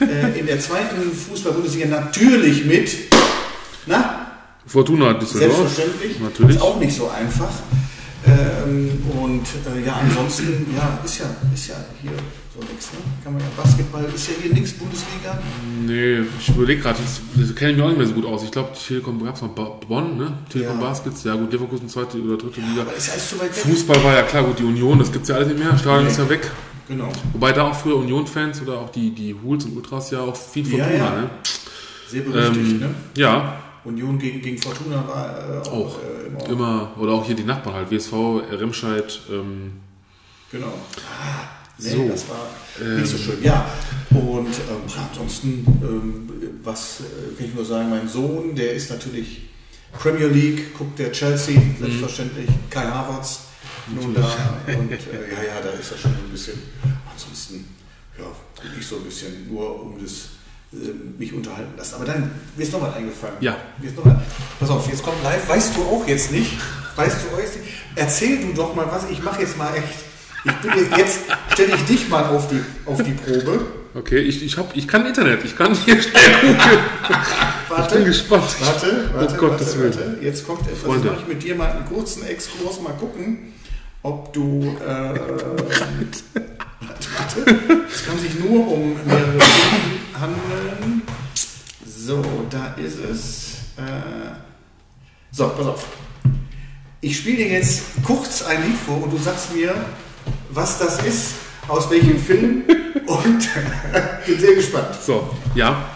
äh, 0.00 0.38
in 0.38 0.46
der 0.46 0.60
zweiten 0.60 1.12
Fußball-Bundesliga 1.12 1.86
natürlich 1.86 2.64
mit, 2.64 2.90
na, 3.86 4.18
Fortuna 4.66 5.14
Düsseldorf. 5.14 5.56
Selbstverständlich. 5.56 6.20
Natürlich. 6.20 6.56
Ist 6.56 6.62
auch 6.62 6.78
nicht 6.78 6.94
so 6.94 7.08
einfach. 7.08 7.50
Ähm, 8.24 9.02
und 9.20 9.42
äh, 9.42 9.84
ja, 9.84 10.00
ansonsten, 10.00 10.66
ja, 10.76 11.00
ist 11.04 11.18
ja, 11.18 11.26
ist 11.52 11.66
ja 11.66 11.74
hier 12.00 12.12
so 12.54 12.60
nichts. 12.60 12.92
Ne? 12.92 12.98
Kann 13.24 13.32
man 13.34 13.42
ja 13.42 13.48
Basketball 13.56 14.04
ist 14.14 14.28
ja 14.28 14.34
hier 14.42 14.52
nichts 14.52 14.72
Bundesliga. 14.74 15.38
Nee, 15.86 16.20
ich 16.38 16.48
überlege 16.50 16.82
gerade, 16.82 16.98
das, 17.36 17.54
kenne 17.54 17.70
ich 17.72 17.76
mir 17.76 17.84
auch 17.84 17.88
nicht 17.88 17.98
mehr 17.98 18.06
so 18.06 18.14
gut 18.14 18.26
aus. 18.26 18.42
Ich 18.44 18.50
glaube, 18.50 18.70
Telekom 18.74 19.24
gab 19.24 19.34
es 19.36 19.42
mal 19.42 19.48
Ba- 19.48 19.78
Bonn, 19.88 20.16
ne? 20.18 20.32
Telekom 20.50 20.80
Ja. 20.80 20.86
Baskets, 20.88 21.24
ja 21.24 21.34
gut, 21.34 21.52
Leverkusen 21.52 21.88
zweite 21.88 22.18
oder 22.20 22.36
dritte 22.36 22.60
Liga. 22.60 22.82
Aber 22.82 22.94
ist 22.94 23.10
alles 23.10 23.28
zu 23.30 23.40
weit 23.40 23.56
weg. 23.56 23.62
Fußball 23.64 24.04
war 24.04 24.14
ja 24.14 24.22
klar, 24.22 24.42
gut, 24.44 24.58
die 24.58 24.64
Union, 24.64 24.98
das 24.98 25.10
gibt 25.10 25.22
es 25.24 25.28
ja 25.30 25.36
alles 25.36 25.48
nicht 25.48 25.58
mehr, 25.58 25.76
Stadion 25.78 26.04
Nee. 26.04 26.10
ist 26.10 26.18
ja 26.18 26.28
weg. 26.28 26.50
Genau. 26.88 27.08
Wobei 27.32 27.52
da 27.52 27.68
auch 27.70 27.74
früher 27.74 27.96
Union-Fans 27.96 28.60
oder 28.62 28.78
auch 28.80 28.90
die, 28.90 29.10
die 29.14 29.34
Hools 29.42 29.64
und 29.64 29.76
Ultras 29.76 30.10
ja 30.10 30.20
auch 30.20 30.36
viel 30.36 30.66
Ja, 30.66 30.84
Fortuna, 30.84 31.04
ja. 31.04 31.20
ne? 31.22 31.30
Sehr 32.08 32.20
berüchtigt, 32.22 32.56
Ähm, 32.72 32.78
ne? 32.80 32.94
Ja, 33.16 33.56
Union 33.84 34.18
gegen, 34.18 34.42
gegen 34.42 34.58
Fortuna 34.58 34.96
war 35.08 35.38
äh, 35.64 35.68
auch, 35.68 35.72
auch. 35.72 35.98
Äh, 35.98 36.26
immer. 36.26 36.48
Immer, 36.50 36.90
oder 36.98 37.12
auch 37.12 37.24
hier 37.24 37.34
die 37.34 37.44
Nachbarn 37.44 37.76
halt, 37.76 37.90
WSV, 37.90 38.12
Remscheid, 38.52 39.20
ähm, 39.30 39.72
Genau. 40.50 40.66
Ah, 40.66 41.48
nee, 41.78 41.90
So. 41.90 42.08
das 42.08 42.24
war 42.28 42.94
nicht 42.96 43.10
so 43.10 43.18
schön. 43.18 43.42
Ja, 43.42 43.66
und 44.10 44.48
ähm, 44.48 44.82
ansonsten, 45.10 45.64
ähm, 45.82 46.30
was 46.62 47.00
äh, 47.00 47.36
kann 47.36 47.46
ich 47.46 47.54
nur 47.54 47.64
sagen, 47.64 47.90
mein 47.90 48.08
Sohn, 48.08 48.54
der 48.54 48.72
ist 48.74 48.90
natürlich 48.90 49.48
Premier 49.92 50.26
League, 50.28 50.76
guckt 50.76 50.98
der 50.98 51.12
Chelsea, 51.12 51.60
selbstverständlich, 51.80 52.48
Kai 52.70 52.84
Havertz, 52.86 53.40
nun 53.88 54.14
da. 54.14 54.22
Und 54.66 54.90
äh, 54.92 54.96
ja, 54.96 55.42
ja, 55.42 55.60
da 55.62 55.70
ist 55.70 55.90
er 55.92 55.98
schon 55.98 56.12
ein 56.12 56.30
bisschen. 56.30 56.54
Ansonsten, 57.12 57.68
ja, 58.18 58.24
ich 58.78 58.86
so 58.86 58.96
ein 58.96 59.04
bisschen 59.04 59.52
nur 59.52 59.82
um 59.82 59.98
das 60.02 60.28
äh, 60.72 60.92
mich 61.18 61.32
unterhalten 61.32 61.76
lassen. 61.76 61.96
Aber 61.96 62.04
dann, 62.04 62.30
mir 62.56 62.62
ist 62.62 62.72
noch 62.72 62.80
was 62.80 62.94
eingefallen. 62.94 63.34
Ja. 63.40 63.56
Mir 63.80 63.88
ist 63.88 63.96
noch 63.96 64.06
was, 64.06 64.14
pass 64.60 64.70
auf, 64.70 64.88
jetzt 64.88 65.02
kommt 65.02 65.22
live. 65.22 65.46
Weißt 65.48 65.76
du 65.76 65.82
auch 65.82 66.06
jetzt 66.06 66.30
nicht? 66.30 66.52
Weißt 66.96 67.16
du 67.24 67.34
auch 67.34 67.40
jetzt 67.40 67.56
nicht? 67.58 67.68
Erzähl 67.96 68.40
du 68.40 68.52
doch 68.54 68.74
mal 68.74 68.86
was. 68.90 69.10
Ich 69.10 69.22
mache 69.22 69.42
jetzt 69.42 69.56
mal 69.58 69.74
echt. 69.74 70.11
Ich 70.44 70.96
jetzt, 70.98 71.20
stelle 71.52 71.74
ich 71.74 71.84
dich 71.84 72.08
mal 72.08 72.24
auf 72.24 72.48
die, 72.48 72.60
auf 72.84 73.02
die 73.02 73.12
Probe. 73.12 73.60
okay, 73.94 74.18
ich, 74.18 74.42
ich, 74.42 74.56
hab, 74.56 74.76
ich 74.76 74.88
kann 74.88 75.06
Internet, 75.06 75.44
ich 75.44 75.56
kann 75.56 75.74
hier 75.74 76.00
schnell 76.02 76.34
gucken. 76.40 76.58
Ich 77.78 77.86
bin 77.92 78.04
gespannt. 78.04 78.56
Warte, 78.60 79.10
warte, 79.14 79.34
Oh 79.34 79.38
Gottes 79.38 79.78
warte, 79.78 79.98
warte. 79.98 80.18
Jetzt 80.20 80.46
kommt 80.46 80.62
etwas. 80.62 80.78
Freunde. 80.80 81.08
Jetzt 81.08 81.12
mache 81.12 81.22
ich 81.22 81.28
mit 81.34 81.42
dir 81.42 81.54
mal 81.54 81.70
einen 81.70 81.84
kurzen 81.86 82.26
Exkurs. 82.26 82.80
Mal 82.80 82.92
gucken, 82.94 83.52
ob 84.02 84.32
du. 84.32 84.76
Äh, 84.84 84.88
warte, 84.88 85.46
warte. 87.16 87.54
Es 87.92 88.04
kann 88.04 88.18
sich 88.18 88.38
nur 88.40 88.66
um 88.66 88.96
mehrere 89.06 89.40
Stunden 89.40 90.20
handeln. 90.20 91.02
So, 91.86 92.22
da 92.50 92.74
ist 92.74 92.98
es. 92.98 93.52
Äh, 93.76 94.32
so, 95.30 95.48
pass 95.48 95.66
auf. 95.66 95.86
Ich 97.00 97.16
spiele 97.18 97.36
dir 97.38 97.48
jetzt 97.48 97.82
kurz 98.04 98.42
ein 98.42 98.62
Lied 98.64 98.76
vor 98.76 99.02
und 99.02 99.12
du 99.12 99.18
sagst 99.18 99.54
mir, 99.54 99.74
was 100.50 100.78
das 100.78 101.02
ist, 101.02 101.34
aus 101.68 101.90
welchem 101.90 102.18
Film 102.18 102.64
und 103.06 103.48
bin 104.26 104.40
sehr 104.40 104.54
gespannt. 104.54 104.94
So, 105.04 105.28
ja. 105.54 105.90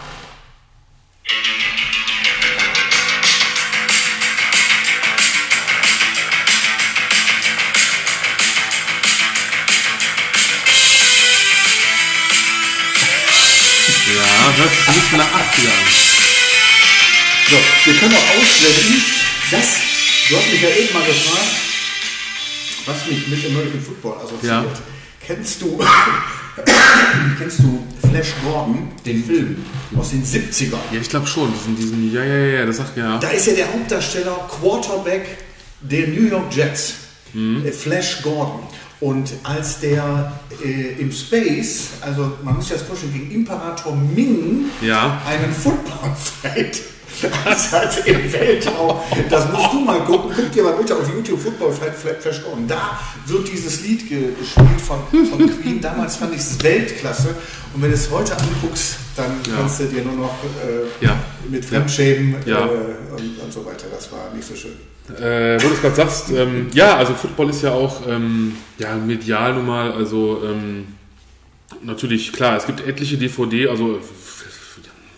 Ja, 14.07 14.53
hört 14.55 14.71
sich 14.71 14.85
bisschen 14.85 15.17
nach 15.17 15.27
80er 15.27 15.67
an. 15.67 16.07
So, 17.49 17.57
wir 17.85 17.99
können 17.99 18.13
auch 18.13 18.41
ausblenden, 18.41 19.03
dass, 19.51 19.67
du 20.29 20.37
hast 20.37 20.51
mich 20.51 20.61
ja 20.61 20.69
eben 20.69 20.93
mal 20.93 21.05
gefragt, 21.05 21.66
was 22.87 23.05
mich 23.07 23.27
mit 23.27 23.45
American 23.45 23.81
Football 23.81 24.13
assoziiert. 24.17 24.43
Ja. 24.43 24.65
Kennst 25.25 25.61
du, 25.61 25.77
kennst 27.37 27.59
du 27.59 27.83
Flash 28.09 28.33
Gordon, 28.43 28.89
den 29.05 29.23
Film 29.23 29.57
aus 29.97 30.11
den 30.11 30.23
70ern? 30.23 30.77
Ja, 30.91 30.99
ich 31.01 31.09
glaube 31.09 31.27
schon. 31.27 31.51
Diesen, 31.53 31.75
diesen, 31.75 32.13
ja, 32.13 32.23
ja, 32.23 32.37
ja, 32.59 32.65
das 32.65 32.77
sagt 32.77 32.97
ja. 32.97 33.17
Da 33.17 33.29
ist 33.29 33.47
ja 33.47 33.53
der 33.53 33.73
Hauptdarsteller 33.73 34.47
Quarterback 34.59 35.25
der 35.81 36.07
New 36.07 36.27
York 36.29 36.53
Jets, 36.55 36.93
Mhm. 37.33 37.65
äh, 37.65 37.71
Flash 37.73 38.21
Gordon. 38.23 38.61
Und 39.01 39.31
als 39.43 39.79
der 39.81 40.31
äh, 40.63 40.93
im 40.99 41.11
Space, 41.11 41.89
also 42.01 42.37
man 42.41 42.55
muss 42.55 42.69
sich 42.69 42.77
das 42.77 42.87
vorstellen, 42.87 43.13
gegen 43.13 43.31
Imperator 43.31 43.95
Ming 43.95 44.65
Ja. 44.81 45.21
einen 45.27 45.53
Football 45.53 46.15
fight, 46.41 46.81
also 47.23 48.01
im 48.05 48.31
Weltraum, 48.33 48.97
das 49.29 49.51
musst 49.51 49.73
du 49.73 49.79
mal 49.79 49.99
gucken, 50.01 50.31
guck 50.35 50.51
dir 50.51 50.63
mal 50.63 50.73
bitte 50.73 50.95
auf 50.95 51.07
YouTube 51.13 51.39
Football 51.41 51.71
Flash 51.73 52.41
Gordon. 52.43 52.67
Da 52.67 52.99
wird 53.25 53.47
dieses 53.51 53.81
Lied 53.83 54.07
ge- 54.07 54.29
gespielt 54.39 54.81
von, 54.81 54.99
von 55.25 55.61
Queen. 55.61 55.81
Damals 55.81 56.17
fand 56.17 56.33
ich 56.33 56.39
es 56.41 56.61
Weltklasse. 56.63 57.35
Und 57.73 57.81
wenn 57.81 57.89
du 57.89 57.95
es 57.95 58.09
heute 58.11 58.33
anguckst, 58.37 58.95
dann 59.15 59.31
Ja. 59.47 59.57
kannst 59.57 59.79
du 59.79 59.85
dir 59.85 60.03
nur 60.03 60.13
noch 60.15 60.35
äh, 60.43 61.05
Ja. 61.05 61.17
mit 61.49 61.63
Fremdschämen 61.65 62.35
Ja. 62.45 62.65
äh, 62.65 62.69
und, 63.11 63.39
und 63.43 63.53
so 63.53 63.65
weiter. 63.65 63.85
Das 63.91 64.11
war 64.11 64.31
nicht 64.35 64.47
so 64.47 64.55
schön. 64.55 64.71
Äh, 65.09 65.57
wo 65.63 65.69
du 65.69 65.73
es 65.73 65.81
gerade 65.81 65.95
sagst, 65.95 66.31
ähm, 66.31 66.67
ja, 66.73 66.97
also 66.97 67.13
Football 67.13 67.49
ist 67.49 67.61
ja 67.63 67.71
auch 67.71 68.05
ähm, 68.07 68.57
ja, 68.77 68.95
medial 68.95 69.53
nun 69.53 69.65
mal, 69.65 69.91
also 69.93 70.41
ähm, 70.43 70.87
natürlich, 71.81 72.33
klar, 72.33 72.57
es 72.57 72.65
gibt 72.65 72.85
etliche 72.85 73.17
DVD, 73.17 73.69
also 73.69 73.99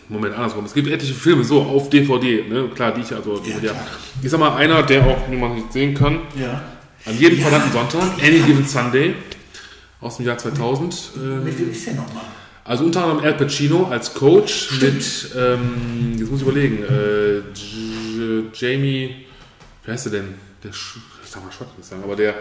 Moment, 0.09 0.33
andersrum, 0.35 0.65
es 0.65 0.73
gibt 0.73 0.87
etliche 0.87 1.13
Filme 1.13 1.43
so 1.43 1.61
auf 1.61 1.89
DVD, 1.89 2.43
ne, 2.49 2.67
klar, 2.73 2.91
die 2.93 3.01
ich 3.01 3.13
also 3.13 3.37
DVD 3.37 3.69
habe. 3.69 3.79
Ich 4.23 4.29
sag 4.31 4.39
mal, 4.39 4.55
einer, 4.55 4.81
der 4.83 5.05
auch, 5.05 5.29
wie 5.29 5.35
man 5.37 5.53
nicht 5.55 5.71
sehen 5.71 5.93
kann, 5.93 6.21
Ja. 6.35 6.61
an 7.05 7.17
jedem 7.17 7.37
Ja. 7.39 7.43
verdammten 7.47 7.71
Sonntag, 7.71 8.23
Any 8.23 8.39
Given 8.39 8.65
Sunday, 8.65 9.13
aus 10.01 10.17
dem 10.17 10.25
Jahr 10.25 10.37
2000. 10.37 11.11
ähm, 11.15 11.43
Mit 11.43 11.59
wem 11.59 11.71
ist 11.71 11.85
der 11.85 11.93
nochmal? 11.93 12.23
also 12.65 12.85
unter 12.85 13.03
anderem 13.03 13.23
Al 13.23 13.33
Pacino 13.35 13.85
als 13.85 14.13
Coach 14.15 14.69
Stimmt. 14.77 14.95
mit, 14.95 15.29
ähm, 15.37 16.15
jetzt 16.17 16.31
muss 16.31 16.41
ich 16.41 16.47
überlegen, 16.47 16.83
äh, 16.83 17.41
Jamie, 18.55 19.25
wie 19.85 19.91
heißt 19.91 20.05
der 20.05 20.13
denn? 20.13 20.33
Der, 20.63 20.73
Sch 20.73 20.97
ich 21.23 21.29
sag 21.29 21.43
mal 21.45 21.51
Schwarz 21.51 21.69
nicht 21.77 21.87
sagen, 21.87 22.01
aber 22.03 22.15
der, 22.15 22.33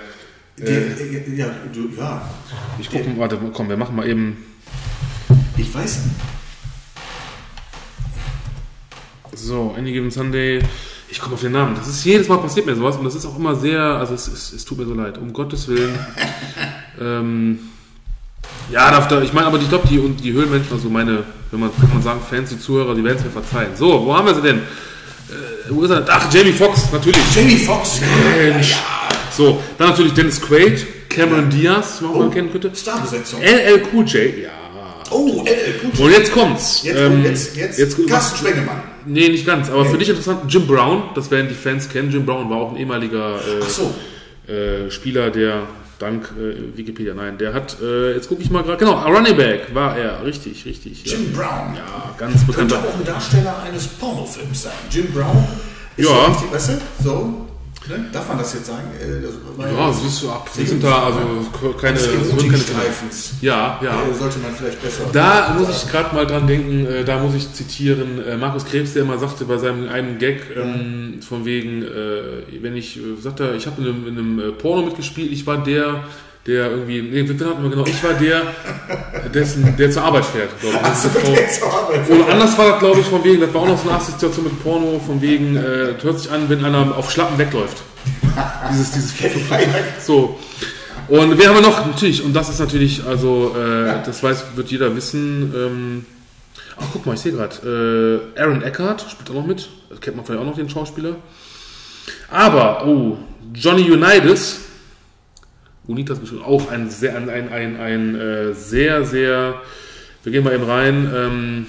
Der, 0.57 0.69
äh, 0.69 0.91
äh, 0.91 1.35
ja, 1.37 1.47
du, 1.73 1.91
ja, 1.97 2.23
ich 2.81 2.91
gucke, 2.91 3.05
warte, 3.16 3.39
komm, 3.53 3.69
wir 3.69 3.77
machen 3.77 3.95
mal 3.95 4.09
eben, 4.09 4.39
ich 5.59 5.73
weiß. 5.75 6.01
So, 9.47 9.74
Any 9.76 9.93
Given 9.93 10.11
Sunday, 10.11 10.61
ich 11.11 11.20
komme 11.20 11.34
auf 11.34 11.41
den 11.41 11.53
Namen, 11.53 11.74
das 11.76 11.89
ist 11.89 12.05
jedes 12.05 12.28
Mal 12.28 12.39
passiert 12.39 12.66
mir 12.66 12.74
sowas 12.76 12.97
und 12.97 13.05
das 13.05 13.14
ist 13.14 13.24
auch 13.26 13.36
immer 13.39 13.55
sehr, 13.55 13.80
also 13.80 14.14
es, 14.14 14.28
es, 14.28 14.53
es 14.53 14.64
tut 14.64 14.78
mir 14.78 14.86
so 14.86 14.95
leid, 14.95 15.18
um 15.18 15.32
Gottes 15.32 15.68
Willen, 15.68 15.99
ähm, 17.01 17.59
Ja, 18.70 18.91
da, 18.91 19.01
da, 19.07 19.22
ich 19.22 19.32
meine, 19.32 19.47
aber 19.47 19.59
ich 19.59 19.68
glaube, 19.68 19.89
die, 19.89 19.99
und 19.99 20.22
die 20.22 20.32
Höhlenmenschen, 20.32 20.72
also 20.72 20.89
meine, 20.91 21.24
wenn 21.51 21.61
man, 21.61 21.70
kann 21.74 21.89
man 21.93 22.03
sagen, 22.03 22.20
Fans, 22.28 22.51
die 22.51 22.59
Zuhörer, 22.61 22.95
die 22.95 23.03
werden 23.03 23.16
es 23.18 23.24
mir 23.24 23.30
verzeihen. 23.30 23.74
So, 23.74 24.05
wo 24.05 24.14
haben 24.14 24.26
wir 24.26 24.34
sie 24.34 24.43
denn? 24.43 24.59
Äh, 24.59 25.70
wo 25.70 25.82
ist 25.82 25.91
er? 25.91 26.05
Ach, 26.09 26.32
Jamie 26.32 26.53
Foxx, 26.53 26.93
natürlich. 26.93 27.20
Jamie 27.34 27.57
Foxx. 27.57 28.01
Mensch. 28.39 28.76
So, 29.30 29.62
dann 29.78 29.91
natürlich 29.91 30.12
Dennis 30.12 30.41
Quaid, 30.41 31.09
Cameron 31.09 31.49
Diaz, 31.49 31.99
wenn 32.03 32.11
man 32.11 32.28
Oh, 32.28 32.30
kennen 32.30 32.51
könnte. 32.53 32.70
Starbesetzung. 32.74 33.41
LL 33.41 33.82
Cool 33.93 34.05
J, 34.05 34.39
ja. 34.43 34.51
Oh, 35.11 35.45
LL, 35.47 35.79
gut. 35.83 35.99
Und 36.01 36.11
jetzt 36.11 36.33
kommt's. 36.33 36.83
Jetzt, 36.85 36.99
Ähm, 36.99 37.25
jetzt, 37.25 37.57
jetzt, 37.57 37.79
jetzt 37.79 38.07
Carsten 38.09 38.39
Spengemann. 38.39 38.83
Nee, 39.07 39.29
nicht 39.29 39.47
ganz, 39.47 39.71
aber 39.71 39.85
für 39.87 39.97
dich 39.99 40.09
interessant, 40.11 40.41
Jim 40.53 40.67
Brown, 40.67 41.05
das 41.15 41.31
werden 41.31 41.49
die 41.49 41.55
Fans 41.55 41.89
kennen. 41.89 42.11
Jim 42.11 42.27
Brown 42.27 42.51
war 42.51 42.59
auch 42.59 42.71
ein 42.73 42.77
ehemaliger 42.77 43.37
äh, 43.37 43.63
so. 43.67 43.95
äh, 44.53 44.91
Spieler, 44.91 45.31
der 45.31 45.63
dank 45.99 46.31
äh, 46.39 46.77
Wikipedia, 46.77 47.15
nein, 47.15 47.39
der 47.39 47.55
hat, 47.55 47.77
äh, 47.83 48.13
jetzt 48.15 48.29
gucke 48.29 48.43
ich 48.43 48.51
mal 48.51 48.63
gerade, 48.63 48.77
genau, 48.79 49.01
Running 49.05 49.37
Back 49.37 49.75
war 49.75 49.97
er, 49.97 50.25
richtig, 50.25 50.65
richtig. 50.67 51.05
Ja, 51.05 51.13
Jim 51.13 51.33
Brown. 51.33 51.75
ja 51.75 52.15
ganz 52.19 52.35
Könnte 52.47 52.47
bekannter. 52.53 52.79
auch 52.89 52.99
ein 52.99 53.05
Darsteller 53.05 53.63
eines 53.67 53.87
Pornofilms 53.89 54.63
sein. 54.65 54.73
Jim 54.91 55.07
Brown 55.13 55.45
ist 55.97 56.09
Ja. 56.09 56.27
richtig, 56.27 56.53
weißt 56.53 56.69
du, 56.71 57.05
so, 57.05 57.47
ne? 57.89 58.07
darf 58.12 58.28
man 58.28 58.39
das 58.39 58.55
jetzt 58.55 58.66
sagen? 58.66 58.89
Äh, 59.01 59.22
Ja, 59.72 59.89
das 59.89 60.05
ist 60.05 60.18
so 60.20 60.30
ab. 60.30 60.49
Wir 60.55 60.66
sind 60.66 60.82
da, 60.82 61.05
also 61.05 61.18
keine, 61.80 61.99
keine 61.99 61.99
Erotikstreifens. 61.99 63.34
Ja, 63.41 63.80
ja. 63.82 64.03
Äh, 64.03 64.14
sollte 64.14 64.39
man 64.39 64.53
vielleicht 64.55 64.82
besser. 64.82 65.05
Da 65.12 65.55
muss 65.59 65.68
ich 65.70 65.91
gerade 65.91 66.14
mal 66.14 66.26
dran 66.26 66.47
denken, 66.47 66.86
äh, 66.86 67.05
da 67.05 67.18
muss 67.18 67.34
ich 67.34 67.53
zitieren, 67.53 68.24
äh, 68.24 68.36
Markus 68.36 68.64
Krebs, 68.64 68.93
der 68.93 69.03
immer 69.03 69.18
sagte 69.18 69.45
bei 69.45 69.57
seinem 69.59 69.89
einen 69.89 70.18
Gag, 70.18 70.43
ähm, 70.57 71.20
von 71.20 71.45
wegen, 71.45 71.82
äh, 71.82 72.62
wenn 72.62 72.76
ich, 72.76 72.99
äh, 72.99 73.20
sagt 73.20 73.41
er, 73.41 73.55
ich 73.55 73.66
habe 73.66 73.82
in 73.82 73.89
einem, 73.89 74.07
in 74.09 74.18
einem 74.18 74.59
Porno 74.59 74.82
mitgespielt, 74.82 75.32
ich 75.32 75.47
war 75.47 75.62
der, 75.62 76.05
der 76.49 76.70
irgendwie, 76.70 77.03
nee, 77.03 77.28
wen 77.28 77.46
hatten 77.46 77.62
wir 77.62 77.68
genau, 77.68 77.84
ich 77.84 78.03
war 78.03 78.14
der, 78.14 78.42
dessen, 79.34 79.76
der 79.76 79.90
zur 79.90 80.03
Arbeit 80.03 80.24
fährt, 80.24 80.59
glaube 80.59 80.78
ich. 80.82 80.99
So, 80.99 81.09
der 81.11 81.49
zur 81.51 81.70
Arbeit 81.70 82.09
Oder 82.09 82.32
anders 82.32 82.57
war 82.57 82.70
das, 82.70 82.78
glaube 82.80 83.01
ich, 83.01 83.07
von 83.07 83.22
wegen, 83.22 83.42
das 83.42 83.53
war 83.53 83.61
auch 83.61 83.66
noch 83.66 83.78
so 83.78 83.90
eine 83.90 83.99
Assoziation 83.99 84.44
mit 84.44 84.62
Porno, 84.62 84.99
von 84.99 85.20
wegen, 85.20 85.57
äh, 85.57 85.92
hört 86.01 86.18
sich 86.18 86.30
an, 86.30 86.49
wenn 86.49 86.64
einer 86.64 86.96
auf 86.96 87.11
Schlappen 87.11 87.36
wegläuft. 87.36 87.76
Dieses, 88.72 88.92
dieses 88.92 89.14
so. 90.07 90.38
Und 91.09 91.38
wer 91.38 91.49
haben 91.49 91.57
wir 91.57 91.62
noch? 91.62 91.86
Natürlich, 91.86 92.24
und 92.24 92.32
das 92.32 92.49
ist 92.49 92.61
natürlich, 92.61 93.05
also, 93.05 93.55
äh, 93.55 94.03
das 94.07 94.22
weiß, 94.22 94.44
wird 94.57 94.70
jeder 94.70 94.96
wissen. 94.96 95.53
Ähm, 95.55 96.07
ach, 96.78 96.86
guck 96.94 97.05
mal, 97.05 97.12
ich 97.12 97.20
sehe 97.20 97.32
gerade, 97.32 98.32
äh, 98.36 98.40
Aaron 98.40 98.62
Eckhart 98.62 99.05
spielt 99.11 99.28
auch 99.30 99.34
noch 99.34 99.46
mit. 99.46 99.68
Das 99.90 100.01
kennt 100.01 100.16
man 100.16 100.24
vielleicht 100.24 100.40
auch 100.40 100.46
noch, 100.46 100.57
den 100.57 100.70
Schauspieler. 100.70 101.16
Aber, 102.30 102.86
oh, 102.86 103.18
Johnny 103.55 103.90
Unitas, 103.90 104.61
Unitas 105.89 106.18
bestimmt 106.18 106.45
auch 106.45 106.70
ein 106.70 106.91
sehr, 106.91 107.16
ein, 107.16 107.28
ein, 107.28 107.51
ein, 107.51 107.80
ein 107.80 108.14
äh, 108.14 108.55
sehr, 108.55 109.05
sehr, 109.05 109.61
wir 110.22 110.32
gehen 110.32 110.45
mal 110.45 110.55
eben 110.55 110.64
rein, 110.64 111.12
ähm, 111.14 111.66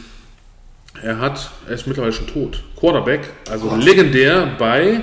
er 1.01 1.19
hat, 1.19 1.51
er 1.67 1.75
ist 1.75 1.87
mittlerweile 1.87 2.13
schon 2.13 2.27
tot. 2.27 2.61
Quarterback, 2.77 3.21
also 3.49 3.69
Gott. 3.69 3.83
legendär 3.83 4.55
bei, 4.59 5.01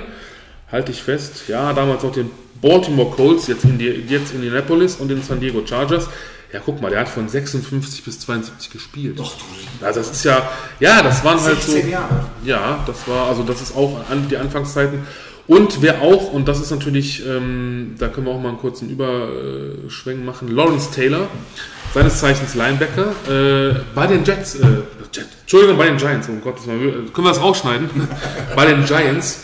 halte 0.71 0.93
ich 0.93 1.03
fest, 1.03 1.49
ja, 1.49 1.73
damals 1.73 2.05
auch 2.05 2.13
den 2.13 2.31
Baltimore 2.61 3.11
Colts, 3.11 3.47
jetzt, 3.47 3.65
in 3.65 3.79
die, 3.79 3.87
jetzt 3.87 4.35
Indianapolis 4.35 4.97
und 4.97 5.09
den 5.09 5.23
San 5.23 5.41
Diego 5.41 5.67
Chargers. 5.67 6.09
Ja, 6.53 6.61
guck 6.65 6.81
mal, 6.81 6.91
der 6.91 7.01
hat 7.01 7.09
von 7.09 7.29
56 7.29 8.05
bis 8.05 8.21
72 8.21 8.71
gespielt. 8.71 9.19
Doch, 9.19 9.35
du. 9.35 9.85
Also 9.85 10.01
das 10.01 10.11
ist 10.11 10.25
ja, 10.25 10.49
ja, 10.79 11.03
das 11.03 11.25
waren 11.25 11.41
halt 11.41 11.61
so. 11.61 11.73
16 11.73 11.91
Jahre. 11.91 12.27
Ja, 12.45 12.85
das 12.87 13.09
war, 13.09 13.27
also 13.27 13.43
das 13.43 13.61
ist 13.61 13.77
auch 13.77 13.99
an 14.09 14.29
die 14.29 14.37
Anfangszeiten. 14.37 15.01
Und 15.47 15.81
wer 15.83 16.03
auch, 16.03 16.33
und 16.33 16.49
das 16.49 16.61
ist 16.61 16.71
natürlich, 16.71 17.25
ähm, 17.27 17.95
da 17.99 18.09
können 18.09 18.27
wir 18.27 18.33
auch 18.33 18.41
mal 18.41 18.49
einen 18.51 18.59
kurzen 18.59 18.91
Überschwenk 18.91 20.25
machen, 20.25 20.49
Lawrence 20.49 20.91
Taylor, 20.93 21.29
seines 21.95 22.19
Zeichens 22.19 22.55
Linebacker, 22.55 23.13
äh, 23.29 23.81
bei 23.95 24.07
den 24.09 24.25
Jets, 24.25 24.57
äh, 24.57 24.67
Jet, 25.13 25.27
Entschuldigung, 25.43 25.77
bei 25.79 25.87
den 25.87 25.97
Giants, 25.99 26.29
um 26.29 26.41
Gottes 26.41 26.67
Willen, 26.67 27.13
können 27.13 27.27
wir 27.27 27.31
das 27.33 27.41
rausschneiden? 27.41 27.89
bei 28.57 28.67
den 28.67 28.85
Giants, 28.85 29.41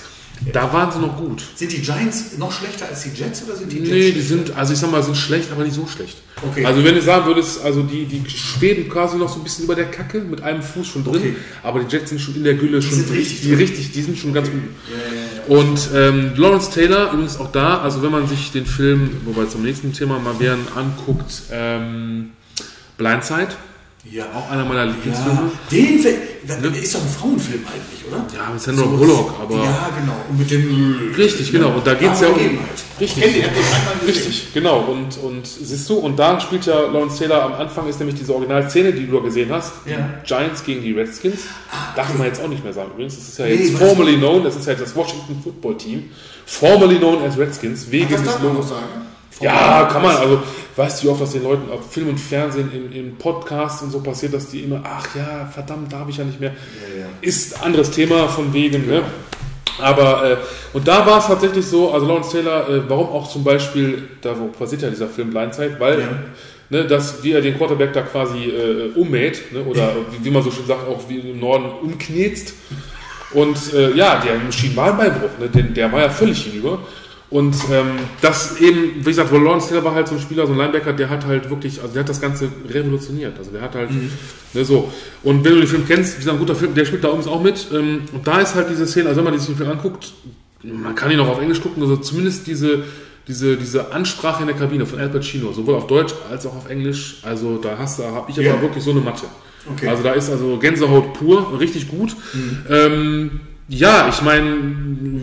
da 0.52 0.72
waren 0.72 0.90
sie 0.90 0.98
noch 0.98 1.16
gut. 1.16 1.40
Sind 1.54 1.70
die 1.70 1.80
Giants 1.80 2.36
noch 2.36 2.50
schlechter 2.50 2.86
als 2.88 3.04
die 3.04 3.10
Jets 3.10 3.44
oder 3.44 3.54
sind 3.54 3.70
die 3.70 3.78
Jets 3.78 3.90
Nee, 3.90 4.10
die 4.10 4.12
schlechter? 4.22 4.28
sind, 4.46 4.56
also 4.56 4.72
ich 4.72 4.78
sag 4.80 4.90
mal, 4.90 5.00
sind 5.04 5.16
schlecht, 5.16 5.52
aber 5.52 5.62
nicht 5.62 5.76
so 5.76 5.86
schlecht. 5.86 6.16
Okay. 6.44 6.64
Also 6.66 6.82
wenn 6.82 6.96
du 6.96 7.00
sagen 7.00 7.26
würdest, 7.26 7.62
also 7.64 7.84
die, 7.84 8.06
die 8.06 8.28
schweben 8.28 8.88
quasi 8.88 9.16
noch 9.18 9.28
so 9.28 9.36
ein 9.38 9.44
bisschen 9.44 9.64
über 9.66 9.76
der 9.76 9.84
Kacke, 9.92 10.18
mit 10.18 10.42
einem 10.42 10.60
Fuß 10.64 10.88
schon 10.88 11.04
drin, 11.04 11.14
Okay. 11.14 11.34
aber 11.62 11.78
die 11.78 11.94
Jets 11.96 12.10
sind 12.10 12.20
schon 12.20 12.34
in 12.34 12.42
der 12.42 12.54
Gülle 12.54 12.82
schon 12.82 12.96
sind 12.98 13.12
richtig 13.12 13.42
die, 13.42 13.48
drin. 13.50 13.58
richtig, 13.58 13.92
die 13.92 14.02
sind 14.02 14.18
schon 14.18 14.32
ganz 14.32 14.50
gut. 14.50 14.60
Ja. 14.60 14.96
Und 15.48 15.90
ähm, 15.94 16.32
Lawrence 16.36 16.70
Taylor 16.70 17.12
übrigens 17.12 17.38
auch 17.38 17.50
da, 17.52 17.78
also 17.80 18.02
wenn 18.02 18.10
man 18.12 18.26
sich 18.28 18.52
den 18.52 18.66
Film, 18.66 19.20
wobei 19.24 19.46
zum 19.46 19.62
nächsten 19.62 19.92
Thema 19.92 20.18
mal 20.18 20.38
wären, 20.38 20.60
anguckt, 20.76 21.42
ähm, 21.50 22.30
Blindside, 22.98 23.48
Ja. 24.10 24.24
auch 24.34 24.50
einer 24.50 24.64
meiner 24.64 24.86
Lieblingsfilme. 24.86 25.50
Ja, 25.70 25.76
den 25.78 25.98
Film, 25.98 26.16
ist 26.44 26.94
doch 26.94 27.00
ein 27.00 27.08
Frauenfilm 27.08 27.62
eigentlich, 27.66 28.04
oder? 28.08 28.26
Ja, 28.34 28.50
mit 28.52 28.60
Sandra 28.60 28.84
Bullock, 28.84 29.34
aber 29.40 29.54
Ja, 29.56 29.90
genau. 29.98 30.12
Und 30.28 30.38
mit 30.38 30.50
dem. 30.50 31.12
richtig, 31.16 31.52
genau. 31.52 31.68
Und 31.70 31.86
da 31.86 31.94
geht's 31.94 32.20
ja 32.20 32.28
um 32.28 32.34
Begebenheit. 32.34 32.68
richtig. 33.00 33.24
Richtig, 34.06 34.48
genau. 34.54 34.80
Und, 34.80 35.18
und 35.22 35.46
siehst 35.46 35.88
du, 35.88 35.94
und 35.94 36.18
da 36.18 36.40
spielt 36.40 36.66
ja 36.66 36.80
Lawrence 36.80 37.18
Taylor 37.18 37.42
am 37.44 37.52
Anfang 37.54 37.88
ist 37.88 37.98
nämlich 38.00 38.18
diese 38.18 38.34
Originalszene, 38.34 38.92
die 38.92 39.06
du 39.06 39.16
da 39.18 39.22
gesehen 39.24 39.50
hast. 39.52 39.72
Ja. 39.86 39.98
Ah, 39.98 40.22
Giants 40.26 40.64
gegen 40.64 40.82
die 40.82 40.92
Redskins. 40.92 41.42
Darf 41.96 42.12
man 42.18 42.26
jetzt 42.26 42.42
auch 42.42 42.48
nicht 42.48 42.64
mehr 42.64 42.72
sagen. 42.72 42.90
Übrigens, 42.94 43.16
das 43.16 43.28
ist 43.28 43.38
ja 43.38 43.44
Nee, 43.46 43.54
jetzt 43.54 43.74
was? 43.74 43.80
formerly 43.88 44.16
known, 44.16 44.42
das 44.44 44.56
ist 44.56 44.66
ja 44.66 44.74
das 44.74 44.94
Washington 44.96 45.40
Football 45.42 45.76
Team. 45.76 46.10
Formerly 46.46 46.96
known 46.98 47.22
as 47.22 47.38
Redskins, 47.38 47.90
wegen 47.90 48.10
Das 48.10 48.22
des 48.22 48.42
Logos. 48.42 48.68
sagen. 48.70 48.82
Ja, 49.42 49.84
kann 49.90 50.02
man. 50.02 50.16
Also, 50.16 50.42
weißt 50.76 51.02
du, 51.02 51.06
wie 51.06 51.10
oft 51.10 51.20
das 51.22 51.32
den 51.32 51.42
Leuten 51.44 51.70
auf 51.70 51.90
Film 51.92 52.08
und 52.08 52.18
Fernsehen, 52.18 52.70
im, 52.72 52.92
im 52.92 53.16
Podcast 53.16 53.82
und 53.82 53.90
so 53.90 54.00
passiert, 54.00 54.32
dass 54.34 54.48
die 54.48 54.60
immer, 54.60 54.80
ach 54.84 55.06
ja, 55.14 55.48
verdammt, 55.52 55.92
darf 55.92 56.08
ich 56.08 56.16
ja 56.16 56.24
nicht 56.24 56.40
mehr. 56.40 56.50
ja. 56.98 57.06
Ist 57.20 57.56
ein 57.58 57.66
anderes 57.66 57.90
Thema 57.90 58.28
von 58.28 58.52
wegen, 58.52 58.86
ne? 58.86 59.02
Aber, 59.80 60.30
äh, 60.30 60.36
und 60.74 60.86
da 60.86 61.04
war 61.06 61.18
es 61.18 61.26
tatsächlich 61.26 61.64
so, 61.66 61.92
also 61.92 62.06
Lawrence 62.06 62.30
Taylor, 62.32 62.68
äh, 62.68 62.82
warum 62.88 63.08
auch 63.08 63.28
zum 63.28 63.42
Beispiel, 63.42 64.08
da 64.20 64.34
passiert 64.58 64.82
ja 64.82 64.90
dieser 64.90 65.08
Film 65.08 65.30
Blindside, 65.30 65.76
weil, 65.78 66.00
Ja. 66.00 66.08
ne, 66.70 66.84
dass 66.86 67.22
wie 67.22 67.32
er 67.32 67.40
den 67.40 67.56
Quarterback 67.56 67.92
da 67.92 68.02
quasi 68.02 68.44
äh, 68.50 68.90
ummäht, 68.94 69.50
ne, 69.52 69.62
oder 69.64 69.94
wie, 70.10 70.24
wie 70.26 70.30
man 70.30 70.42
so 70.42 70.50
schön 70.50 70.66
sagt, 70.66 70.86
auch 70.88 71.00
wie 71.08 71.18
im 71.18 71.40
Norden 71.40 71.66
umknetzt. 71.82 72.54
Und 73.32 73.56
äh, 73.72 73.92
ja, 73.92 74.20
der 74.22 74.52
Schienenwahlbeinbruch, 74.52 75.38
ne, 75.40 75.48
den, 75.48 75.72
der 75.72 75.90
war 75.90 76.00
ja 76.02 76.10
völlig 76.10 76.44
hinüber. 76.44 76.78
Und 77.32 77.54
ähm, 77.72 77.86
das 78.20 78.60
eben, 78.60 78.96
wie 78.96 79.04
gesagt, 79.04 79.32
weil 79.32 79.40
Lawrence 79.40 79.68
Taylor 79.68 79.82
war 79.84 79.94
halt 79.94 80.06
so 80.06 80.14
ein 80.16 80.20
Spieler, 80.20 80.46
so 80.46 80.52
ein 80.52 80.58
Linebacker, 80.58 80.92
der 80.92 81.08
hat 81.08 81.24
halt 81.24 81.48
wirklich, 81.48 81.80
also 81.80 81.94
der 81.94 82.00
hat 82.02 82.08
das 82.10 82.20
Ganze 82.20 82.48
revolutioniert. 82.68 83.38
Also 83.38 83.50
der 83.52 83.62
hat 83.62 83.74
halt, 83.74 83.88
ne, 84.52 84.64
so. 84.66 84.92
Und 85.22 85.42
wenn 85.42 85.54
du 85.54 85.60
den 85.60 85.66
Film 85.66 85.84
kennst, 85.86 86.14
wie 86.14 86.18
gesagt, 86.18 86.36
ein 86.36 86.40
guter 86.40 86.54
Film, 86.54 86.74
der 86.74 86.84
spielt 86.84 87.02
da 87.02 87.08
übrigens 87.08 87.26
auch 87.28 87.42
mit. 87.42 87.68
Ähm, 87.72 88.02
und 88.12 88.26
da 88.26 88.38
ist 88.40 88.54
halt 88.54 88.68
diese 88.68 88.86
Szene, 88.86 89.08
also 89.08 89.16
wenn 89.18 89.24
man 89.24 89.32
diesen 89.32 89.56
Film 89.56 89.70
anguckt, 89.70 90.12
man 90.62 90.94
kann 90.94 91.10
ihn 91.10 91.20
auch 91.20 91.28
auf 91.28 91.40
Englisch 91.40 91.62
gucken, 91.62 91.82
also 91.82 91.96
zumindest 91.96 92.46
diese, 92.46 92.84
diese, 93.26 93.56
diese 93.56 93.92
Ansprache 93.92 94.42
in 94.42 94.48
der 94.48 94.56
Kabine 94.56 94.84
von 94.84 95.00
Al 95.00 95.08
Pacino, 95.08 95.52
sowohl 95.52 95.76
auf 95.76 95.86
Deutsch 95.86 96.12
als 96.30 96.44
auch 96.44 96.54
auf 96.54 96.68
Englisch, 96.68 97.16
also 97.22 97.56
da 97.56 97.78
hast 97.78 97.98
du, 97.98 98.04
habe 98.04 98.30
ich 98.30 98.36
aber 98.38 98.46
Ja. 98.46 98.60
wirklich 98.60 98.84
so 98.84 98.90
eine 98.90 99.00
Matte. 99.00 99.24
Okay. 99.74 99.88
Also 99.88 100.02
da 100.02 100.12
ist 100.12 100.28
also 100.28 100.58
Gänsehaut 100.58 101.14
pur, 101.14 101.58
richtig 101.58 101.88
gut. 101.88 102.14
Ähm, 102.68 103.40
ja, 103.72 104.08
ich 104.08 104.20
meine, 104.20 104.54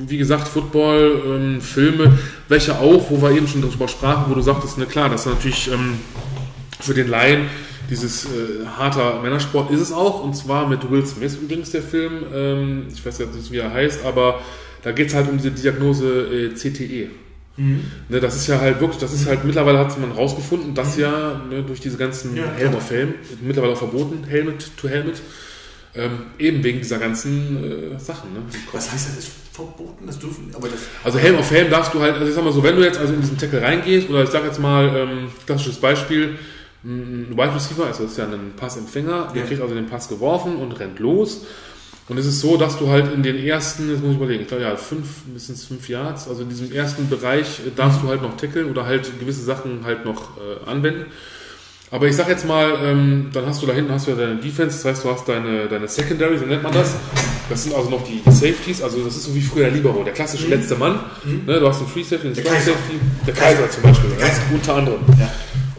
wie 0.08 0.18
gesagt, 0.18 0.48
Football, 0.48 1.22
ähm, 1.26 1.62
Filme, 1.62 2.18
welche 2.48 2.80
auch, 2.80 3.10
wo 3.12 3.22
wir 3.22 3.32
eben 3.32 3.48
schon 3.48 3.62
darüber 3.62 3.88
sprachen, 3.88 4.26
wo 4.28 4.34
du 4.34 4.42
sagtest, 4.42 4.78
na 4.78 4.86
klar, 4.86 5.10
das 5.10 5.26
ist 5.26 5.34
natürlich 5.34 5.72
ähm, 5.72 6.00
für 6.80 6.94
den 6.96 7.10
Laien 7.10 7.46
dieses 7.90 8.26
äh, 8.26 8.66
harter 8.78 9.22
Männersport 9.22 9.72
ist 9.72 9.82
es 9.82 9.92
auch, 9.92 10.24
und 10.24 10.36
zwar 10.36 10.68
mit 10.68 10.90
Will 10.90 11.06
Smith 11.06 11.38
übrigens 11.42 11.72
der 11.72 11.82
Film. 11.84 12.24
Ähm, 12.34 12.88
ich 12.94 13.06
weiß 13.06 13.20
jetzt 13.20 13.36
nicht, 13.36 13.52
wie 13.52 13.58
er 13.58 13.72
heißt, 13.72 14.04
aber 14.06 14.40
da 14.84 14.92
geht 14.92 15.10
es 15.10 15.14
halt 15.14 15.30
um 15.30 15.38
diese 15.38 15.52
Diagnose 15.52 16.52
äh, 16.52 16.54
CTE. 16.54 17.10
Ne, 17.58 18.22
das 18.22 18.38
ist 18.38 18.48
ja 18.48 18.58
halt 18.62 18.80
wirklich, 18.80 19.00
das 19.00 19.12
ist 19.14 19.28
halt, 19.28 19.44
mittlerweile 19.44 19.80
hat 19.80 20.00
man 20.00 20.12
rausgefunden, 20.14 20.74
dass 20.74 20.96
ja 20.96 21.42
ne, 21.50 21.62
durch 21.62 21.82
diese 21.82 21.98
ganzen 21.98 22.38
Ja, 22.38 22.44
Helm 22.56 22.70
klar. 22.70 22.82
auf 22.82 22.90
Helm, 22.90 23.14
mittlerweile 23.42 23.74
auch 23.74 23.78
verboten, 23.78 24.24
Helmet 24.24 24.72
to 24.78 24.88
Helmet, 24.88 25.22
ähm, 26.00 26.12
eben 26.38 26.64
wegen 26.64 26.80
dieser 26.80 26.98
ganzen 27.00 27.94
äh, 27.96 28.00
Sachen. 28.00 28.34
Ne? 28.34 28.40
Was 28.72 28.92
heißt 28.92 29.10
das? 29.10 29.18
Ist 29.20 29.32
verboten? 29.54 30.06
Das 30.08 30.18
dürfen. 30.20 30.52
Aber 30.54 30.68
das. 30.70 30.80
Also 31.04 31.20
Helm 31.20 31.36
auf 31.38 31.52
Helm 31.52 31.70
darfst 31.70 31.94
du 31.94 32.00
halt, 32.00 32.14
also 32.16 32.28
ich 32.28 32.34
sag 32.34 32.44
mal 32.44 32.54
so, 32.54 32.64
wenn 32.64 32.76
du 32.76 32.84
jetzt 32.84 32.98
also 33.00 33.14
in 33.14 33.22
diesen 33.22 33.38
Tackle 33.38 33.62
reingehst, 33.62 34.10
oder 34.10 34.24
ich 34.24 34.30
sag 34.30 34.44
jetzt 34.46 34.60
mal, 34.60 34.96
ähm, 34.96 35.28
klassisches 35.46 35.78
Beispiel, 35.78 36.38
ein 36.84 37.28
Wide 37.32 37.54
Receiver, 37.54 37.86
also 37.86 38.04
das 38.04 38.14
ist 38.14 38.18
ja 38.18 38.26
ein 38.26 38.54
Passempfänger, 38.56 39.32
der 39.34 39.42
Ja. 39.42 39.48
kriegt 39.48 39.62
also 39.62 39.76
den 39.76 39.88
Pass 39.88 40.08
geworfen 40.08 40.56
und 40.56 40.72
rennt 40.80 41.00
los. 41.00 41.46
Und 42.08 42.18
es 42.18 42.26
ist 42.26 42.40
so, 42.40 42.58
dass 42.58 42.80
du 42.80 42.90
halt 42.90 43.14
in 43.14 43.22
den 43.22 43.38
ersten, 43.38 43.92
jetzt 43.92 44.02
muss 44.02 44.12
ich 44.12 44.18
überlegen, 44.18 44.42
ich 44.42 44.48
glaube 44.48 44.64
ja, 44.64 44.76
fünf, 44.78 45.26
mindestens 45.26 45.66
fünf 45.66 45.88
Yards, 45.90 46.28
also 46.28 46.42
in 46.42 46.50
diesem 46.50 46.72
ersten 46.72 47.08
Bereich 47.10 47.60
äh, 47.60 47.72
darfst 47.76 48.02
du 48.02 48.08
halt 48.08 48.22
noch 48.22 48.36
tackeln 48.38 48.72
oder 48.72 48.86
halt 48.86 49.20
gewisse 49.20 49.44
Sachen 49.44 49.82
halt 49.84 50.06
noch 50.06 50.38
äh, 50.38 50.70
anwenden. 50.70 51.06
Aber 51.92 52.06
ich 52.08 52.16
sag 52.16 52.30
jetzt 52.30 52.46
mal, 52.46 52.78
ähm, 52.84 53.30
dann 53.34 53.48
hast 53.48 53.62
du 53.64 53.66
da 53.66 53.74
hinten 53.74 53.92
hast 53.92 54.06
du 54.06 54.12
ja 54.12 54.18
deine 54.18 54.36
Defense, 54.36 54.78
das 54.78 54.86
heißt, 54.86 55.04
du 55.04 55.10
hast 55.12 55.28
deine, 55.28 55.68
deine 55.68 55.88
Secondary, 55.88 56.38
so 56.38 56.46
nennt 56.46 56.62
man 56.62 56.72
das. 56.72 56.94
Das 57.50 57.64
sind 57.64 57.74
also 57.76 57.90
noch 57.90 58.04
die, 58.04 58.22
Safeties, 58.30 58.84
also 58.84 59.00
das 59.04 59.16
ist 59.16 59.24
so 59.24 59.34
wie 59.34 59.42
früher 59.42 59.64
der 59.64 59.72
Libero, 59.72 60.04
der 60.04 60.14
klassische 60.14 60.48
letzte 60.48 60.76
Mann. 60.76 61.00
Ne, 61.48 61.60
du 61.60 61.68
hast 61.68 61.80
einen 61.80 61.88
Free 61.88 62.04
Safety, 62.04 62.28
einen 62.28 62.36
Der 62.36 62.44
Kaiser. 62.44 62.72
Safety, 62.74 63.00
der 63.26 63.34
Kaiser 63.34 63.70
zum 63.72 63.82
Beispiel, 63.84 64.10
Der 64.12 64.20
Kaiser. 64.20 64.42
ja, 64.50 64.56
unter 64.56 64.76
anderem. 64.76 65.00
Ja. 65.20 65.30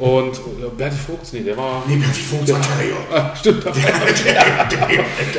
Und 0.04 0.34
ja, 0.60 0.66
Berti 0.76 0.96
Vogt, 0.96 1.32
nee, 1.32 1.40
der 1.42 1.56
war. 1.56 1.84
Nee, 1.86 1.96
Berti 1.96 2.22
Vogt 2.22 2.48
war 2.52 2.60
Terrier. 2.60 2.96
Ah, 3.14 3.36
stimmt. 3.36 3.64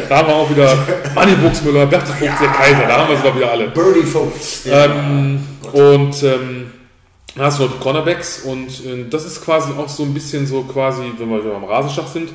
da 0.07 0.17
haben 0.17 0.27
wir 0.27 0.35
auch 0.35 0.49
wieder 0.49 0.77
Manni 1.15 1.33
Buchsmüller, 1.33 1.85
Berti 1.87 2.13
Vogt, 2.13 2.21
der 2.41 2.47
Kaiser, 2.47 2.87
da 2.87 2.97
haben 2.99 3.09
wir 3.09 3.17
sogar 3.17 3.35
wieder 3.35 3.51
alle. 3.51 3.67
Birdie 3.69 4.03
Vogt. 4.03 4.35
Ähm, 4.67 5.39
und 5.73 6.23
ähm, 6.23 6.67
dann 7.35 7.45
hast 7.45 7.59
du 7.59 7.63
noch 7.63 7.73
die 7.73 7.79
Cornerbacks 7.79 8.41
und 8.43 8.67
äh, 8.85 9.05
das 9.09 9.25
ist 9.25 9.43
quasi 9.43 9.71
auch 9.73 9.89
so 9.89 10.03
ein 10.03 10.13
bisschen 10.13 10.45
so 10.45 10.63
quasi, 10.63 11.03
wenn 11.17 11.29
wir, 11.29 11.37
wenn 11.39 11.51
wir 11.51 11.55
am 11.55 11.63
Rasenschach 11.63 12.07
sind, 12.07 12.29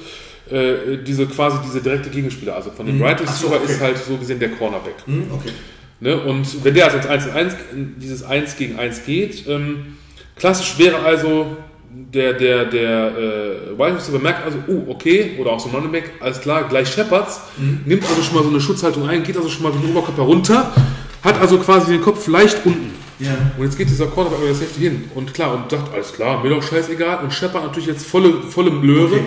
äh, 0.50 0.98
diese 1.04 1.26
quasi 1.26 1.58
diese 1.64 1.80
direkte 1.80 2.08
Gegenspieler. 2.08 2.54
Also 2.56 2.70
von 2.70 2.86
dem 2.86 2.96
Mhm. 2.96 3.02
Right 3.02 3.20
Ach 3.26 3.32
so, 3.32 3.48
Receiver 3.48 3.62
okay. 3.62 3.72
ist 3.72 3.80
halt 3.80 3.98
so 3.98 4.16
gesehen 4.16 4.38
der 4.38 4.50
Cornerback. 4.50 4.94
Hm, 5.06 5.30
okay. 5.32 5.50
Ne? 6.00 6.20
Und 6.20 6.64
wenn 6.64 6.74
der 6.74 6.86
also 6.86 6.98
ins 6.98 7.06
1 7.06 7.28
1 7.28 7.54
dieses 7.96 8.22
1 8.22 8.56
gegen 8.56 8.78
1 8.78 9.04
geht, 9.04 9.46
ähm, 9.48 9.96
klassisch 10.36 10.78
wäre 10.78 10.98
also 11.00 11.56
der, 11.90 12.34
der, 12.34 12.66
der 12.66 13.16
äh, 13.16 13.78
Wide 13.78 13.96
Receiver 13.96 14.18
merkt 14.18 14.44
also, 14.44 14.58
oh, 14.68 14.90
okay, 14.90 15.36
oder 15.38 15.52
auch 15.52 15.60
so 15.60 15.68
ein 15.68 15.74
Running 15.74 15.92
Back, 15.92 16.12
alles 16.20 16.40
klar, 16.40 16.68
gleich 16.68 16.88
Shepherds, 16.88 17.40
nimmt 17.86 18.04
also 18.04 18.22
schon 18.22 18.34
mal 18.34 18.42
so 18.42 18.50
eine 18.50 18.60
Schutzhaltung 18.60 19.08
ein, 19.08 19.22
geht 19.22 19.36
also 19.36 19.48
schon 19.48 19.62
mal 19.62 19.72
den 19.72 19.90
Oberkörper 19.90 20.22
runter, 20.22 20.72
hat 21.22 21.40
also 21.40 21.58
quasi 21.58 21.92
den 21.92 22.02
Kopf 22.02 22.26
leicht 22.28 22.60
unten. 22.66 22.92
Ja. 23.18 23.30
Und 23.56 23.64
jetzt 23.64 23.78
geht 23.78 23.88
dieser 23.88 24.06
Cornerback 24.06 24.40
über 24.40 24.48
das 24.48 24.58
Safety 24.58 24.80
hin 24.80 25.10
und 25.14 25.32
klar, 25.32 25.54
und 25.54 25.70
sagt, 25.70 25.92
alles 25.92 26.12
klar, 26.12 26.42
mir 26.42 26.50
doch 26.50 26.62
scheißegal. 26.62 27.22
Und 27.22 27.32
Shepard 27.32 27.64
natürlich 27.64 27.88
jetzt 27.88 28.06
volle, 28.06 28.42
volle 28.42 28.70
Löwe. 28.70 29.16
Okay. 29.16 29.24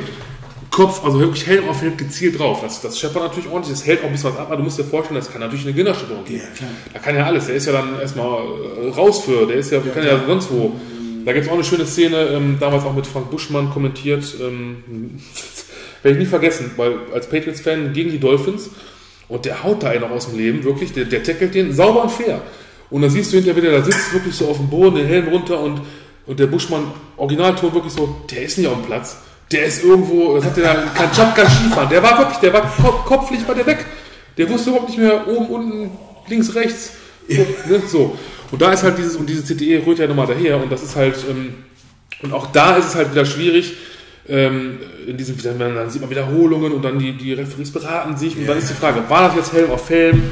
Kopf, 0.72 1.04
also 1.04 1.20
wirklich 1.20 1.48
Helm 1.48 1.68
auf 1.68 1.82
Helm 1.82 1.98
gezielt 1.98 2.40
drauf. 2.40 2.62
Das, 2.62 2.82
das 2.82 3.00
Shepard 3.00 3.26
natürlich 3.26 3.50
ordentlich, 3.50 3.78
das 3.78 3.86
hält 3.86 4.02
auch 4.02 4.06
ein 4.06 4.12
bisschen 4.12 4.32
was 4.32 4.38
ab, 4.38 4.46
aber 4.48 4.58
du 4.58 4.64
musst 4.64 4.78
dir 4.78 4.84
vorstellen, 4.84 5.20
das 5.20 5.32
kann 5.32 5.42
natürlich 5.42 5.66
eine 5.66 5.74
Gehirnerschütterung 5.74 6.24
geben. 6.24 6.44
Ja. 6.60 6.68
Da 6.94 7.00
kann 7.00 7.16
ja 7.16 7.26
alles, 7.26 7.48
der 7.48 7.56
ist 7.56 7.66
ja 7.66 7.74
dann 7.74 8.00
erstmal 8.00 8.44
äh, 8.44 8.90
raus 8.90 9.24
für, 9.24 9.48
der 9.48 9.58
ist 9.58 9.72
ja, 9.72 9.80
kann 9.80 10.06
ja 10.06 10.24
sonst 10.26 10.52
wo. 10.52 10.74
Da 11.26 11.34
gibt 11.34 11.46
es 11.46 11.52
auch 11.52 11.56
eine 11.56 11.64
schöne 11.64 11.86
Szene, 11.86 12.18
ähm, 12.28 12.58
damals 12.60 12.84
auch 12.84 12.94
mit 12.94 13.08
Frank 13.08 13.32
Buschmann 13.32 13.72
kommentiert, 13.72 14.24
ähm, 14.40 15.20
werde 16.04 16.18
ich 16.18 16.24
nie 16.24 16.30
vergessen, 16.30 16.72
weil 16.78 16.94
als 17.14 17.28
Patriots-Fan 17.28 17.92
gegen 17.94 18.12
die 18.12 18.20
Dolphins 18.20 18.70
und 19.28 19.46
der 19.46 19.64
haut 19.64 19.84
da 19.84 19.90
einen 19.90 20.02
noch 20.02 20.12
aus 20.12 20.30
dem 20.30 20.38
Leben, 20.38 20.64
wirklich, 20.64 20.94
der, 20.94 21.06
der 21.06 21.24
tackelt 21.24 21.56
den 21.56 21.74
sauber 21.74 22.04
und 22.04 22.12
fair. 22.12 22.42
Und 22.90 23.02
dann 23.02 23.10
siehst 23.10 23.32
du 23.32 23.38
hinterher 23.38 23.62
wieder, 23.62 23.72
der 23.72 23.84
sitzt 23.84 24.14
wirklich 24.14 24.36
so 24.36 24.48
auf 24.48 24.58
dem 24.58 24.70
Boden, 24.70 24.96
den 24.96 25.08
Helm 25.08 25.28
runter 25.28 25.60
und, 25.60 25.82
und 26.26 26.40
der 26.40 26.48
Buschmann, 26.48 26.92
Originalton 27.18 27.74
wirklich 27.74 27.94
so, 27.94 28.16
der 28.32 28.44
ist 28.44 28.58
nicht 28.58 28.68
auf 28.68 28.76
dem 28.76 28.86
Platz. 28.86 29.18
Der 29.52 29.66
ist 29.66 29.84
irgendwo, 29.84 30.36
das 30.36 30.46
hat 30.46 30.58
der 30.58 30.74
da, 30.74 30.84
kein 30.94 31.10
Jump, 31.16 31.36
kein 31.36 31.48
Skifahren. 31.48 31.90
Der 31.90 32.04
war 32.04 32.18
wirklich, 32.20 32.38
der 32.38 32.54
war 32.54 32.62
Kopf, 32.62 33.06
kopflich 33.06 33.48
war 33.48 33.56
der 33.56 33.66
weg. 33.66 33.86
Der 34.38 34.50
wusste 34.50 34.70
überhaupt 34.70 34.90
nicht 34.90 35.00
mehr 35.00 35.28
oben, 35.28 35.48
unten, 35.48 35.92
links, 36.28 36.54
rechts. 36.56 36.92
Ne, 37.28 37.82
so. 37.88 38.18
Und 38.52 38.62
da 38.62 38.72
ist 38.72 38.84
halt 38.84 38.98
dieses, 38.98 39.16
und 39.16 39.30
diese 39.30 39.44
CTE 39.44 39.86
rührt 39.86 40.00
ja 40.00 40.08
nochmal 40.08 40.28
daher 40.28 40.62
und 40.62 40.72
das 40.72 40.82
ist 40.82 40.96
halt, 40.96 41.16
ähm, 41.30 41.54
und 42.22 42.34
auch 42.34 42.48
da 42.52 42.78
ist 42.78 42.88
es 42.88 42.96
halt 42.96 43.12
wieder 43.12 43.26
schwierig, 43.26 43.74
ähm, 44.28 44.80
in 45.08 45.18
diesem, 45.18 45.38
dann, 45.60 45.90
sieht 45.90 46.02
man 46.02 46.10
Wiederholungen 46.10 46.72
und 46.72 46.84
dann 46.84 47.00
die, 47.00 47.14
die 47.14 47.34
Referees 47.34 47.72
beraten 47.72 48.18
sich 48.18 48.38
und 48.38 48.48
dann 48.48 48.58
ist 48.58 48.70
die 48.70 48.74
Frage, 48.74 49.04
war 49.10 49.28
das 49.28 49.36
jetzt 49.36 49.54
Helm 49.54 49.72
auf 49.72 49.90
Helm? 49.90 50.32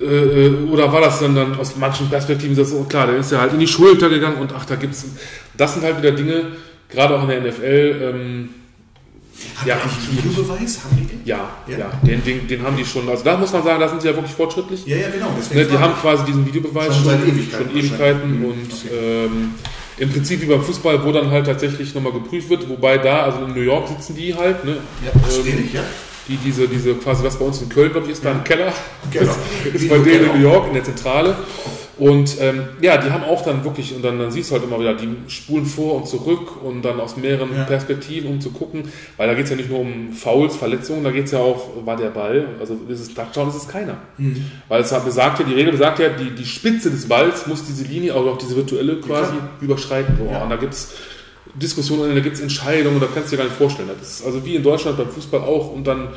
Äh, 0.00 0.70
oder 0.70 0.90
war 0.92 1.00
das 1.02 1.20
dann, 1.20 1.34
dann 1.34 1.54
aus 1.58 1.76
manchen 1.76 2.08
Perspektiven 2.08 2.54
so, 2.56 2.76
oh, 2.78 2.84
klar, 2.84 3.06
der 3.06 3.16
ist 3.16 3.32
ja 3.32 3.40
halt 3.40 3.52
in 3.52 3.60
die 3.60 3.66
Schulter 3.66 4.08
gegangen 4.08 4.36
und 4.38 4.52
ach, 4.56 4.64
da 4.64 4.76
gibt's, 4.76 5.04
das 5.56 5.74
sind 5.74 5.82
halt 5.84 5.98
wieder 5.98 6.12
Dinge, 6.12 6.46
gerade 6.88 7.16
auch 7.18 7.22
in 7.22 7.28
der 7.28 7.40
NFL, 7.42 8.12
ähm, 8.14 8.48
Hat 9.56 9.66
Ja, 9.66 9.76
schwierig. 9.76 10.24
Videobeweis? 10.24 10.80
Haben 10.84 10.96
die 10.96 11.06
den? 11.06 11.20
ja, 11.26 11.50
ja, 11.66 11.78
Ja? 11.78 11.90
den, 12.02 12.24
den, 12.24 12.46
den 12.48 12.62
haben 12.62 12.76
die 12.76 12.84
schon, 12.84 13.08
also 13.08 13.22
da 13.24 13.36
muss 13.36 13.52
man 13.52 13.62
sagen, 13.62 13.78
da 13.80 13.88
sind 13.88 14.00
sie 14.02 14.08
ja 14.08 14.14
wirklich 14.14 14.32
fortschrittlich. 14.34 14.86
Ja, 14.86 14.96
ja, 14.96 15.08
genau. 15.10 15.34
Ne, 15.54 15.64
die 15.66 15.78
haben 15.78 15.94
quasi 16.00 16.24
diesen 16.24 16.46
Videobeweis 16.46 16.86
Schon 16.86 16.94
schon, 16.96 17.04
seit 17.04 17.22
Ewigkeiten 17.28 17.68
schon 17.70 17.78
Ewigkeiten 17.78 18.42
wahrscheinlich. 18.42 18.82
und 18.82 18.92
ähm, 18.92 19.54
im 19.98 20.08
Prinzip 20.10 20.40
wie 20.40 20.46
beim 20.46 20.62
Fußball, 20.62 21.04
wo 21.04 21.12
dann 21.12 21.30
halt 21.30 21.44
tatsächlich 21.44 21.94
nochmal 21.94 22.12
geprüft 22.12 22.48
wird, 22.48 22.66
wobei 22.70 22.96
da, 22.96 23.24
also 23.24 23.44
in 23.44 23.52
New 23.54 23.60
York 23.60 23.86
sitzen 23.88 24.16
die 24.16 24.34
halt, 24.34 24.64
ne? 24.64 24.78
Ja, 25.04 25.10
das 25.22 25.38
ähm, 25.38 25.64
ich, 25.66 25.74
ja. 25.74 25.82
Die 26.30 26.36
diese, 26.36 26.68
diese 26.68 26.94
quasi, 26.94 27.24
was 27.24 27.36
bei 27.36 27.44
uns 27.44 27.60
in 27.60 27.68
Köln, 27.68 27.90
glaube 27.90 28.06
ich, 28.06 28.12
ist, 28.12 28.24
da 28.24 28.30
im 28.30 28.44
Keller, 28.44 28.72
Keller. 29.10 29.34
ist, 29.64 29.74
ist 29.74 29.88
bei 29.88 29.98
denen 29.98 30.30
in 30.30 30.40
New 30.40 30.48
York 30.48 30.68
in 30.68 30.74
der 30.74 30.84
Zentrale. 30.84 31.36
Und 31.98 32.40
ähm, 32.40 32.62
ja, 32.80 32.96
die 32.96 33.10
haben 33.10 33.24
auch 33.24 33.44
dann 33.44 33.62
wirklich, 33.62 33.94
und 33.94 34.02
dann, 34.02 34.18
dann 34.18 34.30
siehst 34.30 34.50
du 34.50 34.54
halt 34.54 34.64
immer 34.64 34.80
wieder, 34.80 34.94
die 34.94 35.08
spulen 35.28 35.66
vor 35.66 35.96
und 35.96 36.08
zurück 36.08 36.62
und 36.64 36.82
dann 36.82 36.98
aus 36.98 37.18
mehreren 37.18 37.54
Ja. 37.54 37.64
Perspektiven, 37.64 38.30
um 38.30 38.40
zu 38.40 38.52
gucken, 38.52 38.84
weil 39.18 39.28
da 39.28 39.34
geht 39.34 39.44
es 39.44 39.50
ja 39.50 39.56
nicht 39.56 39.68
nur 39.68 39.80
um 39.80 40.12
Fouls, 40.14 40.56
Verletzungen, 40.56 41.04
da 41.04 41.10
geht 41.10 41.26
es 41.26 41.32
ja 41.32 41.40
auch, 41.40 41.84
war 41.84 41.98
der 41.98 42.08
Ball, 42.08 42.48
also 42.58 42.78
ist 42.88 43.00
es 43.00 43.12
Touchdown, 43.12 43.50
ist 43.50 43.56
es 43.56 43.68
keiner. 43.68 43.98
Mhm. 44.16 44.46
Weil 44.68 44.80
es 44.80 45.04
besagt 45.04 45.40
ja, 45.40 45.44
die 45.44 45.52
Regel 45.52 45.72
besagt 45.72 45.98
ja, 45.98 46.08
die, 46.08 46.30
die 46.30 46.46
Spitze 46.46 46.90
des 46.90 47.06
Balls 47.06 47.46
muss 47.46 47.64
diese 47.66 47.84
Linie, 47.84 48.14
also 48.14 48.30
auch 48.30 48.38
diese 48.38 48.56
virtuelle 48.56 48.96
quasi 49.00 49.32
klar. 49.32 49.50
überschreiten. 49.60 50.16
So. 50.16 50.32
Ja. 50.32 50.42
Und 50.42 50.48
da 50.48 50.56
gibt 50.56 50.72
es 50.72 50.94
Diskussionen, 51.54 52.14
da 52.14 52.20
gibt 52.20 52.36
es 52.36 52.42
Entscheidungen, 52.42 53.00
da 53.00 53.06
kannst 53.12 53.30
du 53.30 53.36
dir 53.36 53.42
gar 53.42 53.48
nicht 53.48 53.56
vorstellen. 53.56 53.88
Das 53.98 54.20
ist 54.20 54.26
also 54.26 54.44
wie 54.44 54.56
in 54.56 54.62
Deutschland 54.62 54.96
beim 54.96 55.08
Fußball 55.08 55.40
auch 55.40 55.72
und 55.72 55.84
dann 55.84 56.08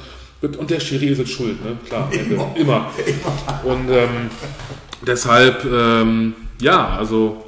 wird, 0.42 0.58
und 0.58 0.70
der 0.70 0.80
Schiri 0.80 1.08
ist 1.08 1.20
jetzt 1.20 1.32
schuld, 1.32 1.64
ne? 1.64 1.78
Klar, 1.88 2.12
Immer. 2.12 2.54
immer. 2.56 2.92
Und 3.64 3.90
ähm, 3.90 4.30
deshalb, 5.06 5.64
ähm, 5.66 6.34
ja, 6.60 6.98
also 6.98 7.46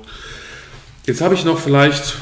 jetzt 1.06 1.22
habe 1.22 1.36
ich 1.36 1.44
noch 1.44 1.60
vielleicht 1.60 2.16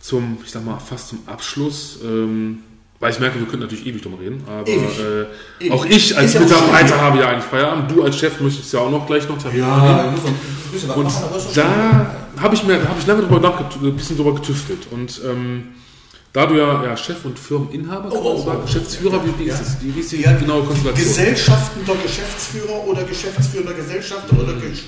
zum, 0.00 0.38
ich 0.44 0.50
sag 0.50 0.64
mal, 0.64 0.78
fast 0.78 1.08
zum 1.08 1.20
Abschluss, 1.26 1.98
ähm, 2.04 2.62
weil 3.00 3.12
ich 3.12 3.20
merke, 3.20 3.38
wir 3.38 3.46
könnten 3.46 3.60
natürlich 3.60 3.86
ewig 3.86 4.02
drum 4.02 4.14
reden, 4.14 4.42
aber 4.46 4.68
äh, 4.68 5.26
Ewig. 5.60 5.72
auch 5.72 5.84
ich 5.84 6.16
als 6.16 6.34
ja 6.34 6.40
Mitarbeiter 6.40 6.88
schön. 6.88 7.00
habe 7.00 7.18
ja 7.20 7.28
eigentlich 7.28 7.44
Feierabend. 7.44 7.90
Du 7.90 8.02
als 8.02 8.16
Chef 8.18 8.40
möchtest 8.40 8.72
ja 8.72 8.80
auch 8.80 8.90
noch 8.90 9.06
gleich 9.06 9.28
noch 9.28 9.38
Termin 9.38 9.60
Ja, 9.60 10.02
da 10.04 10.10
muss 10.10 10.20
ein 10.24 10.90
und 10.96 11.04
machen, 11.04 11.22
da 11.54 12.42
habe 12.42 12.54
ich 12.54 12.64
mir, 12.64 12.74
habe 12.88 12.98
ich 13.00 13.06
lange 13.06 13.22
drüber 13.22 13.40
nachgetüftelt, 13.40 13.92
ein 13.92 13.96
bisschen 13.96 14.16
drüber 14.16 14.34
getüftelt. 14.34 14.86
Und 14.90 15.20
ähm, 15.28 15.68
da 16.32 16.46
du 16.46 16.54
ja, 16.56 16.84
ja 16.84 16.96
Chef 16.96 17.24
und 17.24 17.38
Firmeninhaber, 17.38 18.10
Oh, 18.12 18.20
oh, 18.36 18.44
sagen, 18.44 18.58
oh. 18.62 18.66
Geschäftsführer, 18.66 19.20
wie, 19.24 19.38
wie 19.44 19.48
Ja. 19.48 19.54
ist 19.54 19.60
das? 19.62 19.76
Wie, 19.80 19.98
ist 20.00 20.12
die 20.12 20.20
Ja, 20.22 20.32
genaue 20.34 20.62
Konstellation? 20.64 21.06
Gesellschaftender 21.08 21.94
Geschäftsführer 22.02 22.84
oder 22.86 23.02
geschäftsführender 23.04 23.74
Gesellschafter 23.74 24.36
oder 24.38 24.54
Gesch 24.54 24.82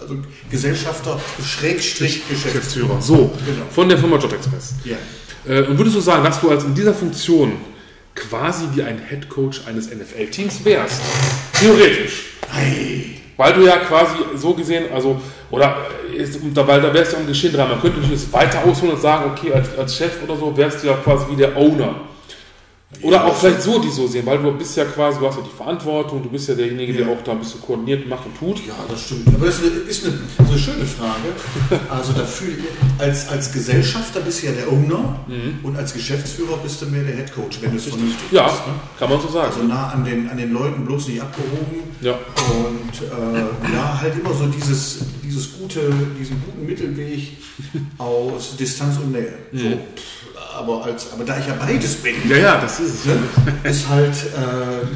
also 0.00 0.16
Gesellschafter 0.50 1.20
Schrägstrich 1.44 2.22
Geschäftsführer. 2.28 2.96
Geschäftsführer. 2.96 3.00
So, 3.02 3.14
Genau. 3.46 3.64
von 3.70 3.88
der 3.88 3.96
Firma 3.98 4.16
Job 4.16 4.32
Express. 4.32 4.74
Ja. 4.84 4.96
Äh, 5.46 5.62
und 5.62 5.78
würdest 5.78 5.96
du 5.96 6.00
sagen, 6.00 6.24
dass 6.24 6.40
du 6.40 6.50
als 6.50 6.64
in 6.64 6.74
dieser 6.74 6.94
Funktion 6.94 7.52
quasi 8.14 8.66
wie 8.74 8.82
ein 8.82 9.00
Head 9.08 9.28
Coach 9.28 9.62
eines 9.66 9.90
NFL-Teams 9.90 10.64
wärst? 10.64 11.00
Theoretisch. 11.54 12.26
Hey. 12.50 13.20
Weil 13.36 13.54
du 13.54 13.62
ja 13.62 13.78
quasi 13.78 14.16
so 14.36 14.52
gesehen, 14.52 14.92
also, 14.92 15.20
oder, 15.50 15.78
äh, 16.12 16.16
ist, 16.16 16.38
weil 16.54 16.80
da 16.82 16.92
wärst 16.92 17.14
du 17.14 17.16
am 17.16 17.26
Geschehen 17.26 17.54
dran. 17.54 17.70
Man 17.70 17.80
könnte 17.80 18.00
natürlich 18.00 18.22
das 18.22 18.32
weiter 18.32 18.62
ausholen 18.64 18.94
und 18.94 19.00
sagen, 19.00 19.30
okay, 19.30 19.52
als, 19.52 19.76
als 19.78 19.96
Chef 19.96 20.22
oder 20.22 20.36
so 20.36 20.54
wärst 20.56 20.82
du 20.82 20.88
ja 20.88 20.94
quasi 20.94 21.24
wie 21.30 21.36
der 21.36 21.56
Owner. 21.56 21.94
Oder 23.02 23.18
Ja, 23.18 23.24
auch 23.26 23.36
vielleicht 23.36 23.62
so 23.62 23.78
die 23.78 23.88
so 23.88 24.08
sehen, 24.08 24.26
weil 24.26 24.38
du 24.38 24.50
bist 24.50 24.76
ja 24.76 24.84
quasi, 24.84 25.20
du 25.20 25.26
hast 25.28 25.36
ja 25.36 25.42
die 25.44 25.56
Verantwortung, 25.56 26.24
du 26.24 26.28
bist 26.28 26.48
ja 26.48 26.56
derjenige, 26.56 26.92
der 26.92 27.06
Ja. 27.06 27.12
auch 27.12 27.22
da 27.22 27.30
ein 27.32 27.38
bisschen 27.38 27.60
koordiniert 27.62 28.08
macht 28.08 28.26
und 28.26 28.36
tut. 28.36 28.66
Ja, 28.66 28.74
das 28.90 29.04
stimmt. 29.04 29.28
Aber 29.28 29.46
das 29.46 29.60
ist 29.60 29.64
eine, 29.64 29.80
ist 29.82 30.04
eine, 30.04 30.48
so 30.50 30.58
schöne 30.58 30.84
Frage. 30.84 31.80
Also 31.88 32.12
da 32.12 32.24
fühle 32.24 32.56
ich, 32.58 33.00
als, 33.00 33.28
als 33.28 33.52
Gesellschafter 33.52 34.20
bist 34.20 34.42
du 34.42 34.46
ja 34.46 34.52
der 34.52 34.68
Owner 34.72 35.20
und 35.62 35.76
als 35.76 35.92
Geschäftsführer 35.94 36.56
bist 36.58 36.82
du 36.82 36.86
mehr 36.86 37.04
der 37.04 37.14
Head 37.16 37.32
Coach, 37.32 37.58
wenn 37.62 37.70
du 37.70 37.76
es 37.76 37.84
vernünftig 37.86 38.32
Ja, 38.32 38.46
ne? 38.46 38.52
kann 38.98 39.08
man 39.08 39.20
so 39.20 39.28
sagen. 39.28 39.52
Also 39.54 39.62
nah 39.66 39.90
an 39.90 40.04
den, 40.04 40.28
an 40.28 40.36
den 40.36 40.52
Leuten, 40.52 40.84
bloß 40.84 41.08
nicht 41.08 41.22
abgehoben. 41.22 41.82
Ja. 42.00 42.12
Und 42.12 43.02
äh, 43.02 43.72
ja, 43.72 44.00
halt 44.00 44.14
immer 44.18 44.34
so 44.34 44.46
dieses, 44.46 44.98
dieses 45.24 45.58
gute, 45.58 45.80
diesen 46.18 46.42
guten 46.44 46.66
Mittelweg 46.66 47.36
aus 47.98 48.56
Distanz 48.56 48.96
und 48.98 49.12
Nähe. 49.12 49.32
So, 49.52 49.68
pff, 49.68 50.19
aber, 50.58 50.84
als, 50.84 51.12
aber 51.12 51.24
da 51.24 51.38
ich 51.38 51.46
ja 51.46 51.54
beides 51.54 51.96
bin, 51.96 52.14
ja, 52.28 52.36
ja, 52.36 52.60
das 52.60 52.80
ist 52.80 52.94
es. 52.94 53.04
ne, 53.06 53.18
ist 53.64 53.88
halt 53.88 54.14
äh, 54.14 54.86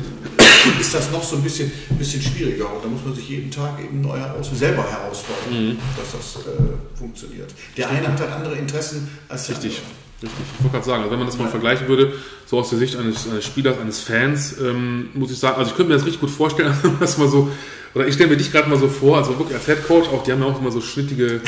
ist 0.81 0.95
das 0.95 1.11
noch 1.11 1.23
so 1.23 1.37
ein 1.37 1.43
bisschen, 1.43 1.71
bisschen 1.99 2.23
schwieriger. 2.23 2.73
Und 2.75 2.85
da 2.85 2.89
muss 2.89 3.05
man 3.05 3.15
sich 3.15 3.29
jeden 3.29 3.51
Tag 3.51 3.79
eben 3.83 4.01
neu 4.01 4.17
heraus, 4.19 4.51
selber 4.55 4.83
herausfordern, 4.83 5.79
dass 5.97 6.13
das 6.13 6.43
äh, 6.47 6.99
funktioniert. 6.99 7.51
Der 7.77 7.91
eine 7.91 8.09
hat 8.09 8.19
halt 8.21 8.33
andere 8.33 8.55
Interessen 8.57 9.09
als 9.29 9.47
der 9.47 9.57
Richtig, 9.57 9.79
andere. 9.79 10.31
richtig. 10.33 10.47
Ich 10.57 10.65
wollte 10.65 10.73
gerade 10.73 10.87
sagen, 10.87 11.03
also 11.03 11.11
wenn 11.11 11.19
man 11.19 11.29
das 11.29 11.39
mal 11.39 11.49
vergleichen 11.49 11.89
würde, 11.89 12.15
so 12.47 12.59
aus 12.59 12.71
der 12.71 12.79
Sicht 12.79 12.97
eines, 12.97 13.29
eines 13.29 13.45
Spielers, 13.45 13.79
eines 13.79 14.01
Fans, 14.01 14.55
ähm, 14.59 15.11
muss 15.15 15.31
ich 15.31 15.39
sagen, 15.39 15.59
also 15.59 15.71
ich 15.71 15.77
könnte 15.77 15.91
mir 15.93 15.99
das 15.99 16.07
richtig 16.07 16.21
gut 16.21 16.31
vorstellen, 16.31 16.75
dass 17.01 17.19
man 17.19 17.29
so, 17.29 17.51
oder 17.95 18.07
ich 18.07 18.15
stelle 18.15 18.31
mir 18.31 18.37
dich 18.37 18.51
gerade 18.51 18.69
mal 18.69 18.79
so 18.79 18.89
vor, 18.89 19.19
also 19.19 19.39
wirklich 19.39 19.57
als 19.57 19.67
Head 19.67 19.87
Coach, 19.87 20.09
auch 20.09 20.23
die 20.25 20.33
haben 20.33 20.41
ja 20.41 20.47
auch 20.47 20.59
immer 20.59 20.73
so 20.73 20.81
schnittige 20.81 21.41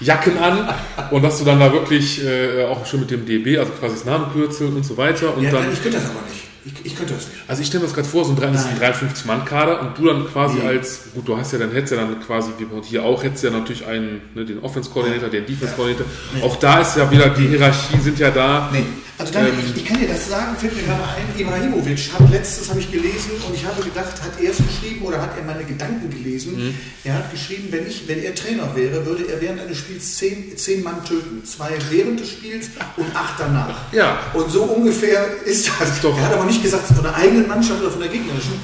Jacken 0.00 0.38
an 0.38 0.68
und 1.10 1.22
dass 1.22 1.38
du 1.38 1.44
dann 1.44 1.60
da 1.60 1.72
wirklich 1.72 2.24
äh, 2.24 2.64
auch 2.64 2.86
schon 2.86 3.00
mit 3.00 3.10
dem 3.10 3.26
DB, 3.26 3.58
also 3.58 3.72
quasi 3.72 3.94
das 3.96 4.04
Namenkürzel 4.04 4.68
und 4.68 4.84
so 4.84 4.96
weiter 4.96 5.36
und 5.36 5.42
Ja, 5.42 5.50
dann, 5.50 5.72
ich 5.72 5.82
könnte 5.82 5.98
das 5.98 6.06
aber 6.10 6.20
nicht. 6.28 6.44
Ich, 6.62 6.72
ich 6.92 6.96
könnte 6.96 7.14
das 7.14 7.26
nicht. 7.28 7.38
also 7.48 7.62
ich 7.62 7.68
stelle 7.68 7.80
mir 7.82 7.86
das 7.88 7.94
gerade 7.94 8.08
vor, 8.08 8.22
so 8.24 8.32
ein 8.32 8.38
53-Mann-Kader 8.38 9.80
und 9.80 9.96
du 9.98 10.06
dann 10.06 10.26
quasi 10.30 10.58
Nee. 10.58 10.66
als, 10.68 11.04
gut, 11.14 11.26
du 11.26 11.36
hast 11.36 11.52
ja 11.52 11.58
dann, 11.58 11.72
hättest 11.72 11.92
ja 11.94 11.98
dann 11.98 12.20
quasi, 12.20 12.50
wie 12.58 12.64
bei 12.66 12.82
hier 12.82 13.02
auch, 13.04 13.22
hättest 13.22 13.44
ja 13.44 13.50
natürlich 13.50 13.86
einen, 13.86 14.20
ne, 14.34 14.44
den 14.44 14.60
Offense-Coordinator, 14.60 15.28
den 15.30 15.46
Defense-Coordinator. 15.46 16.06
Auch 16.42 16.56
da 16.56 16.80
ist 16.80 16.96
ja 16.96 17.10
wieder, 17.10 17.30
die 17.30 17.48
Hierarchien 17.48 18.02
sind 18.02 18.18
ja 18.18 18.30
da. 18.30 18.68
Nee, 18.72 18.84
Also 19.20 19.34
dann, 19.34 19.48
ich, 19.58 19.76
ich, 19.76 19.84
kann 19.84 20.00
dir 20.00 20.08
das 20.08 20.30
sagen, 20.30 20.56
fällt 20.56 20.74
mir 20.74 20.82
gerade 20.82 21.02
ein, 21.02 21.38
Ibrahimovic 21.38 22.10
hat 22.14 22.30
letztes, 22.30 22.70
habe 22.70 22.80
ich 22.80 22.90
gelesen 22.90 23.32
und 23.46 23.54
ich 23.54 23.66
habe 23.66 23.82
gedacht, 23.82 24.22
hat 24.22 24.40
er 24.40 24.50
es 24.50 24.56
geschrieben 24.56 25.04
oder 25.04 25.20
hat 25.20 25.36
er 25.36 25.44
meine 25.44 25.62
Gedanken 25.64 26.08
gelesen? 26.08 26.56
Mhm. 26.56 26.74
Er 27.04 27.14
hat 27.16 27.30
geschrieben, 27.30 27.68
wenn, 27.70 27.86
ich, 27.86 28.08
wenn 28.08 28.22
er 28.22 28.34
Trainer 28.34 28.74
wäre, 28.74 29.04
würde 29.04 29.30
er 29.30 29.38
während 29.42 29.60
eines 29.60 29.76
Spiels 29.76 30.16
zehn, 30.16 30.56
zehn 30.56 30.82
Mann 30.82 31.04
töten. 31.04 31.44
Zwei 31.44 31.72
während 31.90 32.18
des 32.18 32.30
Spiels 32.30 32.70
und 32.96 33.14
acht 33.14 33.38
danach. 33.38 33.92
Ja. 33.92 34.20
Und 34.32 34.50
so 34.50 34.62
ungefähr 34.62 35.26
ist 35.44 35.70
das. 35.78 36.00
doch 36.00 36.16
er 36.16 36.24
hat 36.24 36.32
aber 36.32 36.46
nicht 36.46 36.62
gesagt, 36.62 36.86
von 36.86 37.02
der 37.02 37.14
eigenen 37.14 37.46
Mannschaft 37.46 37.82
oder 37.82 37.90
von 37.90 38.00
der 38.00 38.08
gegnerischen. 38.08 38.54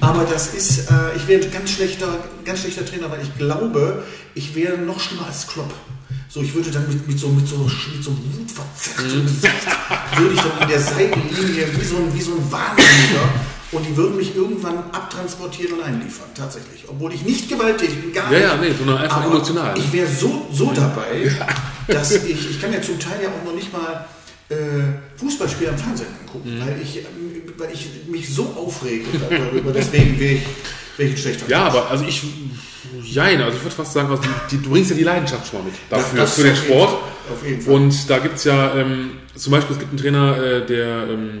aber 0.00 0.24
das 0.30 0.52
ist, 0.52 0.90
äh, 0.90 1.16
ich 1.16 1.26
wäre 1.28 1.42
ein 1.42 1.50
ganz 1.50 1.70
schlechter, 1.70 2.18
ganz 2.44 2.60
schlechter 2.60 2.84
Trainer, 2.84 3.10
weil 3.10 3.22
ich 3.22 3.34
glaube, 3.38 4.02
ich 4.34 4.54
wäre 4.54 4.76
noch 4.76 5.00
schlimmer 5.00 5.26
als 5.26 5.46
Klopp. 5.46 5.72
So, 6.34 6.42
ich 6.42 6.52
würde 6.52 6.68
dann 6.68 6.88
mit, 6.88 7.06
mit 7.06 7.16
so 7.16 7.28
mit 7.28 7.46
so, 7.46 7.58
mit 7.58 8.02
so 8.02 8.10
wutverzerrtem 8.10 9.20
mhm. 9.20 9.26
Gesicht, 9.26 9.54
würde 10.16 10.34
ich 10.34 10.40
dann 10.40 10.62
an 10.62 10.68
der 10.68 10.80
Seitenlinie 10.80 11.68
wie 11.78 11.84
so 11.84 11.96
ein, 11.96 12.12
wie 12.12 12.20
so 12.20 12.32
ein 12.32 12.50
Wahnsinniger 12.50 13.28
und 13.70 13.86
die 13.86 13.96
würden 13.96 14.16
mich 14.16 14.34
irgendwann 14.34 14.78
abtransportieren 14.90 15.78
und 15.78 15.84
einliefern, 15.84 16.26
tatsächlich. 16.34 16.86
Obwohl 16.88 17.14
ich 17.14 17.22
nicht 17.22 17.48
gewalttätig 17.48 18.00
bin, 18.00 18.12
gar 18.12 18.32
ja, 18.32 18.38
nicht. 18.38 18.48
Ja, 18.48 18.56
nee, 18.56 18.74
sondern 18.76 18.98
einfach 18.98 19.24
emotional. 19.24 19.78
Ich 19.78 19.92
wäre 19.92 20.08
so, 20.08 20.48
so 20.50 20.72
dabei, 20.72 21.30
dass 21.86 22.10
ich, 22.10 22.50
ich 22.50 22.60
kann 22.60 22.72
ja 22.72 22.82
zum 22.82 22.98
Teil 22.98 23.22
ja 23.22 23.28
auch 23.28 23.44
noch 23.44 23.54
nicht 23.54 23.72
mal 23.72 24.04
äh, 24.54 25.18
Fußballspiele 25.18 25.70
am 25.70 25.78
Fernsehen 25.78 26.08
angucken, 26.20 26.56
mhm. 26.56 26.60
weil, 26.60 26.76
ich, 26.82 27.00
weil 27.58 27.72
ich 27.72 27.88
mich 28.08 28.34
so 28.34 28.44
aufrege 28.56 29.06
darüber. 29.30 29.72
Deswegen 29.72 30.18
wäre 30.18 30.34
ich, 30.34 30.42
wär 30.96 31.06
ich 31.06 31.12
ein 31.12 31.18
schlechter 31.18 31.48
Ja, 31.48 31.66
aber 31.66 31.90
also 31.90 32.04
ich 32.04 32.22
Jein, 33.02 33.40
also 33.40 33.56
ich 33.56 33.64
würde 33.64 33.74
fast 33.74 33.92
sagen, 33.92 34.10
also 34.10 34.22
die, 34.50 34.60
du 34.60 34.70
bringst 34.70 34.90
ja 34.90 34.96
die 34.96 35.04
Leidenschaft 35.04 35.48
schon 35.48 35.60
mal 35.60 35.66
mit 35.66 35.74
dafür, 35.90 36.20
das 36.20 36.34
für 36.34 36.44
den 36.44 36.56
Sport. 36.56 36.90
Auf 37.32 37.46
jeden 37.46 37.60
Fall. 37.60 37.74
Und 37.74 38.10
da 38.10 38.18
gibt 38.18 38.36
es 38.36 38.44
ja, 38.44 38.74
ähm, 38.74 39.12
zum 39.34 39.52
Beispiel, 39.52 39.74
es 39.74 39.78
gibt 39.78 39.90
einen 39.90 40.00
Trainer, 40.00 40.36
äh, 40.36 40.66
der, 40.66 41.08
ähm, 41.08 41.40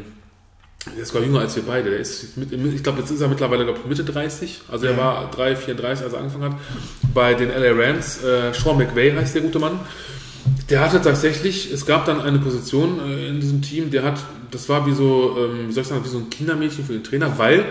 der 0.86 1.02
ist 1.02 1.08
sogar 1.08 1.22
jünger 1.22 1.40
als 1.40 1.56
wir 1.56 1.62
beide. 1.62 1.90
Der 1.90 1.98
ist 1.98 2.36
mit, 2.36 2.52
ich 2.52 2.82
glaube, 2.82 3.00
jetzt 3.00 3.10
ist 3.10 3.20
er 3.20 3.28
mittlerweile 3.28 3.64
glaub, 3.64 3.86
Mitte 3.86 4.04
30. 4.04 4.62
Also 4.70 4.86
er 4.86 4.92
ja. 4.92 4.98
war 4.98 5.30
3, 5.30 5.56
34, 5.56 6.04
als 6.04 6.12
er 6.14 6.20
angefangen 6.20 6.52
hat. 6.52 6.60
Bei 7.12 7.34
den 7.34 7.48
LA 7.50 7.72
Rams. 7.72 8.22
Äh, 8.22 8.52
Sean 8.52 8.78
McVay 8.78 9.12
heißt 9.12 9.34
der 9.34 9.42
gute 9.42 9.58
Mann. 9.58 9.80
Der 10.70 10.80
hatte 10.80 11.02
tatsächlich, 11.02 11.70
es 11.72 11.84
gab 11.84 12.06
dann 12.06 12.20
eine 12.20 12.38
Position 12.38 13.00
äh, 13.00 13.28
in 13.28 13.40
diesem 13.40 13.60
Team, 13.60 13.90
der 13.90 14.02
hat, 14.02 14.18
das 14.50 14.68
war 14.68 14.86
wie 14.86 14.94
so, 14.94 15.36
ähm, 15.38 15.68
wie 15.68 15.72
soll 15.72 15.82
ich 15.82 15.88
sagen, 15.88 16.04
wie 16.04 16.08
so 16.08 16.18
ein 16.18 16.30
Kindermädchen 16.30 16.84
für 16.84 16.94
den 16.94 17.04
Trainer, 17.04 17.38
weil 17.38 17.66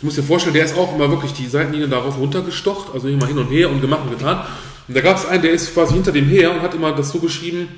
Du 0.00 0.04
musst 0.06 0.18
dir 0.18 0.22
vorstellen, 0.22 0.54
der 0.54 0.64
ist 0.64 0.76
auch 0.76 0.94
immer 0.94 1.10
wirklich 1.10 1.32
die 1.32 1.46
Seitenlinie 1.46 1.88
darauf 1.88 2.18
runtergestocht, 2.18 2.92
also 2.92 3.08
immer 3.08 3.26
hin 3.26 3.38
und 3.38 3.46
her 3.46 3.70
und 3.70 3.80
gemacht 3.80 4.02
und 4.04 4.10
getan. 4.10 4.44
Und 4.86 4.96
da 4.96 5.00
gab 5.00 5.16
es 5.16 5.24
einen, 5.24 5.42
der 5.42 5.52
ist 5.52 5.72
quasi 5.72 5.94
hinter 5.94 6.12
dem 6.12 6.28
her 6.28 6.52
und 6.52 6.60
hat 6.60 6.74
immer 6.74 6.92
das 6.92 7.10
so 7.10 7.18
geschrieben, 7.18 7.68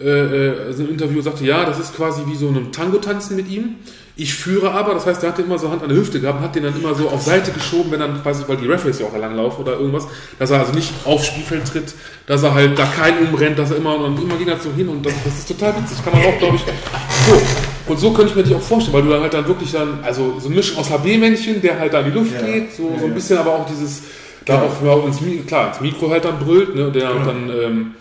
äh, 0.00 0.04
äh, 0.04 0.66
also 0.66 0.84
im 0.84 0.90
Interview 0.90 1.20
sagte, 1.20 1.44
ja, 1.44 1.64
das 1.64 1.80
ist 1.80 1.96
quasi 1.96 2.22
wie 2.26 2.36
so 2.36 2.48
ein 2.48 2.70
Tango-Tanzen 2.70 3.34
mit 3.34 3.48
ihm. 3.48 3.76
Ich 4.16 4.32
führe 4.32 4.70
aber, 4.70 4.94
das 4.94 5.06
heißt, 5.06 5.22
der 5.22 5.30
hatte 5.30 5.42
immer 5.42 5.58
so 5.58 5.70
Hand 5.72 5.82
an 5.82 5.88
der 5.88 5.98
Hüfte 5.98 6.20
gehabt 6.20 6.38
und 6.38 6.44
hat 6.44 6.54
den 6.54 6.62
dann 6.62 6.76
immer 6.76 6.94
so 6.94 7.08
auf 7.08 7.22
Seite 7.22 7.50
geschoben, 7.50 7.90
wenn 7.90 7.98
dann, 7.98 8.24
weiß 8.24 8.42
ich, 8.42 8.48
weil 8.48 8.58
die 8.58 8.66
Referees 8.68 9.00
ja 9.00 9.06
auch 9.06 9.16
langlaufen 9.16 9.64
oder 9.64 9.72
irgendwas, 9.72 10.06
dass 10.38 10.52
er 10.52 10.60
also 10.60 10.72
nicht 10.72 10.92
aufs 11.04 11.26
Spielfeld 11.26 11.66
tritt, 11.66 11.94
dass 12.28 12.44
er 12.44 12.54
halt 12.54 12.78
da 12.78 12.86
keinen 12.86 13.26
umrennt, 13.26 13.58
dass 13.58 13.72
er 13.72 13.78
immer 13.78 13.96
und 13.96 14.22
immer 14.22 14.36
ging 14.36 14.46
er 14.46 14.60
so 14.60 14.70
hin 14.70 14.88
und 14.88 15.04
das, 15.04 15.14
das 15.24 15.38
ist 15.38 15.48
total 15.48 15.74
witzig, 15.76 15.98
kann 16.04 16.12
man 16.12 16.26
auch, 16.26 16.38
glaube 16.38 16.54
ich, 16.54 16.62
so. 16.62 17.42
Und 17.86 17.98
so 17.98 18.12
könnte 18.12 18.30
ich 18.30 18.36
mir 18.36 18.44
dich 18.44 18.54
auch 18.54 18.62
vorstellen, 18.62 18.94
weil 18.94 19.02
du 19.02 19.10
dann 19.10 19.22
halt 19.22 19.34
dann 19.34 19.48
wirklich 19.48 19.72
dann, 19.72 19.98
also 20.04 20.38
so 20.38 20.48
ein 20.48 20.54
Mischung 20.54 20.78
aus 20.78 20.90
HB-Männchen, 20.90 21.60
der 21.60 21.80
halt 21.80 21.92
da 21.92 21.98
in 22.00 22.12
die 22.12 22.18
Luft 22.18 22.34
ja. 22.40 22.46
geht, 22.46 22.72
so, 22.72 22.90
ja, 22.94 23.00
so 23.00 23.06
ein 23.06 23.14
bisschen 23.14 23.38
aber 23.38 23.52
auch 23.52 23.66
dieses, 23.66 24.02
da 24.44 24.62
auch 24.62 25.06
ins, 25.06 25.18
klar, 25.48 25.68
ins 25.68 25.80
Mikro 25.80 26.08
halt 26.08 26.24
dann 26.24 26.38
brüllt, 26.38 26.76
ne, 26.76 26.92
der 26.92 27.10
dann, 27.14 27.50
ähm, 27.50 27.94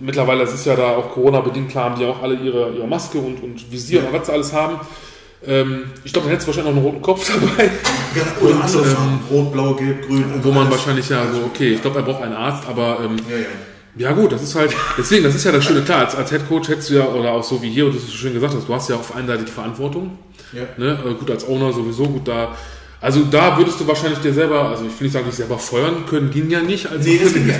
mittlerweile, 0.00 0.42
es 0.42 0.52
ist 0.52 0.66
ja 0.66 0.76
da 0.76 0.96
auch 0.96 1.10
Corona-bedingt, 1.10 1.70
klar 1.70 1.90
haben 1.90 1.98
die 1.98 2.04
auch 2.04 2.22
alle 2.22 2.34
ihre, 2.34 2.72
ihre 2.72 2.86
Maske 2.86 3.18
und, 3.18 3.42
und 3.42 3.72
Visier 3.72 4.00
und 4.06 4.12
was 4.12 4.26
sie 4.26 4.32
alles 4.32 4.52
haben. 4.52 4.80
Ähm, 5.46 5.84
ich 6.04 6.12
glaube, 6.12 6.26
dann 6.26 6.32
hättest 6.32 6.48
du 6.48 6.56
wahrscheinlich 6.56 6.74
noch 6.74 6.82
einen 6.82 6.90
roten 6.90 7.02
Kopf 7.02 7.26
dabei. 7.32 7.70
Ja, 8.14 8.22
oder 8.40 8.54
und, 8.54 8.62
andere 8.62 8.88
ähm, 8.88 9.20
Rot, 9.30 9.52
Blau, 9.52 9.74
Gelb, 9.74 10.06
Grün. 10.06 10.24
Wo 10.42 10.50
man 10.50 10.70
wahrscheinlich 10.70 11.08
ja 11.08 11.26
so, 11.32 11.44
okay, 11.46 11.74
ich 11.74 11.82
glaube, 11.82 11.98
er 12.00 12.02
braucht 12.02 12.22
einen 12.22 12.34
Arzt, 12.34 12.66
aber 12.68 13.00
ähm, 13.04 13.16
ja, 13.28 13.36
ja. 13.36 13.46
Ja 13.96 14.12
gut, 14.12 14.30
das 14.30 14.42
ist 14.44 14.54
halt, 14.54 14.72
deswegen, 14.96 15.24
das 15.24 15.34
ist 15.34 15.44
ja 15.44 15.50
das 15.50 15.64
Schöne, 15.64 15.82
klar, 15.82 16.00
als, 16.00 16.14
als 16.14 16.30
Head 16.30 16.48
Coach 16.48 16.68
hättest 16.68 16.90
du 16.90 16.94
ja, 16.94 17.04
oder 17.06 17.32
auch 17.32 17.42
so 17.42 17.60
wie 17.62 17.68
hier, 17.68 17.86
und 17.86 17.96
das 17.96 18.04
ist 18.04 18.14
schön 18.14 18.32
gesagt 18.32 18.54
hast, 18.54 18.68
du 18.68 18.72
hast 18.72 18.88
ja 18.88 18.94
auf 18.94 19.16
einer 19.16 19.26
Seite 19.26 19.44
die 19.44 19.50
Verantwortung. 19.50 20.16
Ja. 20.52 20.62
Ne? 20.76 20.98
Äh, 21.04 21.14
gut, 21.14 21.28
als 21.30 21.46
Owner 21.48 21.72
sowieso, 21.72 22.04
gut, 22.04 22.28
da, 22.28 22.54
also 23.00 23.24
da 23.24 23.58
würdest 23.58 23.80
du 23.80 23.86
wahrscheinlich 23.88 24.20
dir 24.20 24.32
selber, 24.32 24.68
also 24.68 24.84
ich 24.84 25.00
will 25.00 25.06
nicht 25.06 25.12
sagen, 25.12 25.26
dich 25.26 25.34
selber 25.34 25.58
feuern 25.58 26.06
können, 26.08 26.30
ging 26.30 26.48
ja 26.48 26.60
nicht 26.60 26.86
als 26.88 27.04
nee, 27.04 27.18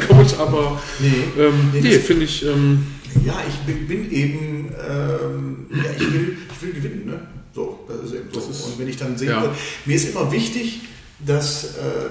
Coach, 0.09 0.35
aber 0.39 0.81
nee, 1.01 1.43
ähm, 1.43 1.71
nee, 1.73 1.81
nee 1.81 1.99
finde 1.99 2.25
ich. 2.25 2.45
Ähm, 2.45 2.87
ja, 3.25 3.35
ich 3.49 3.55
bin, 3.67 3.89
bin 3.89 4.13
eben, 4.13 4.75
ähm, 4.89 5.67
ja, 5.71 5.91
ich 5.97 6.13
will, 6.13 6.37
ich 6.53 6.63
will 6.63 6.73
gewinnen, 6.73 7.07
ne? 7.07 7.38
So, 7.59 7.81
das 7.89 8.05
ist 8.05 8.15
eben 8.15 8.29
so. 8.33 8.39
Ist, 8.39 8.67
und 8.67 8.79
wenn 8.79 8.89
ich 8.89 8.97
dann 8.97 9.19
sehe, 9.19 9.31
ja. 9.31 9.53
mir 9.85 9.97
ist 9.97 10.09
immer 10.11 10.31
wichtig, 10.31 10.83
dass, 11.27 11.65
äh, 11.65 12.11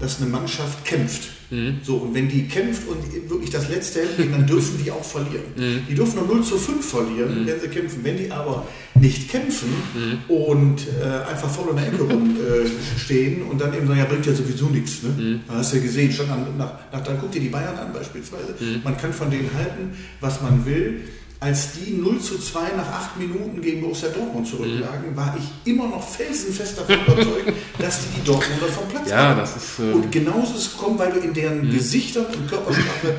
dass 0.00 0.20
eine 0.20 0.28
Mannschaft 0.28 0.84
kämpft. 0.84 1.28
Mhm. 1.50 1.78
So, 1.84 1.98
und 1.98 2.14
wenn 2.14 2.28
die 2.28 2.48
kämpft 2.48 2.88
und 2.88 3.30
wirklich 3.30 3.50
das 3.50 3.68
letzte 3.68 4.00
hält, 4.00 4.32
dann 4.32 4.46
dürfen 4.48 4.82
die 4.82 4.90
auch 4.90 5.04
verlieren. 5.04 5.44
Mhm. 5.56 5.82
Die 5.88 5.94
dürfen 5.94 6.16
nur 6.16 6.26
0 6.26 6.42
zu 6.42 6.58
5 6.58 6.84
verlieren, 6.84 7.42
mhm. 7.42 7.46
wenn 7.46 7.60
sie 7.60 7.68
kämpfen. 7.68 8.00
Wenn 8.02 8.16
die 8.16 8.32
aber 8.32 8.66
nicht 8.96 9.30
kämpfen 9.30 9.68
mhm. 9.94 10.34
und 10.34 10.80
äh, 11.00 11.30
einfach 11.30 11.48
voll 11.48 11.70
in 11.70 11.76
der 11.76 11.86
Ecke 11.86 12.02
rumstehen 12.02 13.42
äh, 13.42 13.44
und 13.44 13.60
dann 13.60 13.72
eben 13.72 13.86
sagen, 13.86 14.00
ja, 14.00 14.06
bringt 14.06 14.26
ja 14.26 14.34
sowieso 14.34 14.66
nichts. 14.66 15.04
Ne? 15.04 15.10
Mhm. 15.10 15.40
Da 15.46 15.54
hast 15.54 15.72
du 15.72 15.76
ja 15.76 15.82
gesehen, 15.84 16.10
schon 16.10 16.26
nach, 16.26 16.38
nach, 16.58 16.72
nach, 16.92 17.04
dann 17.04 17.16
guck 17.20 17.30
dir 17.30 17.40
die 17.40 17.48
Bayern 17.48 17.78
an 17.78 17.92
beispielsweise. 17.92 18.56
Mhm. 18.58 18.80
Man 18.82 18.96
kann 18.96 19.12
von 19.12 19.30
denen 19.30 19.50
halten, 19.54 19.92
was 20.20 20.42
man 20.42 20.66
will 20.66 21.02
als 21.40 21.72
die 21.72 21.92
0 21.92 22.20
zu 22.20 22.38
2 22.38 22.72
nach 22.76 22.86
8 22.86 23.16
Minuten 23.16 23.62
gegen 23.62 23.80
Borussia 23.80 24.10
Dortmund 24.10 24.46
zurücklagen, 24.46 25.10
mhm. 25.10 25.16
war 25.16 25.34
ich 25.38 25.70
immer 25.72 25.88
noch 25.88 26.06
felsenfest 26.06 26.78
davon 26.78 26.96
überzeugt, 27.06 27.52
dass 27.78 28.00
die 28.00 28.20
die 28.20 28.24
Dortmunder 28.26 28.66
vom 28.66 28.86
Platz 28.88 29.08
ja, 29.08 29.16
haben. 29.16 29.40
Das 29.40 29.56
ist, 29.56 29.78
äh 29.78 29.92
und 29.92 30.12
genauso 30.12 30.54
ist 30.54 30.66
es 30.66 30.72
gekommen, 30.72 30.98
weil 30.98 31.12
du 31.12 31.20
in 31.20 31.32
deren 31.32 31.66
mhm. 31.66 31.70
Gesichtern 31.70 32.26
und 32.26 32.46
Körpersprache 32.46 33.16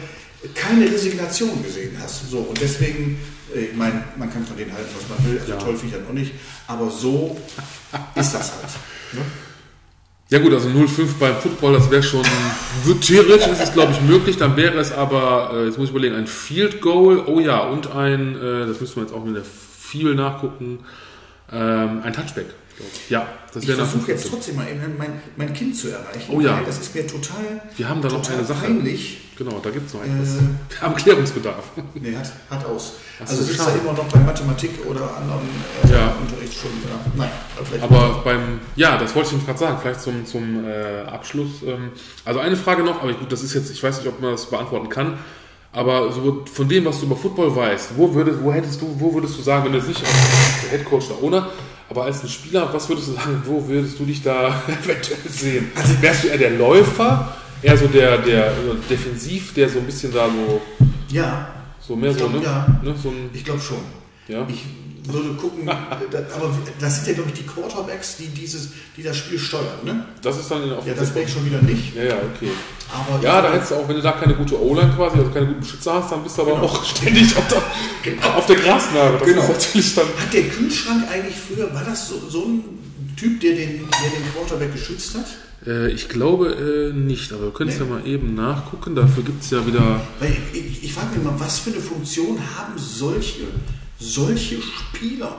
keine 0.53 0.85
Resignation 0.85 1.63
gesehen 1.63 1.97
hast. 2.01 2.29
So, 2.29 2.39
und 2.39 2.61
deswegen, 2.61 3.19
äh, 3.55 3.65
ich 3.65 3.75
meine, 3.75 4.03
man 4.15 4.31
kann 4.31 4.45
von 4.45 4.55
denen 4.55 4.71
halten, 4.71 4.89
was 4.95 5.17
man 5.17 5.27
will, 5.27 5.39
also 5.39 5.51
ja. 5.51 5.57
toll 5.57 5.75
finde 5.75 5.95
ich 5.95 5.99
das 5.99 6.07
noch 6.07 6.15
nicht, 6.15 6.33
aber 6.67 6.91
so 6.91 7.35
ist 8.15 8.33
das 8.33 8.51
halt. 8.51 8.71
Ne? 9.13 9.21
Ja 10.31 10.39
gut, 10.39 10.53
also 10.53 10.69
0,5 10.69 11.19
beim 11.19 11.35
Football, 11.35 11.73
das 11.73 11.91
wäre 11.91 12.01
schon, 12.01 12.23
theoretisch 13.01 13.47
ist 13.47 13.61
es 13.61 13.73
glaube 13.73 13.91
ich 13.91 13.99
möglich, 13.99 14.37
dann 14.37 14.55
wäre 14.55 14.79
es 14.79 14.93
aber, 14.93 15.51
äh, 15.53 15.65
jetzt 15.65 15.77
muss 15.77 15.89
ich 15.89 15.91
überlegen, 15.91 16.15
ein 16.15 16.25
Field 16.25 16.79
Goal, 16.79 17.21
oh 17.27 17.41
ja, 17.41 17.59
und 17.59 17.93
ein, 17.93 18.37
äh, 18.37 18.65
das 18.65 18.79
müssen 18.79 18.95
wir 18.95 19.03
jetzt 19.03 19.13
auch 19.13 19.25
mit 19.25 19.35
der 19.35 19.43
viel 19.43 20.15
nachgucken, 20.15 20.79
ähm, 21.51 21.99
ein 22.03 22.13
Touchback. 22.13 22.45
Ja, 23.09 23.27
das 23.53 23.67
wäre 23.67 23.81
Ich 23.81 23.87
versuche 23.89 24.11
jetzt 24.11 24.29
trotzdem 24.29 24.55
mal 24.55 24.67
eben 24.67 24.97
mein, 24.97 25.21
mein 25.35 25.53
Kind 25.53 25.75
zu 25.75 25.89
erreichen. 25.89 26.33
Oh 26.33 26.39
ja. 26.39 26.61
Das 26.65 26.79
ist 26.79 26.95
mir 26.95 27.05
total. 27.05 27.61
Wir 27.77 27.89
haben 27.89 28.01
da 28.01 28.09
noch 28.09 28.29
eine 28.29 28.45
Sache. 28.45 28.65
Peinlich. 28.65 29.17
Genau, 29.37 29.59
da 29.59 29.71
gibt 29.71 29.87
es 29.87 29.93
noch 29.93 30.03
etwas. 30.03 30.35
Äh, 30.35 30.39
Wir 30.69 30.81
haben 30.81 30.95
Klärungsbedarf. 30.95 31.71
Nee, 31.95 32.15
hat, 32.15 32.31
hat 32.49 32.65
aus. 32.65 32.93
Das 33.17 33.31
also 33.31 33.43
sitzt 33.43 33.59
da 33.59 33.71
immer 33.71 33.93
noch 33.93 34.05
bei 34.05 34.19
Mathematik 34.19 34.85
oder 34.87 35.17
anderen 35.17 35.47
äh, 35.83 35.91
ja. 35.91 36.15
Unterrichtsstunden. 36.21 36.81
Ja. 36.83 37.11
Nein, 37.15 37.31
vielleicht 37.63 37.83
aber 37.83 38.21
beim, 38.23 38.59
ja, 38.75 38.97
das 38.97 39.15
wollte 39.15 39.29
ich 39.29 39.33
Ihnen 39.33 39.45
gerade 39.45 39.57
sagen, 39.57 39.77
vielleicht 39.81 40.01
zum, 40.01 40.25
zum 40.25 40.63
äh, 40.65 41.01
Abschluss. 41.07 41.63
Ähm, 41.65 41.91
also 42.23 42.39
eine 42.39 42.55
Frage 42.55 42.83
noch, 42.83 43.01
aber 43.01 43.13
gut, 43.13 43.31
das 43.31 43.41
ist 43.41 43.55
jetzt, 43.55 43.71
ich 43.71 43.81
weiß 43.81 43.97
nicht, 43.97 44.07
ob 44.07 44.21
man 44.21 44.31
das 44.31 44.47
beantworten 44.47 44.89
kann. 44.89 45.17
Aber 45.73 46.11
so 46.11 46.43
von 46.51 46.67
dem, 46.67 46.85
was 46.85 46.99
du 46.99 47.05
über 47.05 47.15
Football 47.15 47.55
weißt, 47.55 47.91
wo 47.95 48.13
würdest, 48.13 48.43
wo 48.43 48.51
hättest 48.51 48.81
du, 48.81 48.95
wo 48.99 49.13
würdest 49.13 49.37
du 49.37 49.41
sagen, 49.41 49.65
wenn 49.65 49.71
du 49.71 49.87
nicht 49.87 50.03
als 50.03 50.71
Headcoach 50.71 51.07
da 51.07 51.15
ohne, 51.21 51.47
aber 51.91 52.05
als 52.05 52.23
ein 52.23 52.29
Spieler, 52.29 52.73
was 52.73 52.87
würdest 52.87 53.09
du 53.09 53.11
sagen, 53.11 53.43
wo 53.45 53.67
würdest 53.67 53.99
du 53.99 54.05
dich 54.05 54.23
da 54.23 54.47
eventuell 54.67 55.19
sehen? 55.29 55.71
Also 55.75 56.01
wärst 56.01 56.23
du 56.23 56.27
eher 56.29 56.37
der 56.37 56.51
Läufer, 56.51 57.35
eher 57.61 57.77
so 57.77 57.87
der, 57.87 58.17
der 58.19 58.53
defensiv, 58.89 59.53
der 59.53 59.67
so 59.67 59.79
ein 59.79 59.85
bisschen 59.85 60.13
da 60.13 60.27
so. 60.27 60.61
Ja. 61.09 61.49
So 61.81 61.97
mehr 61.97 62.13
so, 62.13 62.29
ne? 62.29 62.41
Ja. 62.41 62.79
ne? 62.81 62.95
So 62.95 63.09
ein, 63.09 63.29
ich 63.33 63.43
glaube 63.43 63.59
schon. 63.59 63.79
Ja. 64.29 64.47
Ich 64.47 64.63
würde 65.13 65.33
gucken, 65.33 65.67
aber 65.69 66.55
das 66.79 66.95
sind 66.95 67.07
ja, 67.07 67.13
glaube 67.13 67.29
ich, 67.29 67.41
die 67.41 67.47
Quarterbacks, 67.47 68.17
die, 68.17 68.27
dieses, 68.27 68.69
die 68.95 69.03
das 69.03 69.17
Spiel 69.17 69.39
steuern. 69.39 69.83
Ne? 69.83 70.05
Das 70.21 70.37
ist 70.37 70.49
dann 70.49 70.71
auf 70.73 70.85
Ja, 70.85 70.93
das 70.93 71.13
wäre 71.13 71.25
ich 71.25 71.31
schon 71.31 71.45
wieder 71.45 71.61
nicht. 71.61 71.95
Ja, 71.95 72.03
ja, 72.03 72.15
okay. 72.15 72.51
Aber 72.93 73.23
ja, 73.23 73.41
da 73.41 73.53
hättest 73.53 73.71
du 73.71 73.75
auch, 73.75 73.87
wenn 73.87 73.95
du 73.95 74.01
da 74.01 74.11
keine 74.13 74.35
gute 74.35 74.61
O-Line 74.61 74.93
quasi, 74.95 75.17
also 75.17 75.31
keine 75.31 75.47
guten 75.47 75.61
Beschützer 75.61 75.93
hast, 75.93 76.11
dann 76.11 76.23
bist 76.23 76.37
du 76.37 76.41
aber 76.41 76.55
genau. 76.55 76.65
auch 76.65 76.83
ständig 76.97 77.35
auf 77.37 77.47
der, 77.47 77.63
genau. 78.03 78.27
auf 78.29 78.45
der 78.45 78.55
Grasnarbe. 78.57 79.17
Das 79.19 79.27
genau. 79.27 79.47
natürlich 79.47 79.95
dann 79.95 80.07
hat 80.07 80.33
der 80.33 80.43
Kühlschrank 80.43 81.03
eigentlich 81.09 81.35
früher, 81.35 81.73
war 81.73 81.83
das 81.83 82.09
so, 82.09 82.15
so 82.29 82.45
ein 82.45 82.63
Typ, 83.15 83.39
der 83.39 83.51
den, 83.51 83.79
der 83.79 84.09
den 84.09 84.33
Quarterback 84.33 84.73
geschützt 84.73 85.15
hat? 85.15 85.25
Äh, 85.65 85.91
ich 85.91 86.09
glaube 86.09 86.91
äh, 86.91 86.93
nicht, 86.93 87.31
aber 87.33 87.43
wir 87.43 87.51
können 87.51 87.69
es 87.69 87.79
nee. 87.79 87.85
ja 87.85 87.89
mal 87.89 88.07
eben 88.07 88.33
nachgucken. 88.33 88.95
Dafür 88.95 89.23
gibt 89.23 89.43
es 89.43 89.51
ja 89.51 89.65
wieder. 89.65 90.01
Weil 90.19 90.35
ich, 90.53 90.59
ich, 90.59 90.83
ich 90.85 90.93
frage 90.93 91.15
mich 91.15 91.23
mal, 91.23 91.39
was 91.39 91.59
für 91.59 91.71
eine 91.71 91.79
Funktion 91.79 92.39
haben 92.55 92.73
solche, 92.77 93.43
solche 94.01 94.57
Spieler? 94.61 95.37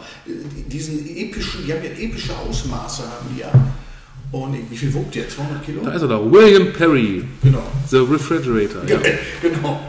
Diesen 0.68 1.06
epischen, 1.16 1.66
die 1.66 1.72
haben 1.72 1.82
ja 1.82 1.90
epische 1.90 2.32
Ausmaße, 2.36 3.02
haben 3.02 3.26
die 3.34 3.40
ja. 3.40 3.52
Und 4.30 4.56
wie 4.70 4.76
viel 4.76 4.94
wogt 4.94 5.14
der? 5.14 5.28
200 5.28 5.62
Kilo? 5.62 5.82
Da 5.84 5.92
ist 5.92 6.02
er 6.02 6.08
da. 6.08 6.32
William 6.32 6.72
Perry. 6.72 7.22
Genau. 7.42 7.62
The 7.88 7.98
Refrigerator. 7.98 8.82
Ja. 8.86 8.98
genau. 9.42 9.80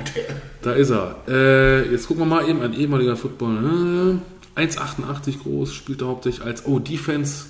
Da 0.62 0.74
ist 0.74 0.90
er. 0.90 1.16
Äh, 1.30 1.92
jetzt 1.92 2.08
gucken 2.08 2.24
wir 2.24 2.36
mal 2.36 2.50
eben, 2.50 2.62
ein 2.62 2.74
ehemaliger 2.74 3.16
Footballer. 3.16 4.18
1,88 4.56 5.44
groß, 5.44 5.74
spielte 5.74 6.06
hauptsächlich 6.08 6.46
als 6.46 6.66
oh, 6.66 6.80
Defense, 6.80 7.46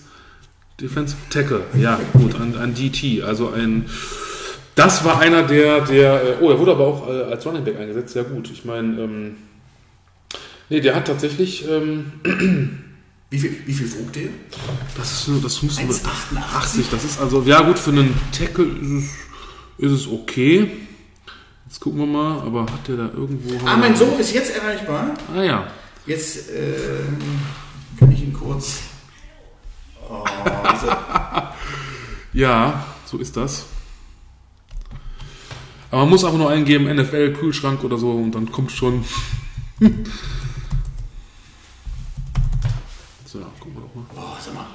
Defensive 0.80 1.18
Tackle. 1.30 1.62
Ja, 1.78 2.00
gut, 2.14 2.36
an, 2.40 2.56
an 2.56 2.76
DT. 2.76 3.24
Also 3.24 3.50
ein. 3.50 3.86
Das 4.76 5.04
war 5.04 5.20
einer 5.20 5.44
der, 5.44 5.82
der. 5.82 6.24
äh, 6.24 6.34
Oh, 6.42 6.50
er 6.52 6.60
wurde 6.60 6.72
aber 6.72 6.86
auch 6.86 7.08
äh, 7.10 7.24
als 7.24 7.46
Running 7.46 7.64
Back 7.64 7.80
eingesetzt. 7.80 8.14
Sehr 8.14 8.24
gut. 8.24 8.52
Ich 8.52 8.66
meine, 8.66 9.02
ähm, 9.02 9.36
nee, 10.74 10.82
der 10.82 10.96
hat 10.96 11.08
tatsächlich. 11.08 11.66
Ähm, 11.70 12.12
Wie 13.30 13.40
viel, 13.40 13.58
wie 13.66 13.74
viel 13.74 13.92
wog 13.94 14.14
der? 14.14 14.30
das 14.96 15.12
ist 15.12 15.28
nur, 15.28 15.42
das 15.42 15.64
muss 15.64 15.80
1,88? 15.80 16.38
80. 16.38 16.90
Das 16.92 17.04
ist 17.04 17.20
also, 17.20 17.42
ja 17.42 17.62
gut, 17.62 17.80
für 17.80 17.90
einen 17.90 18.14
Tackle 18.32 18.66
ist 18.66 18.92
es, 18.92 19.04
ist 19.80 19.92
es 19.92 20.08
okay. 20.08 20.70
Jetzt 21.66 21.80
gucken 21.80 22.02
wir 22.02 22.06
mal, 22.06 22.42
aber 22.42 22.62
hat 22.62 22.88
der 22.88 22.96
da 22.96 23.06
irgendwo. 23.06 23.56
Ah, 23.66 23.78
mein 23.78 23.96
Sohn 23.96 24.20
ist 24.20 24.36
jetzt 24.36 24.56
erreichbar. 24.56 25.16
Ah 25.36 25.42
ja. 25.42 25.68
Jetzt 26.06 26.52
ähm, 26.56 27.18
kann 27.98 28.12
ich 28.12 28.22
ihn 28.22 28.34
kurz. 28.34 28.82
Oh, 30.08 30.24
Ja, 32.34 32.86
so 33.06 33.18
ist 33.18 33.36
das. 33.36 33.66
Aber 35.90 36.02
man 36.02 36.12
muss 36.12 36.24
einfach 36.24 36.38
nur 36.38 36.52
eingeben, 36.52 36.86
NFL, 36.86 37.34
Kühlschrank 37.34 37.84
oder 37.84 37.98
so 37.98 38.12
und 38.12 38.36
dann 38.36 38.52
kommt 38.52 38.72
schon. 38.72 39.04
so, 43.34 43.40
gucken 43.60 43.74
wir 43.76 43.82
doch 43.82 43.96
mal. 43.96 44.06
oh, 44.16 44.38
sag 44.40 44.54
mal, 44.54 44.66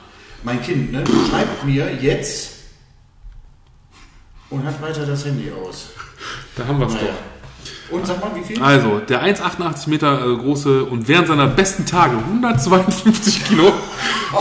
mein 0.43 0.61
Kind 0.63 0.91
ne, 0.93 1.05
schreibt 1.31 1.65
mir 1.65 1.95
jetzt 1.95 2.55
und 4.51 4.65
hat 4.65 4.81
weiter 4.83 5.07
das 5.07 5.25
Handy 5.25 5.51
aus. 5.53 5.91
Da 6.57 6.67
haben 6.67 6.81
wir 6.81 6.87
es 6.89 6.95
Naja. 6.95 7.07
doch. 7.07 7.38
Und 7.91 8.07
sag 8.07 8.21
mal, 8.21 8.31
wie 8.35 8.45
viel? 8.45 8.63
Also, 8.63 8.99
der 9.09 9.23
1,88 9.25 9.89
Meter 9.89 10.21
äh, 10.27 10.37
große 10.37 10.85
und 10.85 11.09
während 11.09 11.29
seiner 11.29 11.47
besten 11.47 11.87
Tage 11.87 12.17
152 12.19 13.45
Kilo 13.49 13.73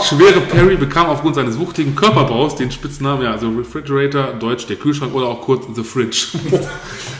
schwere 0.02 0.40
Perry 0.40 0.76
bekam 0.76 1.06
aufgrund 1.06 1.34
seines 1.34 1.58
wuchtigen 1.58 1.94
Körperbaus 1.94 2.56
den 2.56 2.70
Spitznamen, 2.70 3.22
ja, 3.22 3.32
also 3.32 3.48
Refrigerator, 3.48 4.34
Deutsch 4.38 4.66
der 4.66 4.76
Kühlschrank 4.76 5.14
oder 5.14 5.26
auch 5.28 5.40
kurz 5.40 5.64
The 5.74 5.82
Fridge. 5.82 6.26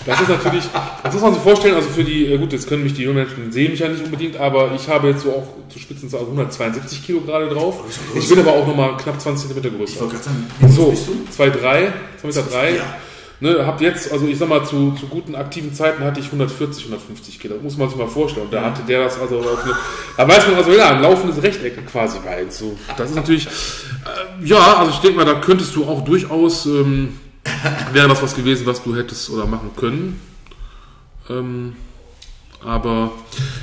Das 0.07 0.19
ist 0.23 0.29
natürlich, 0.31 0.65
das 1.03 1.13
muss 1.13 1.23
man 1.23 1.35
sich 1.35 1.43
vorstellen, 1.43 1.75
also 1.75 1.91
für 1.91 2.03
die, 2.03 2.33
äh, 2.33 2.39
gut, 2.39 2.51
jetzt 2.55 2.67
können 2.67 2.83
mich 2.83 2.95
die 2.95 3.03
jungen 3.03 3.17
Menschen 3.17 3.53
sehen 3.53 3.73
mich 3.73 3.81
ja 3.81 3.89
nicht 3.89 4.03
unbedingt, 4.03 4.39
aber 4.39 4.73
ich 4.75 4.89
habe 4.89 5.09
jetzt 5.09 5.23
so 5.25 5.31
auch 5.33 5.47
zu 5.71 5.79
Spitzenzahl 5.79 6.21
172 6.21 7.05
Kilo 7.05 7.21
gerade 7.21 7.47
drauf. 7.49 7.81
Ich 8.15 8.27
bin 8.27 8.39
aber 8.39 8.53
auch 8.53 8.67
nochmal 8.67 8.97
knapp 8.97 9.21
20 9.21 9.51
cm 9.51 9.65
Ich 9.67 9.77
größer. 9.77 10.01
wollte 10.01 10.15
gerade 10.15 10.25
sagen, 10.25 10.47
So, 10.75 10.87
bist 10.87 11.09
du? 11.09 11.43
2,3, 11.43 11.51
2,3 12.23 12.27
Meter. 12.27 12.43
Drei. 12.51 12.77
Ja. 12.77 12.83
Ne, 13.41 13.65
hab 13.65 13.81
jetzt, 13.81 14.11
also 14.11 14.27
ich 14.27 14.37
sag 14.37 14.49
mal, 14.49 14.65
zu, 14.65 14.93
zu 14.93 15.07
guten 15.07 15.37
aktiven 15.37 15.73
Zeiten 15.73 16.03
hatte 16.03 16.19
ich 16.19 16.27
140, 16.27 16.87
150 16.87 17.39
Kilo. 17.39 17.57
Muss 17.63 17.77
man 17.77 17.89
sich 17.89 17.97
mal 17.97 18.09
vorstellen. 18.09 18.47
Und 18.47 18.53
da 18.53 18.65
hatte 18.65 18.83
der 18.83 19.05
das 19.05 19.19
also 19.21 19.39
auf 19.39 19.65
eine, 19.65 19.75
da 20.17 20.29
weiß 20.29 20.49
man 20.49 20.57
also, 20.57 20.73
ja, 20.73 20.91
ein 20.91 21.03
laufendes 21.03 21.41
Rechteck 21.41 21.87
quasi 21.87 22.19
bei. 22.25 22.47
So, 22.51 22.77
das 22.97 23.11
ist 23.11 23.17
natürlich, 23.17 23.47
äh, 23.47 24.45
ja, 24.45 24.79
also 24.79 24.91
ich 24.91 24.99
denke 24.99 25.19
mal, 25.19 25.25
da 25.25 25.35
könntest 25.35 25.77
du 25.77 25.85
auch 25.85 26.05
durchaus, 26.05 26.67
ähm, 26.67 27.21
wäre 27.93 28.09
das 28.09 28.21
was 28.23 28.35
gewesen, 28.35 28.67
was 28.67 28.83
du 28.83 28.97
hättest 28.97 29.31
oder 29.31 29.47
machen 29.47 29.71
können. 29.77 30.21
Ähm, 31.31 31.77
aber 32.65 33.13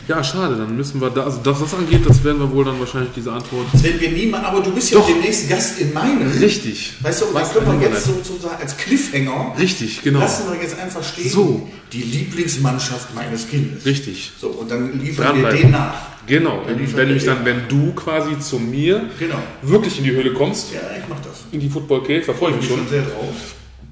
ja, 0.07 0.23
schade, 0.23 0.55
dann 0.55 0.75
müssen 0.77 1.01
wir 1.01 1.09
da, 1.09 1.23
also 1.23 1.39
das, 1.43 1.59
was 1.61 1.71
das 1.71 1.79
angeht, 1.79 2.01
das 2.07 2.23
werden 2.23 2.39
wir 2.39 2.49
wohl 2.51 2.63
dann 2.63 2.79
wahrscheinlich 2.79 3.11
diese 3.15 3.31
Antwort. 3.31 3.65
Das 3.73 3.83
werden 3.83 3.99
wir 3.99 4.09
nie 4.11 4.27
mal, 4.27 4.43
aber 4.45 4.61
du 4.61 4.71
bist 4.71 4.91
ja 4.91 4.99
Doch. 4.99 5.07
demnächst 5.07 5.49
Gast 5.49 5.79
in 5.79 5.91
meinem. 5.93 6.31
Richtig. 6.39 6.93
Weißt 7.01 7.21
du, 7.21 7.25
und 7.25 7.33
Was 7.33 7.53
das 7.53 7.63
können 7.63 7.81
wir 7.81 7.89
jetzt 7.89 8.05
sozusagen 8.05 8.55
als 8.61 8.77
Cliffhanger. 8.77 9.53
Richtig, 9.59 10.01
genau. 10.01 10.19
Lassen 10.19 10.43
wir 10.51 10.61
jetzt 10.61 10.79
einfach 10.79 11.03
stehen. 11.03 11.29
So. 11.29 11.67
Die 11.91 12.01
Lieblingsmannschaft 12.03 13.13
meines 13.13 13.49
Kindes. 13.49 13.85
Richtig. 13.85 14.31
So, 14.39 14.47
und 14.47 14.71
dann 14.71 14.99
liefern 14.99 15.41
wir 15.41 15.49
den 15.51 15.71
nach. 15.71 15.93
Genau, 16.27 16.61
die 16.67 16.95
wenn, 16.97 17.07
nämlich 17.07 17.25
dann, 17.25 17.45
wenn 17.45 17.67
du 17.67 17.93
quasi 17.93 18.39
zu 18.39 18.57
mir 18.57 19.09
Genau. 19.19 19.35
wirklich 19.61 19.99
in 19.99 20.05
die 20.05 20.11
Höhle 20.11 20.33
kommst, 20.33 20.73
Ja, 20.73 20.79
ich 20.97 21.07
mach 21.07 21.17
das. 21.19 21.43
in 21.51 21.59
die 21.59 21.69
Football 21.69 22.01
Cave, 22.01 22.23
da 22.25 22.33
freue 22.33 22.51
ich 22.51 22.55
Ich 22.55 22.61
mich 22.61 22.69
bin 22.69 22.77
schon. 22.79 22.87
schon 22.87 22.89
sehr 22.89 23.01
drauf. 23.03 23.35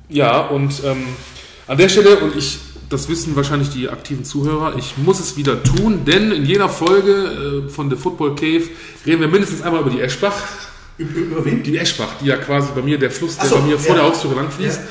Ja, 0.09 0.39
und 0.47 0.73
ähm, 0.83 1.03
an 1.67 1.77
der 1.77 1.89
Stelle, 1.89 2.17
und 2.17 2.35
ich, 2.35 2.57
das 2.93 3.09
wissen 3.09 3.35
wahrscheinlich 3.35 3.69
die 3.69 3.89
aktiven 3.89 4.23
Zuhörer, 4.23 4.75
ich 4.77 4.97
muss 4.97 5.19
es 5.19 5.35
wieder 5.35 5.63
tun, 5.63 6.05
denn 6.05 6.31
in 6.31 6.45
jeder 6.45 6.69
Folge 6.69 7.65
äh, 7.65 7.69
von 7.69 7.89
The 7.89 7.95
Football 7.95 8.35
Cave 8.35 8.63
reden 9.05 9.21
wir 9.21 9.27
mindestens 9.27 9.61
einmal 9.61 9.81
über 9.81 9.89
die 9.89 9.99
Eschbach. 9.99 10.35
Über, 10.97 11.43
wen? 11.43 11.63
Die 11.63 11.77
Eschbach, 11.77 12.09
die 12.21 12.27
ja 12.27 12.37
quasi 12.37 12.69
bei 12.75 12.83
mir, 12.83 12.99
der 12.99 13.09
Fluss, 13.09 13.37
der 13.37 13.49
so, 13.49 13.55
bei 13.55 13.61
mir 13.63 13.79
vor 13.79 13.95
ja. 13.95 14.01
der 14.01 14.11
Haustür 14.11 14.35
lang 14.35 14.51
fließt. 14.51 14.79
Ja. 14.79 14.87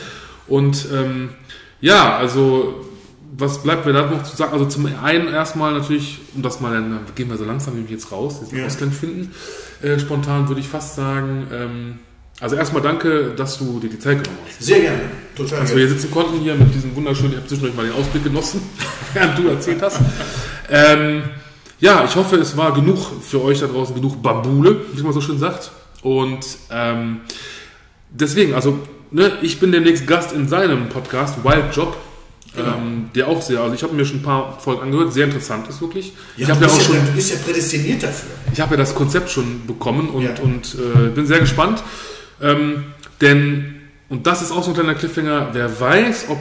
Und 0.49 0.87
ähm, 0.93 1.31
ja, 1.81 2.17
also 2.17 2.87
was 3.39 3.63
bleibt 3.63 3.87
mir 3.87 3.93
da 3.93 4.11
noch 4.11 4.25
zu 4.25 4.37
sagen? 4.37 4.53
Also 4.53 4.67
zum 4.67 4.87
einen 5.03 5.29
erstmal 5.29 5.73
natürlich, 5.73 6.19
um 6.35 6.43
das 6.43 6.61
mal, 6.61 6.73
dann 6.73 7.01
gehen 7.15 7.31
wir 7.31 7.37
so 7.37 7.45
langsam 7.45 7.75
nämlich 7.75 7.93
jetzt 7.93 8.11
raus, 8.11 8.41
diesen 8.41 8.59
Ja. 8.59 8.67
Ausgang 8.67 8.91
finden. 8.91 9.33
Äh, 9.81 9.99
spontan 9.99 10.49
würde 10.49 10.61
ich 10.61 10.69
fast 10.69 10.97
sagen, 10.97 11.47
ähm, 11.53 11.99
also 12.41 12.57
erstmal 12.57 12.83
danke, 12.83 13.33
dass 13.37 13.59
du 13.59 13.79
dir 13.79 13.89
die 13.89 13.99
Zeit 13.99 14.25
genommen 14.25 14.39
hast. 14.47 14.63
Sehr 14.63 14.81
gerne. 14.81 15.01
Total 15.37 15.61
Dass 15.61 15.75
wir 15.75 15.89
sitzen 15.89 16.11
konnten, 16.11 16.41
hier 16.41 16.55
mit 16.55 16.75
diesem 16.75 16.95
wunderschönen, 16.95 17.33
ich 17.33 17.37
habe 17.39 17.47
zwischendurch 17.47 17.75
mal 17.75 17.87
den 17.87 17.95
Ausblick 17.95 18.25
genossen, 18.25 18.63
während 19.15 19.39
du 19.39 19.49
erzählt 19.49 19.81
hast. 19.83 19.99
Ähm, 20.71 21.23
ja, 21.81 22.05
ich 22.05 22.15
hoffe, 22.17 22.37
es 22.37 22.57
war 22.57 22.73
genug 22.75 22.99
für 23.23 23.43
euch 23.43 23.61
da 23.61 23.67
draußen, 23.67 23.95
genug 23.95 24.23
Bambule, 24.23 24.77
wie 24.93 25.03
man 25.03 25.13
so 25.13 25.21
schön 25.21 25.39
sagt. 25.39 25.71
Und 26.03 26.47
ähm, 26.71 27.21
deswegen, 28.11 28.55
also 28.55 28.79
ne, 29.11 29.33
ich 29.43 29.59
bin 29.59 29.73
demnächst 29.73 30.07
Gast 30.07 30.33
in 30.33 30.49
seinem 30.49 30.89
Podcast, 30.89 31.43
Wild 31.45 31.75
Job. 31.75 31.97
Genau. 32.55 32.69
Ähm, 32.77 33.09
der 33.15 33.29
auch 33.29 33.41
sehr, 33.41 33.61
also 33.61 33.75
ich 33.75 33.83
habe 33.83 33.95
mir 33.95 34.05
schon 34.05 34.19
ein 34.19 34.23
paar 34.23 34.59
Folgen 34.61 34.83
angehört, 34.83 35.15
sehr 35.15 35.25
interessant 35.25 35.67
ist 35.69 35.81
wirklich. 35.81 36.13
Ja, 36.37 36.45
ich 36.45 36.51
habe 36.51 36.61
du, 36.61 36.67
ja 36.67 36.71
auch 36.71 36.77
bist 36.77 36.89
ja, 36.91 36.95
schon, 36.97 37.07
du 37.07 37.13
bist 37.13 37.31
ja 37.31 37.37
prädestiniert 37.47 38.03
dafür. 38.03 38.29
ich 38.53 38.61
habe 38.61 38.73
ja 38.73 38.77
das 38.77 38.95
Konzept 38.95 39.31
schon 39.31 39.67
bekommen 39.67 40.11
und, 40.11 40.23
Ja. 40.23 40.35
und 40.43 40.75
äh, 40.75 41.09
bin 41.09 41.27
sehr 41.27 41.41
gespannt. 41.41 41.83
Ähm, 42.43 42.85
denn, 43.23 43.77
und 44.13 44.27
das 44.27 44.43
ist 44.43 44.53
auch 44.53 44.63
so 44.63 44.71
ein 44.71 44.75
kleiner 44.75 44.95
Cliffhanger, 44.95 45.49
wer 45.53 45.81
weiß, 45.81 46.27
ob 46.29 46.39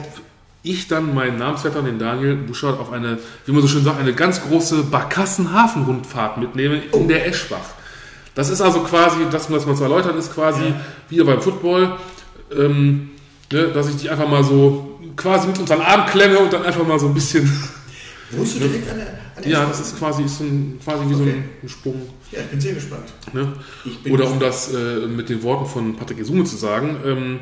ich 0.62 0.86
dann 0.88 1.14
meinen 1.14 1.38
Namensvetter, 1.38 1.82
den 1.82 1.98
Daniel 1.98 2.36
Buschardt, 2.36 2.78
auf 2.78 2.92
eine, 2.92 3.18
wie 3.46 3.52
man 3.52 3.62
so 3.62 3.68
schön 3.68 3.82
sagt, 3.82 3.98
eine 3.98 4.12
ganz 4.12 4.42
große 4.42 4.84
Barkassen-Hafenrundfahrt 4.84 6.38
mitnehme 6.38 6.82
in 6.92 7.08
der 7.08 7.26
Eschbach. 7.26 7.64
Das 8.34 8.48
ist 8.48 8.60
also 8.60 8.80
quasi, 8.80 9.16
das, 9.30 9.46
um 9.48 9.54
das 9.54 9.66
mal 9.66 9.74
zu 9.74 9.82
erläutern, 9.82 10.16
ist 10.18 10.32
quasi 10.34 10.62
Ja. 10.64 10.80
wieder 11.08 11.24
beim 11.24 11.40
Football, 11.40 11.96
ähm, 12.56 13.10
ne, 13.52 13.68
dass 13.68 13.88
ich 13.88 13.96
die 13.96 14.08
einfach 14.10 14.28
mal 14.28 14.44
so 14.44 15.00
quasi 15.16 15.48
mit 15.48 15.58
unter 15.58 15.76
den 15.76 15.82
Arm 15.82 16.06
klemme 16.06 16.38
und 16.38 16.52
dann 16.52 16.62
einfach 16.64 16.86
mal 16.86 16.98
so 16.98 17.06
ein 17.08 17.14
bisschen. 17.14 17.50
Wohnst 18.30 18.54
du 18.54 18.58
direkt 18.66 18.88
an 18.90 18.98
der, 18.98 19.06
an 19.36 19.42
der 19.42 19.50
Ja, 19.52 19.66
das 19.66 19.80
ist 19.80 19.98
quasi, 19.98 20.22
ist 20.22 20.38
so 20.38 20.44
ein, 20.44 20.78
quasi 20.84 21.04
wie 21.08 21.14
so 21.14 21.22
Okay. 21.22 21.32
ein, 21.32 21.44
ein 21.62 21.68
Sprung. 21.68 22.02
Ja, 22.30 22.38
ich 22.40 22.46
bin 22.46 22.60
sehr 22.60 22.74
gespannt. 22.74 23.12
Ne? 23.32 23.52
Bin 24.04 24.12
Oder 24.12 24.30
um 24.30 24.38
das 24.38 24.72
äh, 24.72 25.06
mit 25.06 25.28
den 25.28 25.42
Worten 25.42 25.66
von 25.66 25.96
Patrick 25.96 26.18
Isume 26.20 26.44
zu 26.44 26.56
sagen, 26.56 26.96
ähm, 27.04 27.40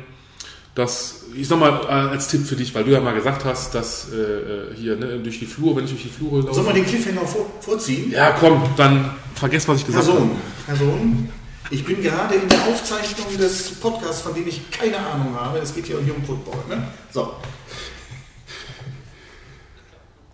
dass, 0.75 1.23
ich 1.35 1.47
sag 1.47 1.59
mal, 1.59 1.81
äh, 1.83 2.11
als 2.11 2.29
Tipp 2.29 2.45
für 2.45 2.55
dich, 2.55 2.73
weil 2.73 2.83
du 2.85 2.91
ja 2.91 3.01
mal 3.01 3.13
gesagt 3.13 3.43
hast, 3.43 3.75
dass 3.75 4.07
äh, 4.11 4.15
äh, 4.15 4.75
hier 4.75 4.95
ne, 4.95 5.19
durch 5.19 5.39
die 5.39 5.45
Flur, 5.45 5.75
wenn 5.75 5.83
ich 5.83 5.91
durch 5.91 6.03
die 6.03 6.09
Flure 6.09 6.41
laufe. 6.41 6.55
Sollen 6.55 6.67
wir 6.67 6.73
den 6.73 6.85
Cliffhanger 6.85 7.27
vor, 7.27 7.45
vorziehen? 7.59 8.11
Ja, 8.11 8.31
komm, 8.31 8.63
dann 8.77 9.13
vergesst, 9.35 9.67
was 9.67 9.79
ich 9.79 9.85
gesagt 9.85 10.05
Person, 10.05 10.31
habe. 10.67 10.77
Person, 10.77 11.29
ich 11.69 11.85
bin 11.85 12.01
gerade 12.01 12.35
in 12.35 12.47
der 12.47 12.61
Aufzeichnung 12.67 13.37
des 13.37 13.71
Podcasts, 13.75 14.21
von 14.21 14.33
dem 14.33 14.47
ich 14.47 14.69
keine 14.71 14.97
Ahnung 14.97 15.35
habe. 15.35 15.59
Es 15.59 15.73
geht 15.73 15.87
hier 15.87 15.99
um 15.99 16.07
Jung 16.07 16.23
Football. 16.25 16.59
Ne? 16.69 16.87
So. 17.11 17.33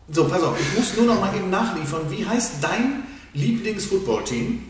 So, 0.10 0.26
pass 0.26 0.42
auf, 0.42 0.56
ich 0.60 0.78
muss 0.78 0.96
nur 0.96 1.06
noch 1.06 1.20
mal 1.20 1.36
eben 1.36 1.50
nachliefern. 1.50 2.02
Wie 2.10 2.26
heißt 2.26 2.56
dein 2.62 3.04
Lieblings-Football-Team? 3.34 4.64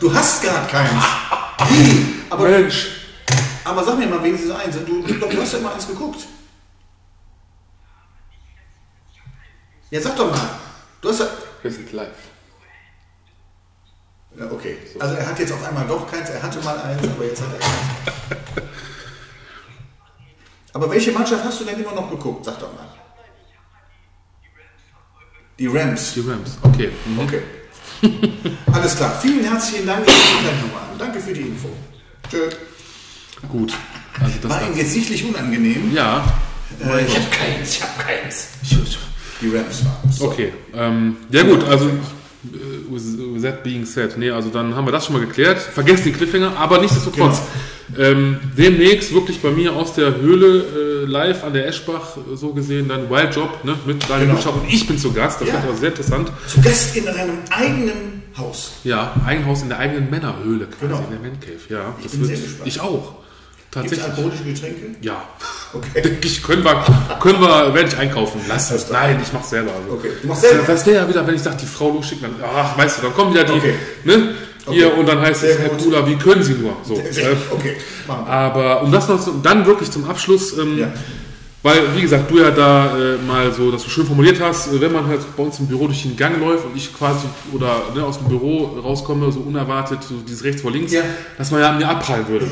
Du 0.00 0.12
hast 0.12 0.42
gar 0.42 0.66
keins. 0.66 1.04
Wie? 1.68 2.06
Aber, 2.30 2.48
Mensch, 2.48 2.99
aber 3.64 3.84
sag 3.84 3.98
mir 3.98 4.06
mal 4.06 4.22
wenigstens 4.22 4.52
eins. 4.52 4.76
Du, 4.86 5.02
du, 5.02 5.14
du 5.14 5.40
hast 5.40 5.52
ja 5.52 5.58
immer 5.58 5.74
eins 5.74 5.86
geguckt. 5.86 6.26
Ja, 9.90 10.00
sag 10.00 10.16
doch 10.16 10.30
mal. 10.30 10.50
Du 11.00 11.08
hast 11.08 11.20
ja. 11.20 11.28
wir 11.62 11.70
sind 11.70 11.92
live. 11.92 12.08
Ja, 14.38 14.50
okay. 14.50 14.78
Also 14.98 15.14
er 15.16 15.26
hat 15.26 15.38
jetzt 15.38 15.52
auf 15.52 15.64
einmal 15.66 15.86
doch 15.86 16.10
keins, 16.10 16.30
er 16.30 16.42
hatte 16.42 16.60
mal 16.60 16.78
eins, 16.78 17.02
aber 17.02 17.24
jetzt 17.24 17.42
hat 17.42 17.52
er 17.52 17.58
keins. 17.58 18.68
Aber 20.72 20.90
welche 20.90 21.10
Mannschaft 21.10 21.44
hast 21.44 21.60
du 21.60 21.64
denn 21.64 21.82
immer 21.82 21.92
noch 21.92 22.08
geguckt? 22.08 22.44
Sag 22.44 22.58
doch 22.60 22.72
mal. 22.72 22.86
Die 25.58 25.66
Rams. 25.66 26.14
Die 26.14 26.20
Rams, 26.20 26.58
okay. 26.62 26.92
Mhm. 27.04 27.18
Okay. 27.18 27.42
Alles 28.72 28.96
klar. 28.96 29.18
Vielen 29.20 29.44
herzlichen 29.44 29.86
Dank. 29.86 30.06
Danke 30.98 31.20
für 31.20 31.32
die 31.32 31.42
Info. 31.42 31.68
Tschö. 32.30 32.48
Gut. 33.48 33.72
Also 34.20 34.34
das 34.42 34.50
War 34.50 34.66
ihm 34.68 34.76
jetzt 34.76 34.92
sichtlich 34.92 35.24
unangenehm. 35.24 35.92
ja, 35.94 36.24
Äh, 36.80 37.04
ich 37.04 37.14
habe 37.16 37.26
keins, 37.30 37.70
ich 37.76 37.82
habe 37.82 37.92
keins. 38.02 38.48
Die 39.40 39.48
Rams 39.48 39.84
waren 39.84 40.10
es. 40.10 40.20
okay. 40.20 40.52
Ähm, 40.74 41.16
ja 41.30 41.42
gut, 41.42 41.64
also 41.64 41.86
äh, 41.86 41.90
with 42.90 43.42
that 43.42 43.62
being 43.62 43.84
said, 43.86 44.16
nee, 44.18 44.30
also 44.30 44.50
dann 44.50 44.74
haben 44.74 44.86
wir 44.86 44.92
das 44.92 45.06
schon 45.06 45.14
mal 45.16 45.24
geklärt. 45.24 45.58
Vergesst 45.58 46.04
den 46.04 46.12
Cliffhanger, 46.14 46.56
aber 46.58 46.80
nichtsdestotrotz, 46.80 47.40
Ähm, 47.98 48.38
demnächst 48.56 49.12
wirklich 49.12 49.40
bei 49.42 49.50
mir 49.50 49.74
aus 49.74 49.94
der 49.94 50.14
Höhle 50.14 51.02
äh, 51.02 51.06
live 51.06 51.42
an 51.42 51.52
der 51.54 51.66
Eschbach 51.66 52.16
äh, 52.18 52.36
so 52.36 52.52
gesehen 52.52 52.86
dann 52.86 53.10
Wild 53.10 53.34
Job 53.34 53.64
ne, 53.64 53.74
mit 53.84 54.08
Daniel 54.08 54.28
Genau. 54.28 54.38
Buschab 54.38 54.54
und 54.62 54.72
ich 54.72 54.86
bin 54.86 54.96
zu 54.96 55.12
Gast. 55.12 55.40
Das 55.40 55.48
Ja. 55.48 55.54
wird 55.54 55.64
aber 55.64 55.76
sehr 55.76 55.88
interessant. 55.88 56.30
Zu 56.46 56.60
Gast 56.60 56.96
in 56.96 57.08
einem 57.08 57.38
eigenen 57.50 58.22
Haus. 58.38 58.70
Ja, 58.84 59.12
Eigenhaus 59.26 59.62
in 59.62 59.70
der 59.70 59.80
eigenen 59.80 60.08
Männerhöhle 60.08 60.66
quasi, 60.66 60.86
Genau. 60.86 60.98
in 60.98 61.10
der 61.10 61.18
Man 61.30 61.40
Cave. 61.40 61.58
Ja, 61.68 61.96
das 62.00 62.12
bin 62.12 62.20
wird, 62.20 62.36
sehr 62.36 62.38
gespannt. 62.46 62.68
Ich 62.68 62.80
auch. 62.80 63.14
Tatsächlich. 63.70 64.02
alkoholische 64.04 64.44
Getränke? 64.44 64.80
Ja. 65.00 65.22
Okay. 65.72 66.18
Ich, 66.24 66.42
können 66.42 66.64
wir, 66.64 66.84
können 67.20 67.40
wir, 67.40 67.72
werde 67.74 67.88
ich 67.88 67.96
einkaufen 67.96 68.40
lassen. 68.48 68.78
Nein, 68.92 69.20
ich 69.22 69.32
mach's 69.32 69.50
selber. 69.50 69.70
Also. 69.72 69.94
Okay. 69.96 70.10
Du 70.22 70.28
machst 70.28 70.42
selber? 70.42 70.64
Das 70.66 70.84
wäre 70.86 70.96
ja 71.02 71.08
wieder, 71.08 71.24
wenn 71.26 71.34
ich 71.36 71.42
sage, 71.42 71.56
die 71.60 71.66
Frau 71.66 71.90
losschicken, 71.92 72.28
dann, 72.40 72.50
ach, 72.54 72.76
weißt 72.76 72.98
du, 72.98 73.02
dann 73.02 73.14
kommen 73.14 73.32
wieder 73.32 73.44
die, 73.44 73.52
Okay. 73.52 73.74
ne? 74.04 74.34
Hier, 74.68 74.88
Okay. 74.88 75.00
und 75.00 75.08
dann 75.08 75.20
heißt 75.20 75.40
Sehr 75.40 75.50
es, 75.52 75.58
Herr. 75.60 75.68
Kula, 75.70 76.06
wie 76.06 76.16
können 76.16 76.42
Sie 76.42 76.54
nur? 76.54 76.72
So. 76.84 76.94
Äh, 76.94 77.36
Okay, 77.50 77.76
aber 78.08 78.82
um 78.82 78.92
das 78.92 79.08
noch 79.08 79.22
zum, 79.22 79.42
dann 79.42 79.64
wirklich 79.66 79.90
zum 79.90 80.08
Abschluss, 80.08 80.56
ähm, 80.58 80.78
Ja. 80.78 80.88
weil, 81.62 81.80
wie 81.96 82.02
gesagt, 82.02 82.30
du 82.30 82.38
ja 82.40 82.50
da 82.50 82.96
äh, 82.98 83.16
mal 83.26 83.52
so, 83.52 83.70
dass 83.70 83.84
du 83.84 83.90
schön 83.90 84.06
formuliert 84.06 84.38
hast, 84.40 84.72
äh, 84.72 84.80
wenn 84.80 84.92
man 84.92 85.06
halt 85.06 85.20
bei 85.36 85.42
uns 85.42 85.58
im 85.60 85.66
Büro 85.66 85.86
durch 85.86 86.02
den 86.02 86.16
Gang 86.16 86.38
läuft 86.40 86.64
und 86.66 86.76
ich 86.76 86.92
quasi 86.96 87.26
oder 87.52 87.82
ne, 87.94 88.04
aus 88.04 88.18
dem 88.18 88.28
Büro 88.28 88.78
rauskomme, 88.82 89.30
so 89.32 89.40
unerwartet, 89.40 90.02
so 90.02 90.16
dieses 90.26 90.44
rechts 90.44 90.60
vor 90.62 90.70
links, 90.72 90.92
Ja. 90.92 91.02
dass 91.38 91.50
man 91.50 91.60
ja 91.60 91.70
an 91.70 91.78
mir 91.78 91.88
abprallen 91.88 92.28
würde. 92.28 92.46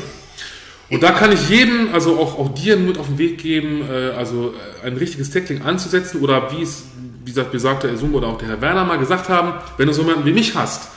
Und 0.89 1.03
da 1.03 1.11
kann 1.11 1.31
ich 1.31 1.49
jedem, 1.49 1.93
also 1.93 2.19
auch, 2.19 2.39
auch 2.39 2.53
dir 2.55 2.75
mit 2.77 2.97
auf 2.97 3.07
den 3.07 3.17
Weg 3.19 3.37
geben, 3.37 3.83
äh, 3.89 4.11
also 4.17 4.53
äh, 4.83 4.87
ein 4.87 4.97
richtiges 4.97 5.29
Tackling 5.29 5.61
anzusetzen 5.61 6.21
oder 6.21 6.51
wie 6.51 6.63
es, 6.63 6.83
wie 7.23 7.31
gesagt, 7.31 7.51
besagte 7.51 7.87
Herr 7.89 7.97
Sumbo 7.97 8.17
oder 8.17 8.27
auch 8.27 8.37
der 8.39 8.47
Herr 8.47 8.61
Werner 8.61 8.85
mal 8.85 8.97
gesagt 8.97 9.29
haben, 9.29 9.53
wenn 9.77 9.87
du 9.87 9.93
so 9.93 10.01
jemanden 10.01 10.25
wie 10.25 10.33
mich 10.33 10.55
hast, 10.55 10.89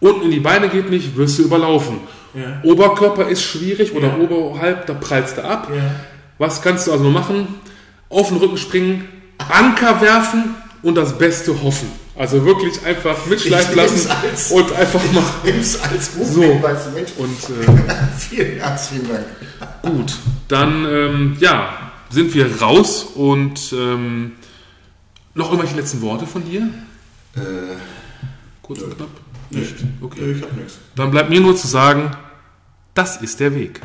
unten 0.00 0.22
in 0.26 0.30
die 0.30 0.40
Beine 0.40 0.68
geht 0.68 0.90
nicht, 0.90 1.16
wirst 1.16 1.38
du 1.38 1.44
überlaufen. 1.44 2.00
Ja. 2.34 2.60
Oberkörper 2.62 3.28
ist 3.28 3.42
schwierig 3.42 3.94
oder 3.94 4.08
Ja. 4.08 4.16
oberhalb, 4.18 4.86
da 4.86 4.92
prallst 4.94 5.38
du 5.38 5.44
ab. 5.44 5.68
Ja. 5.74 5.82
Was 6.36 6.60
kannst 6.60 6.86
du 6.86 6.92
also 6.92 7.02
nur 7.04 7.12
machen? 7.12 7.48
Auf 8.10 8.28
den 8.28 8.36
Rücken 8.36 8.58
springen, 8.58 9.08
Anker 9.48 10.00
werfen 10.02 10.54
und 10.82 10.94
das 10.94 11.16
Beste 11.18 11.62
hoffen. 11.62 11.88
Also 12.14 12.44
wirklich 12.44 12.82
einfach 12.84 13.26
mitschleifen 13.26 13.76
lassen 13.76 14.10
als- 14.10 14.50
und 14.50 14.72
einfach 14.72 15.00
mal. 15.12 15.22
Nimm's 15.44 15.78
als 15.80 16.08
Buch 16.08 16.26
So. 16.26 16.40
mit, 16.40 16.62
weißt 16.62 16.86
du, 16.86 16.90
Mensch. 16.90 17.10
Und 17.16 17.38
äh, 17.44 17.94
Vielen 18.18 18.58
herzlichen 18.60 19.08
Dank. 19.08 19.24
Gut, 19.82 20.16
dann 20.48 20.84
ähm, 20.84 21.36
ja, 21.40 21.92
sind 22.10 22.34
wir 22.34 22.60
raus 22.60 23.04
und 23.14 23.72
ähm, 23.72 24.32
noch 25.34 25.50
irgendwelche 25.52 25.76
letzten 25.76 26.00
Worte 26.00 26.26
von 26.26 26.44
dir? 26.44 26.62
Äh, 27.36 27.40
Kurz 28.62 28.82
und 28.82 28.96
knapp? 28.96 29.08
Nicht. 29.50 29.76
Okay. 30.00 30.32
Ich 30.32 30.42
hab 30.42 30.52
nichts. 30.56 30.78
Dann 30.96 31.10
bleibt 31.10 31.30
mir 31.30 31.40
nur 31.40 31.56
zu 31.56 31.66
sagen, 31.68 32.10
das 32.94 33.16
ist 33.22 33.38
der 33.40 33.54
Weg. 33.54 33.80